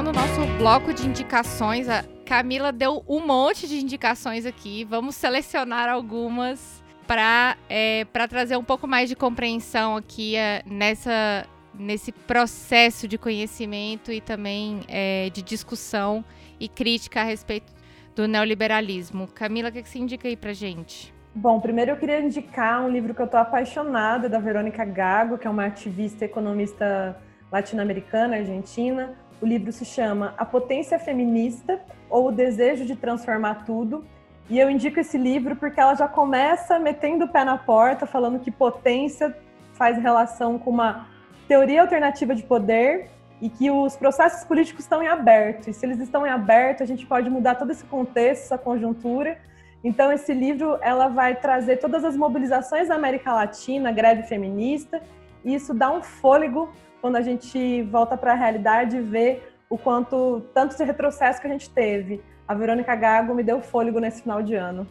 começando 0.01 0.07
o 0.07 0.13
nosso 0.13 0.57
bloco 0.57 0.93
de 0.93 1.05
indicações, 1.05 1.85
Camila 2.25 2.71
deu 2.71 3.03
um 3.07 3.19
monte 3.19 3.67
de 3.67 3.79
indicações 3.79 4.47
aqui. 4.47 4.83
Vamos 4.83 5.15
selecionar 5.15 5.89
algumas 5.89 6.81
para 7.05 7.55
é, 7.69 8.05
trazer 8.27 8.57
um 8.57 8.63
pouco 8.63 8.87
mais 8.87 9.09
de 9.09 9.15
compreensão 9.15 9.95
aqui 9.95 10.35
é, 10.35 10.63
nessa, 10.65 11.45
nesse 11.77 12.11
processo 12.11 13.07
de 13.07 13.17
conhecimento 13.17 14.11
e 14.11 14.19
também 14.19 14.79
é, 14.87 15.29
de 15.29 15.43
discussão 15.43 16.25
e 16.59 16.67
crítica 16.67 17.21
a 17.21 17.23
respeito 17.23 17.71
do 18.15 18.27
neoliberalismo. 18.27 19.27
Camila, 19.27 19.69
o 19.69 19.71
que, 19.71 19.83
que 19.83 19.89
você 19.89 19.99
indica 19.99 20.27
aí 20.27 20.35
para 20.35 20.51
gente? 20.51 21.13
Bom, 21.35 21.59
primeiro 21.59 21.91
eu 21.91 21.97
queria 21.97 22.19
indicar 22.19 22.83
um 22.83 22.89
livro 22.89 23.13
que 23.13 23.21
eu 23.21 23.25
estou 23.25 23.39
apaixonada, 23.39 24.27
da 24.27 24.39
Verônica 24.39 24.83
Gago, 24.83 25.37
que 25.37 25.45
é 25.45 25.49
uma 25.49 25.65
ativista 25.65 26.25
economista 26.25 27.15
latino-americana, 27.51 28.37
argentina. 28.37 29.15
O 29.41 29.45
livro 29.45 29.71
se 29.71 29.83
chama 29.83 30.35
A 30.37 30.45
Potência 30.45 30.99
Feminista 30.99 31.81
ou 32.07 32.27
O 32.27 32.31
Desejo 32.31 32.85
de 32.85 32.95
Transformar 32.95 33.65
Tudo. 33.65 34.05
E 34.47 34.59
eu 34.59 34.69
indico 34.69 34.99
esse 34.99 35.17
livro 35.17 35.55
porque 35.55 35.79
ela 35.79 35.95
já 35.95 36.07
começa 36.07 36.77
metendo 36.77 37.25
o 37.25 37.27
pé 37.27 37.43
na 37.43 37.57
porta, 37.57 38.05
falando 38.05 38.39
que 38.39 38.51
potência 38.51 39.35
faz 39.73 39.97
relação 39.97 40.59
com 40.59 40.69
uma 40.69 41.07
teoria 41.47 41.81
alternativa 41.81 42.35
de 42.35 42.43
poder 42.43 43.09
e 43.41 43.49
que 43.49 43.71
os 43.71 43.95
processos 43.95 44.43
políticos 44.43 44.85
estão 44.85 45.01
em 45.01 45.07
aberto. 45.07 45.71
E 45.71 45.73
se 45.73 45.83
eles 45.87 45.99
estão 45.99 46.27
em 46.27 46.29
aberto, 46.29 46.83
a 46.83 46.85
gente 46.85 47.07
pode 47.07 47.27
mudar 47.27 47.55
todo 47.55 47.71
esse 47.71 47.83
contexto, 47.85 48.43
essa 48.43 48.59
conjuntura. 48.59 49.39
Então, 49.83 50.11
esse 50.11 50.31
livro 50.35 50.77
ela 50.81 51.07
vai 51.07 51.33
trazer 51.33 51.77
todas 51.77 52.05
as 52.05 52.15
mobilizações 52.15 52.89
da 52.89 52.95
América 52.95 53.33
Latina, 53.33 53.91
greve 53.91 54.21
feminista, 54.23 55.01
e 55.43 55.55
isso 55.55 55.73
dá 55.73 55.91
um 55.91 56.03
fôlego 56.03 56.71
quando 57.01 57.15
a 57.15 57.21
gente 57.21 57.81
volta 57.83 58.15
para 58.15 58.33
a 58.33 58.35
realidade 58.35 58.97
e 58.97 59.01
vê 59.01 59.39
o 59.69 59.77
quanto 59.77 60.41
tanto 60.53 60.77
de 60.77 60.83
retrocesso 60.83 61.41
que 61.41 61.47
a 61.47 61.49
gente 61.49 61.69
teve. 61.69 62.21
A 62.47 62.53
Verônica 62.53 62.95
Gago 62.95 63.33
me 63.33 63.43
deu 63.43 63.61
fôlego 63.61 63.99
nesse 63.99 64.21
final 64.21 64.41
de 64.41 64.55
ano. 64.55 64.87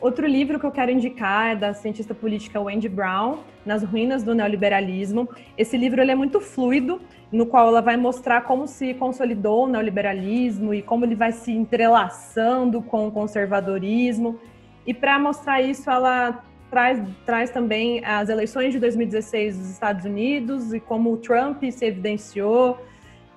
Outro 0.00 0.28
livro 0.28 0.60
que 0.60 0.66
eu 0.66 0.70
quero 0.70 0.92
indicar 0.92 1.52
é 1.52 1.56
da 1.56 1.74
cientista 1.74 2.14
política 2.14 2.60
Wendy 2.60 2.88
Brown, 2.88 3.38
Nas 3.66 3.82
Ruínas 3.82 4.22
do 4.22 4.32
Neoliberalismo. 4.32 5.28
Esse 5.56 5.76
livro 5.76 6.00
ele 6.00 6.12
é 6.12 6.14
muito 6.14 6.40
fluido, 6.40 7.00
no 7.32 7.46
qual 7.46 7.66
ela 7.66 7.82
vai 7.82 7.96
mostrar 7.96 8.42
como 8.42 8.68
se 8.68 8.94
consolidou 8.94 9.64
o 9.64 9.68
neoliberalismo 9.68 10.72
e 10.72 10.82
como 10.82 11.04
ele 11.04 11.16
vai 11.16 11.32
se 11.32 11.50
entrelaçando 11.50 12.80
com 12.80 13.08
o 13.08 13.10
conservadorismo. 13.10 14.38
E 14.86 14.94
para 14.94 15.18
mostrar 15.18 15.60
isso, 15.60 15.90
ela 15.90 16.44
traz, 16.70 17.00
traz 17.24 17.50
também 17.50 18.04
as 18.04 18.28
eleições 18.28 18.72
de 18.72 18.80
2016 18.80 19.56
dos 19.56 19.70
Estados 19.70 20.04
Unidos 20.04 20.72
e 20.72 20.80
como 20.80 21.12
o 21.12 21.16
Trump 21.16 21.62
se 21.70 21.84
evidenciou. 21.84 22.78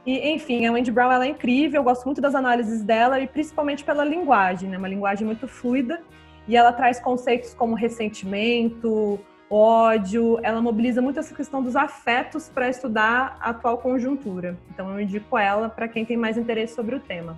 E, 0.05 0.31
enfim, 0.33 0.65
a 0.65 0.71
Wendy 0.71 0.91
Brown 0.91 1.11
ela 1.11 1.25
é 1.25 1.29
incrível, 1.29 1.79
eu 1.79 1.83
gosto 1.83 2.05
muito 2.05 2.19
das 2.19 2.33
análises 2.33 2.83
dela 2.83 3.19
e 3.19 3.27
principalmente 3.27 3.83
pela 3.83 4.03
linguagem, 4.03 4.69
né? 4.69 4.77
Uma 4.77 4.87
linguagem 4.87 5.25
muito 5.25 5.47
fluida 5.47 6.01
e 6.47 6.55
ela 6.55 6.73
traz 6.73 6.99
conceitos 6.99 7.53
como 7.53 7.75
ressentimento, 7.75 9.19
ódio, 9.49 10.39
ela 10.41 10.61
mobiliza 10.61 11.01
muito 11.01 11.19
essa 11.19 11.35
questão 11.35 11.61
dos 11.61 11.75
afetos 11.75 12.49
para 12.49 12.69
estudar 12.69 13.37
a 13.39 13.49
atual 13.49 13.77
conjuntura. 13.77 14.57
Então 14.73 14.89
eu 14.89 15.01
indico 15.01 15.37
ela 15.37 15.69
para 15.69 15.87
quem 15.87 16.05
tem 16.05 16.17
mais 16.17 16.37
interesse 16.37 16.73
sobre 16.73 16.95
o 16.95 16.99
tema. 16.99 17.37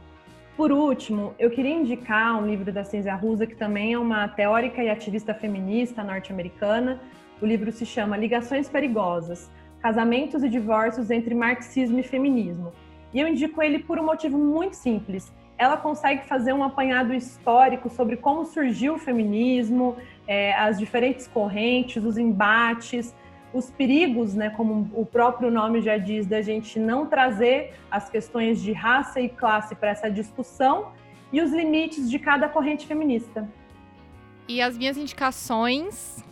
Por 0.55 0.71
último, 0.71 1.33
eu 1.39 1.49
queria 1.49 1.73
indicar 1.73 2.37
um 2.37 2.45
livro 2.45 2.71
da 2.71 2.83
Cínzia 2.83 3.15
Rusa, 3.15 3.47
que 3.47 3.55
também 3.55 3.93
é 3.93 3.97
uma 3.97 4.27
teórica 4.27 4.83
e 4.83 4.89
ativista 4.89 5.33
feminista 5.33 6.03
norte-americana. 6.03 7.01
O 7.41 7.45
livro 7.45 7.71
se 7.71 7.87
chama 7.87 8.15
Ligações 8.15 8.69
Perigosas 8.69 9.49
Casamentos 9.81 10.43
e 10.43 10.49
Divórcios 10.49 11.09
entre 11.09 11.33
Marxismo 11.33 11.99
e 11.99 12.03
Feminismo. 12.03 12.71
E 13.11 13.19
eu 13.19 13.27
indico 13.27 13.61
ele 13.63 13.79
por 13.79 13.97
um 13.97 14.05
motivo 14.05 14.37
muito 14.37 14.75
simples. 14.75 15.33
Ela 15.57 15.75
consegue 15.75 16.23
fazer 16.25 16.53
um 16.53 16.63
apanhado 16.63 17.13
histórico 17.15 17.89
sobre 17.89 18.15
como 18.15 18.45
surgiu 18.45 18.93
o 18.93 18.99
feminismo, 18.99 19.97
é, 20.27 20.53
as 20.53 20.77
diferentes 20.77 21.27
correntes, 21.27 22.05
os 22.05 22.17
embates, 22.17 23.13
os 23.53 23.69
perigos, 23.69 24.33
né, 24.33 24.49
como 24.49 24.89
o 24.93 25.05
próprio 25.05 25.51
nome 25.51 25.81
já 25.81 25.97
diz, 25.97 26.25
da 26.25 26.41
gente 26.41 26.79
não 26.79 27.05
trazer 27.05 27.73
as 27.89 28.09
questões 28.09 28.61
de 28.61 28.71
raça 28.71 29.21
e 29.21 29.29
classe 29.29 29.75
para 29.75 29.89
essa 29.89 30.09
discussão 30.09 30.91
e 31.31 31.41
os 31.41 31.51
limites 31.51 32.09
de 32.09 32.17
cada 32.17 32.49
corrente 32.49 32.87
feminista. 32.87 33.47
E 34.47 34.61
as 34.61 34.77
minhas 34.77 34.97
indicações 34.97 36.23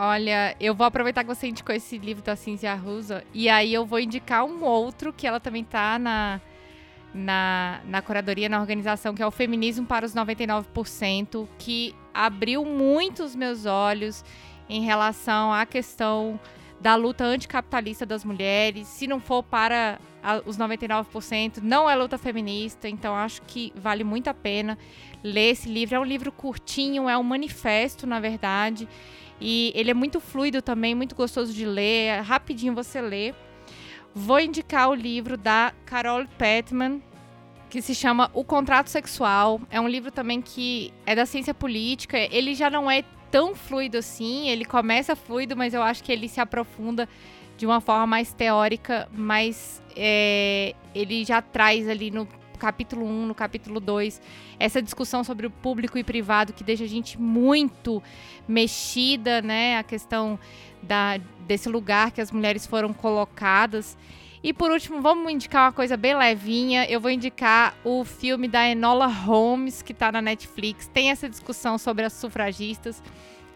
Olha, 0.00 0.54
eu 0.60 0.76
vou 0.76 0.86
aproveitar 0.86 1.24
que 1.24 1.34
você 1.34 1.48
indicou 1.48 1.74
esse 1.74 1.98
livro 1.98 2.22
da 2.22 2.36
Cinzia 2.36 2.72
Russo 2.74 3.20
e 3.34 3.48
aí 3.48 3.74
eu 3.74 3.84
vou 3.84 3.98
indicar 3.98 4.44
um 4.44 4.62
outro 4.62 5.12
que 5.12 5.26
ela 5.26 5.40
também 5.40 5.64
tá 5.64 5.98
na, 5.98 6.40
na, 7.12 7.80
na 7.84 8.00
curadoria, 8.00 8.48
na 8.48 8.60
organização, 8.60 9.12
que 9.12 9.22
é 9.22 9.26
o 9.26 9.30
Feminismo 9.32 9.86
para 9.86 10.06
os 10.06 10.14
99%, 10.14 11.48
que 11.58 11.96
abriu 12.14 12.64
muito 12.64 13.24
os 13.24 13.34
meus 13.34 13.66
olhos 13.66 14.24
em 14.68 14.82
relação 14.82 15.52
à 15.52 15.66
questão 15.66 16.38
da 16.80 16.94
luta 16.94 17.24
anticapitalista 17.24 18.06
das 18.06 18.24
mulheres. 18.24 18.86
Se 18.86 19.06
não 19.06 19.20
for 19.20 19.42
para 19.42 19.98
os 20.44 20.56
99%, 20.56 21.58
não 21.62 21.88
é 21.88 21.96
luta 21.96 22.18
feminista, 22.18 22.88
então 22.88 23.14
acho 23.14 23.42
que 23.42 23.72
vale 23.76 24.04
muito 24.04 24.28
a 24.28 24.34
pena 24.34 24.78
ler 25.22 25.50
esse 25.50 25.68
livro. 25.68 25.96
É 25.96 26.00
um 26.00 26.04
livro 26.04 26.30
curtinho, 26.30 27.08
é 27.08 27.16
um 27.16 27.22
manifesto, 27.22 28.06
na 28.06 28.20
verdade. 28.20 28.88
E 29.40 29.72
ele 29.74 29.90
é 29.90 29.94
muito 29.94 30.20
fluido 30.20 30.60
também, 30.60 30.94
muito 30.94 31.14
gostoso 31.14 31.52
de 31.52 31.64
ler, 31.64 32.06
é 32.06 32.20
rapidinho 32.20 32.74
você 32.74 33.00
lê. 33.00 33.34
Vou 34.14 34.40
indicar 34.40 34.88
o 34.88 34.94
livro 34.94 35.36
da 35.36 35.72
Carol 35.84 36.26
Petman, 36.36 37.02
que 37.70 37.80
se 37.82 37.94
chama 37.94 38.30
O 38.32 38.42
Contrato 38.42 38.88
Sexual. 38.88 39.60
É 39.70 39.80
um 39.80 39.86
livro 39.86 40.10
também 40.10 40.40
que 40.40 40.92
é 41.06 41.14
da 41.14 41.26
ciência 41.26 41.54
política. 41.54 42.18
Ele 42.18 42.54
já 42.54 42.68
não 42.68 42.90
é 42.90 43.04
tão 43.30 43.54
fluido 43.54 43.98
assim, 43.98 44.48
ele 44.48 44.64
começa 44.64 45.14
fluido, 45.14 45.56
mas 45.56 45.74
eu 45.74 45.82
acho 45.82 46.02
que 46.02 46.12
ele 46.12 46.28
se 46.28 46.40
aprofunda 46.40 47.08
de 47.56 47.66
uma 47.66 47.80
forma 47.80 48.06
mais 48.06 48.32
teórica, 48.32 49.08
mas 49.12 49.82
é, 49.96 50.74
ele 50.94 51.24
já 51.24 51.42
traz 51.42 51.88
ali 51.88 52.10
no 52.10 52.26
capítulo 52.58 53.06
1, 53.06 53.26
no 53.26 53.34
capítulo 53.34 53.80
2, 53.80 54.20
essa 54.58 54.82
discussão 54.82 55.22
sobre 55.22 55.46
o 55.46 55.50
público 55.50 55.96
e 55.96 56.04
privado 56.04 56.52
que 56.52 56.64
deixa 56.64 56.84
a 56.84 56.88
gente 56.88 57.18
muito 57.18 58.02
mexida, 58.46 59.40
né? 59.40 59.78
A 59.78 59.82
questão 59.82 60.38
da, 60.82 61.18
desse 61.46 61.68
lugar 61.68 62.10
que 62.10 62.20
as 62.20 62.30
mulheres 62.30 62.66
foram 62.66 62.92
colocadas. 62.92 63.96
E 64.42 64.52
por 64.52 64.70
último, 64.70 65.00
vamos 65.00 65.32
indicar 65.32 65.66
uma 65.66 65.72
coisa 65.72 65.96
bem 65.96 66.16
levinha. 66.16 66.88
Eu 66.88 67.00
vou 67.00 67.10
indicar 67.10 67.74
o 67.84 68.04
filme 68.04 68.46
da 68.46 68.68
Enola 68.68 69.06
Holmes, 69.06 69.82
que 69.82 69.92
está 69.92 70.12
na 70.12 70.22
Netflix. 70.22 70.86
Tem 70.86 71.10
essa 71.10 71.28
discussão 71.28 71.76
sobre 71.76 72.04
as 72.04 72.12
sufragistas. 72.12 73.02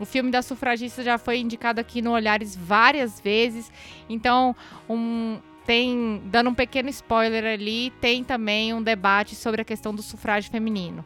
O 0.00 0.04
filme 0.04 0.30
das 0.30 0.46
sufragistas 0.46 1.04
já 1.04 1.18
foi 1.18 1.38
indicado 1.38 1.80
aqui 1.80 2.02
no 2.02 2.12
Olhares 2.12 2.56
várias 2.56 3.20
vezes. 3.20 3.70
Então, 4.08 4.56
um, 4.88 5.38
tem, 5.64 6.20
dando 6.24 6.50
um 6.50 6.54
pequeno 6.54 6.88
spoiler 6.88 7.44
ali, 7.44 7.90
tem 8.00 8.24
também 8.24 8.74
um 8.74 8.82
debate 8.82 9.36
sobre 9.36 9.62
a 9.62 9.64
questão 9.64 9.94
do 9.94 10.02
sufrágio 10.02 10.50
feminino. 10.50 11.04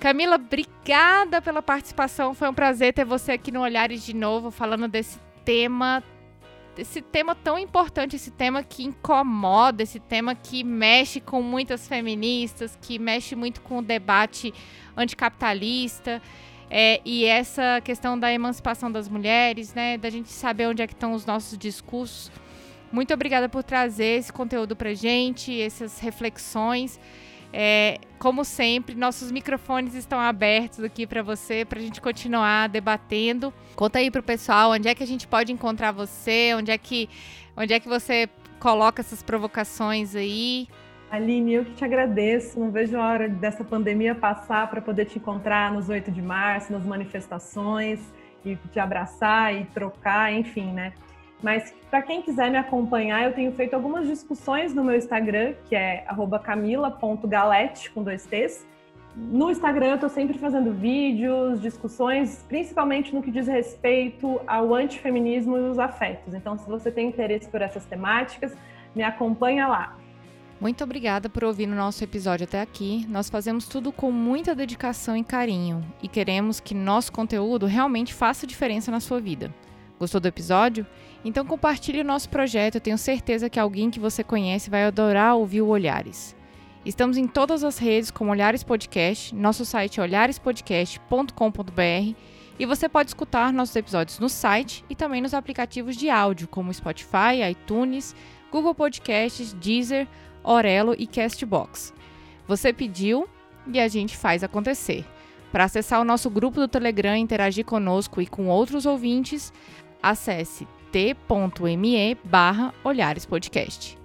Camila, 0.00 0.34
obrigada 0.34 1.40
pela 1.40 1.62
participação. 1.62 2.34
Foi 2.34 2.48
um 2.48 2.54
prazer 2.54 2.92
ter 2.92 3.04
você 3.04 3.32
aqui 3.32 3.52
no 3.52 3.60
Olhares 3.60 4.04
de 4.04 4.12
novo, 4.12 4.50
falando 4.50 4.88
desse 4.88 5.16
tema, 5.44 6.02
esse 6.76 7.02
tema 7.02 7.34
tão 7.34 7.58
importante, 7.58 8.16
esse 8.16 8.30
tema 8.30 8.62
que 8.62 8.82
incomoda, 8.84 9.82
esse 9.82 10.00
tema 10.00 10.34
que 10.34 10.64
mexe 10.64 11.20
com 11.20 11.42
muitas 11.42 11.86
feministas, 11.86 12.78
que 12.80 12.98
mexe 12.98 13.34
muito 13.36 13.60
com 13.60 13.78
o 13.78 13.82
debate 13.82 14.52
anticapitalista. 14.96 16.22
É, 16.70 17.02
e 17.04 17.26
essa 17.26 17.82
questão 17.82 18.18
da 18.18 18.32
emancipação 18.32 18.90
das 18.90 19.06
mulheres, 19.06 19.74
né, 19.74 19.98
da 19.98 20.08
gente 20.08 20.30
saber 20.30 20.66
onde 20.66 20.80
é 20.80 20.86
que 20.86 20.94
estão 20.94 21.12
os 21.12 21.26
nossos 21.26 21.58
discursos. 21.58 22.32
Muito 22.90 23.12
obrigada 23.12 23.48
por 23.48 23.62
trazer 23.62 24.18
esse 24.18 24.32
conteúdo 24.32 24.74
para 24.74 24.94
gente, 24.94 25.60
essas 25.60 25.98
reflexões. 25.98 26.98
É, 27.52 27.98
como 28.18 28.44
sempre, 28.44 28.94
nossos 28.94 29.30
microfones 29.30 29.94
estão 29.94 30.18
abertos 30.18 30.82
aqui 30.82 31.06
para 31.06 31.22
você, 31.22 31.64
para 31.64 31.78
a 31.78 31.82
gente 31.82 32.00
continuar 32.00 32.68
debatendo. 32.68 33.52
Conta 33.76 33.98
aí 33.98 34.10
para 34.10 34.20
o 34.20 34.24
pessoal 34.24 34.72
onde 34.72 34.88
é 34.88 34.94
que 34.94 35.02
a 35.02 35.06
gente 35.06 35.26
pode 35.26 35.52
encontrar 35.52 35.92
você, 35.92 36.54
onde 36.54 36.70
é 36.70 36.78
que, 36.78 37.10
onde 37.56 37.74
é 37.74 37.80
que 37.80 37.88
você 37.88 38.28
coloca 38.58 39.02
essas 39.02 39.22
provocações 39.22 40.14
aí. 40.14 40.66
Aline, 41.10 41.52
eu 41.52 41.64
que 41.66 41.72
te 41.72 41.84
agradeço. 41.84 42.58
Não 42.58 42.70
vejo 42.70 42.96
a 42.96 43.06
hora 43.06 43.28
dessa 43.28 43.62
pandemia 43.62 44.14
passar 44.14 44.70
para 44.70 44.80
poder 44.80 45.04
te 45.04 45.18
encontrar 45.18 45.70
nos 45.70 45.90
8 45.90 46.10
de 46.10 46.22
março, 46.22 46.72
nas 46.72 46.84
manifestações, 46.84 48.00
e 48.44 48.56
te 48.72 48.80
abraçar 48.80 49.54
e 49.54 49.64
trocar, 49.66 50.32
enfim, 50.32 50.72
né? 50.72 50.94
Mas 51.42 51.74
para 51.90 52.02
quem 52.02 52.22
quiser 52.22 52.50
me 52.50 52.56
acompanhar, 52.56 53.24
eu 53.24 53.32
tenho 53.32 53.52
feito 53.52 53.74
algumas 53.74 54.06
discussões 54.06 54.72
no 54.72 54.84
meu 54.84 54.96
Instagram, 54.96 55.54
que 55.68 55.74
é 55.74 56.06
camila.galete, 56.44 57.90
com 57.90 58.02
dois 58.02 58.24
T's. 58.24 58.66
No 59.14 59.50
Instagram 59.50 59.88
eu 59.88 59.94
estou 59.96 60.08
sempre 60.08 60.38
fazendo 60.38 60.72
vídeos, 60.72 61.60
discussões, 61.60 62.44
principalmente 62.48 63.14
no 63.14 63.22
que 63.22 63.30
diz 63.30 63.46
respeito 63.46 64.40
ao 64.46 64.72
antifeminismo 64.74 65.56
e 65.58 65.60
os 65.68 65.78
afetos. 65.78 66.32
Então, 66.32 66.56
se 66.56 66.66
você 66.66 66.90
tem 66.90 67.08
interesse 67.08 67.46
por 67.48 67.60
essas 67.60 67.84
temáticas, 67.84 68.56
me 68.94 69.02
acompanha 69.02 69.66
lá. 69.66 69.98
Muito 70.58 70.84
obrigada 70.84 71.28
por 71.28 71.42
ouvir 71.42 71.68
o 71.68 71.74
nosso 71.74 72.04
episódio 72.04 72.44
até 72.44 72.60
aqui. 72.60 73.04
Nós 73.08 73.28
fazemos 73.28 73.66
tudo 73.66 73.90
com 73.90 74.12
muita 74.12 74.54
dedicação 74.54 75.16
e 75.16 75.24
carinho 75.24 75.84
e 76.00 76.06
queremos 76.06 76.60
que 76.60 76.72
nosso 76.72 77.12
conteúdo 77.12 77.66
realmente 77.66 78.14
faça 78.14 78.46
diferença 78.46 78.90
na 78.90 79.00
sua 79.00 79.20
vida. 79.20 79.52
Gostou 80.02 80.20
do 80.20 80.26
episódio? 80.26 80.84
Então 81.24 81.46
compartilhe 81.46 82.00
o 82.00 82.04
nosso 82.04 82.28
projeto, 82.28 82.74
eu 82.74 82.80
tenho 82.80 82.98
certeza 82.98 83.48
que 83.48 83.60
alguém 83.60 83.88
que 83.88 84.00
você 84.00 84.24
conhece 84.24 84.68
vai 84.68 84.82
adorar 84.82 85.36
ouvir 85.36 85.62
o 85.62 85.68
Olhares. 85.68 86.34
Estamos 86.84 87.16
em 87.16 87.28
todas 87.28 87.62
as 87.62 87.78
redes 87.78 88.10
como 88.10 88.32
Olhares 88.32 88.64
Podcast, 88.64 89.32
nosso 89.32 89.64
site 89.64 90.00
é 90.00 90.02
olharespodcast.com.br 90.02 92.16
e 92.58 92.66
você 92.66 92.88
pode 92.88 93.10
escutar 93.10 93.52
nossos 93.52 93.76
episódios 93.76 94.18
no 94.18 94.28
site 94.28 94.84
e 94.90 94.96
também 94.96 95.22
nos 95.22 95.34
aplicativos 95.34 95.96
de 95.96 96.10
áudio 96.10 96.48
como 96.48 96.74
Spotify, 96.74 97.48
iTunes, 97.48 98.12
Google 98.50 98.74
Podcasts, 98.74 99.52
Deezer, 99.52 100.08
Orelo 100.42 100.96
e 100.98 101.06
Castbox. 101.06 101.94
Você 102.48 102.72
pediu 102.72 103.28
e 103.72 103.78
a 103.78 103.86
gente 103.86 104.16
faz 104.16 104.42
acontecer. 104.42 105.06
Para 105.52 105.64
acessar 105.64 106.00
o 106.00 106.04
nosso 106.04 106.30
grupo 106.30 106.58
do 106.58 106.66
Telegram 106.66 107.14
e 107.14 107.20
interagir 107.20 107.66
conosco 107.66 108.22
e 108.22 108.26
com 108.26 108.48
outros 108.48 108.86
ouvintes, 108.86 109.52
acesse 110.02 110.66
t.me 110.90 112.16
barra 112.24 112.74
Olhares 112.84 113.24
Podcast. 113.24 113.98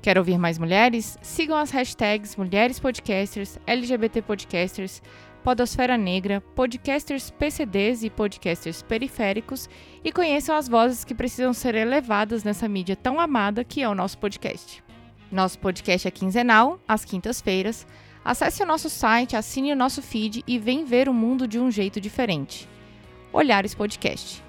Quer 0.00 0.18
ouvir 0.18 0.36
mais 0.36 0.58
mulheres? 0.58 1.16
Sigam 1.22 1.56
as 1.56 1.70
hashtags 1.70 2.34
Mulheres 2.34 2.80
Podcasters, 2.80 3.58
LGBT 3.66 4.22
Podcasters, 4.22 5.00
Podosfera 5.44 5.96
Negra, 5.96 6.40
Podcasters 6.40 7.30
PCDs 7.30 8.02
e 8.02 8.10
Podcasters 8.10 8.82
Periféricos 8.82 9.68
e 10.02 10.10
conheçam 10.10 10.56
as 10.56 10.68
vozes 10.68 11.04
que 11.04 11.14
precisam 11.14 11.52
ser 11.52 11.74
elevadas 11.74 12.42
nessa 12.42 12.68
mídia 12.68 12.96
tão 12.96 13.20
amada 13.20 13.62
que 13.62 13.82
é 13.82 13.88
o 13.88 13.94
nosso 13.94 14.18
podcast. 14.18 14.82
Nosso 15.30 15.58
podcast 15.58 16.08
é 16.08 16.10
quinzenal, 16.10 16.80
às 16.86 17.04
quintas-feiras. 17.04 17.86
Acesse 18.24 18.62
o 18.62 18.66
nosso 18.66 18.90
site, 18.90 19.36
assine 19.36 19.72
o 19.72 19.76
nosso 19.76 20.02
feed 20.02 20.44
e 20.46 20.58
vem 20.58 20.84
ver 20.84 21.08
o 21.08 21.14
mundo 21.14 21.46
de 21.46 21.58
um 21.58 21.70
jeito 21.70 22.00
diferente. 22.00 22.68
Olhares 23.32 23.74
Podcast. 23.74 24.41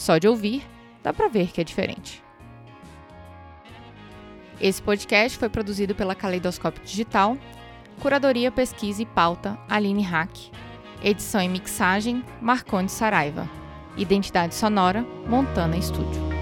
Só 0.00 0.16
de 0.16 0.26
ouvir, 0.26 0.66
dá 1.02 1.12
para 1.12 1.28
ver 1.28 1.48
que 1.48 1.60
é 1.60 1.64
diferente. 1.64 2.24
Esse 4.58 4.80
podcast 4.80 5.36
foi 5.36 5.50
produzido 5.50 5.94
pela 5.94 6.14
Caleidoscópio 6.14 6.82
Digital, 6.82 7.36
curadoria, 8.00 8.50
pesquisa 8.50 9.02
e 9.02 9.06
pauta 9.06 9.58
Aline 9.68 10.02
Hack, 10.02 10.32
edição 11.04 11.42
e 11.42 11.48
mixagem 11.50 12.24
Marconde 12.40 12.90
Saraiva, 12.90 13.46
identidade 13.94 14.54
sonora 14.54 15.04
Montana 15.28 15.76
Estúdio. 15.76 16.39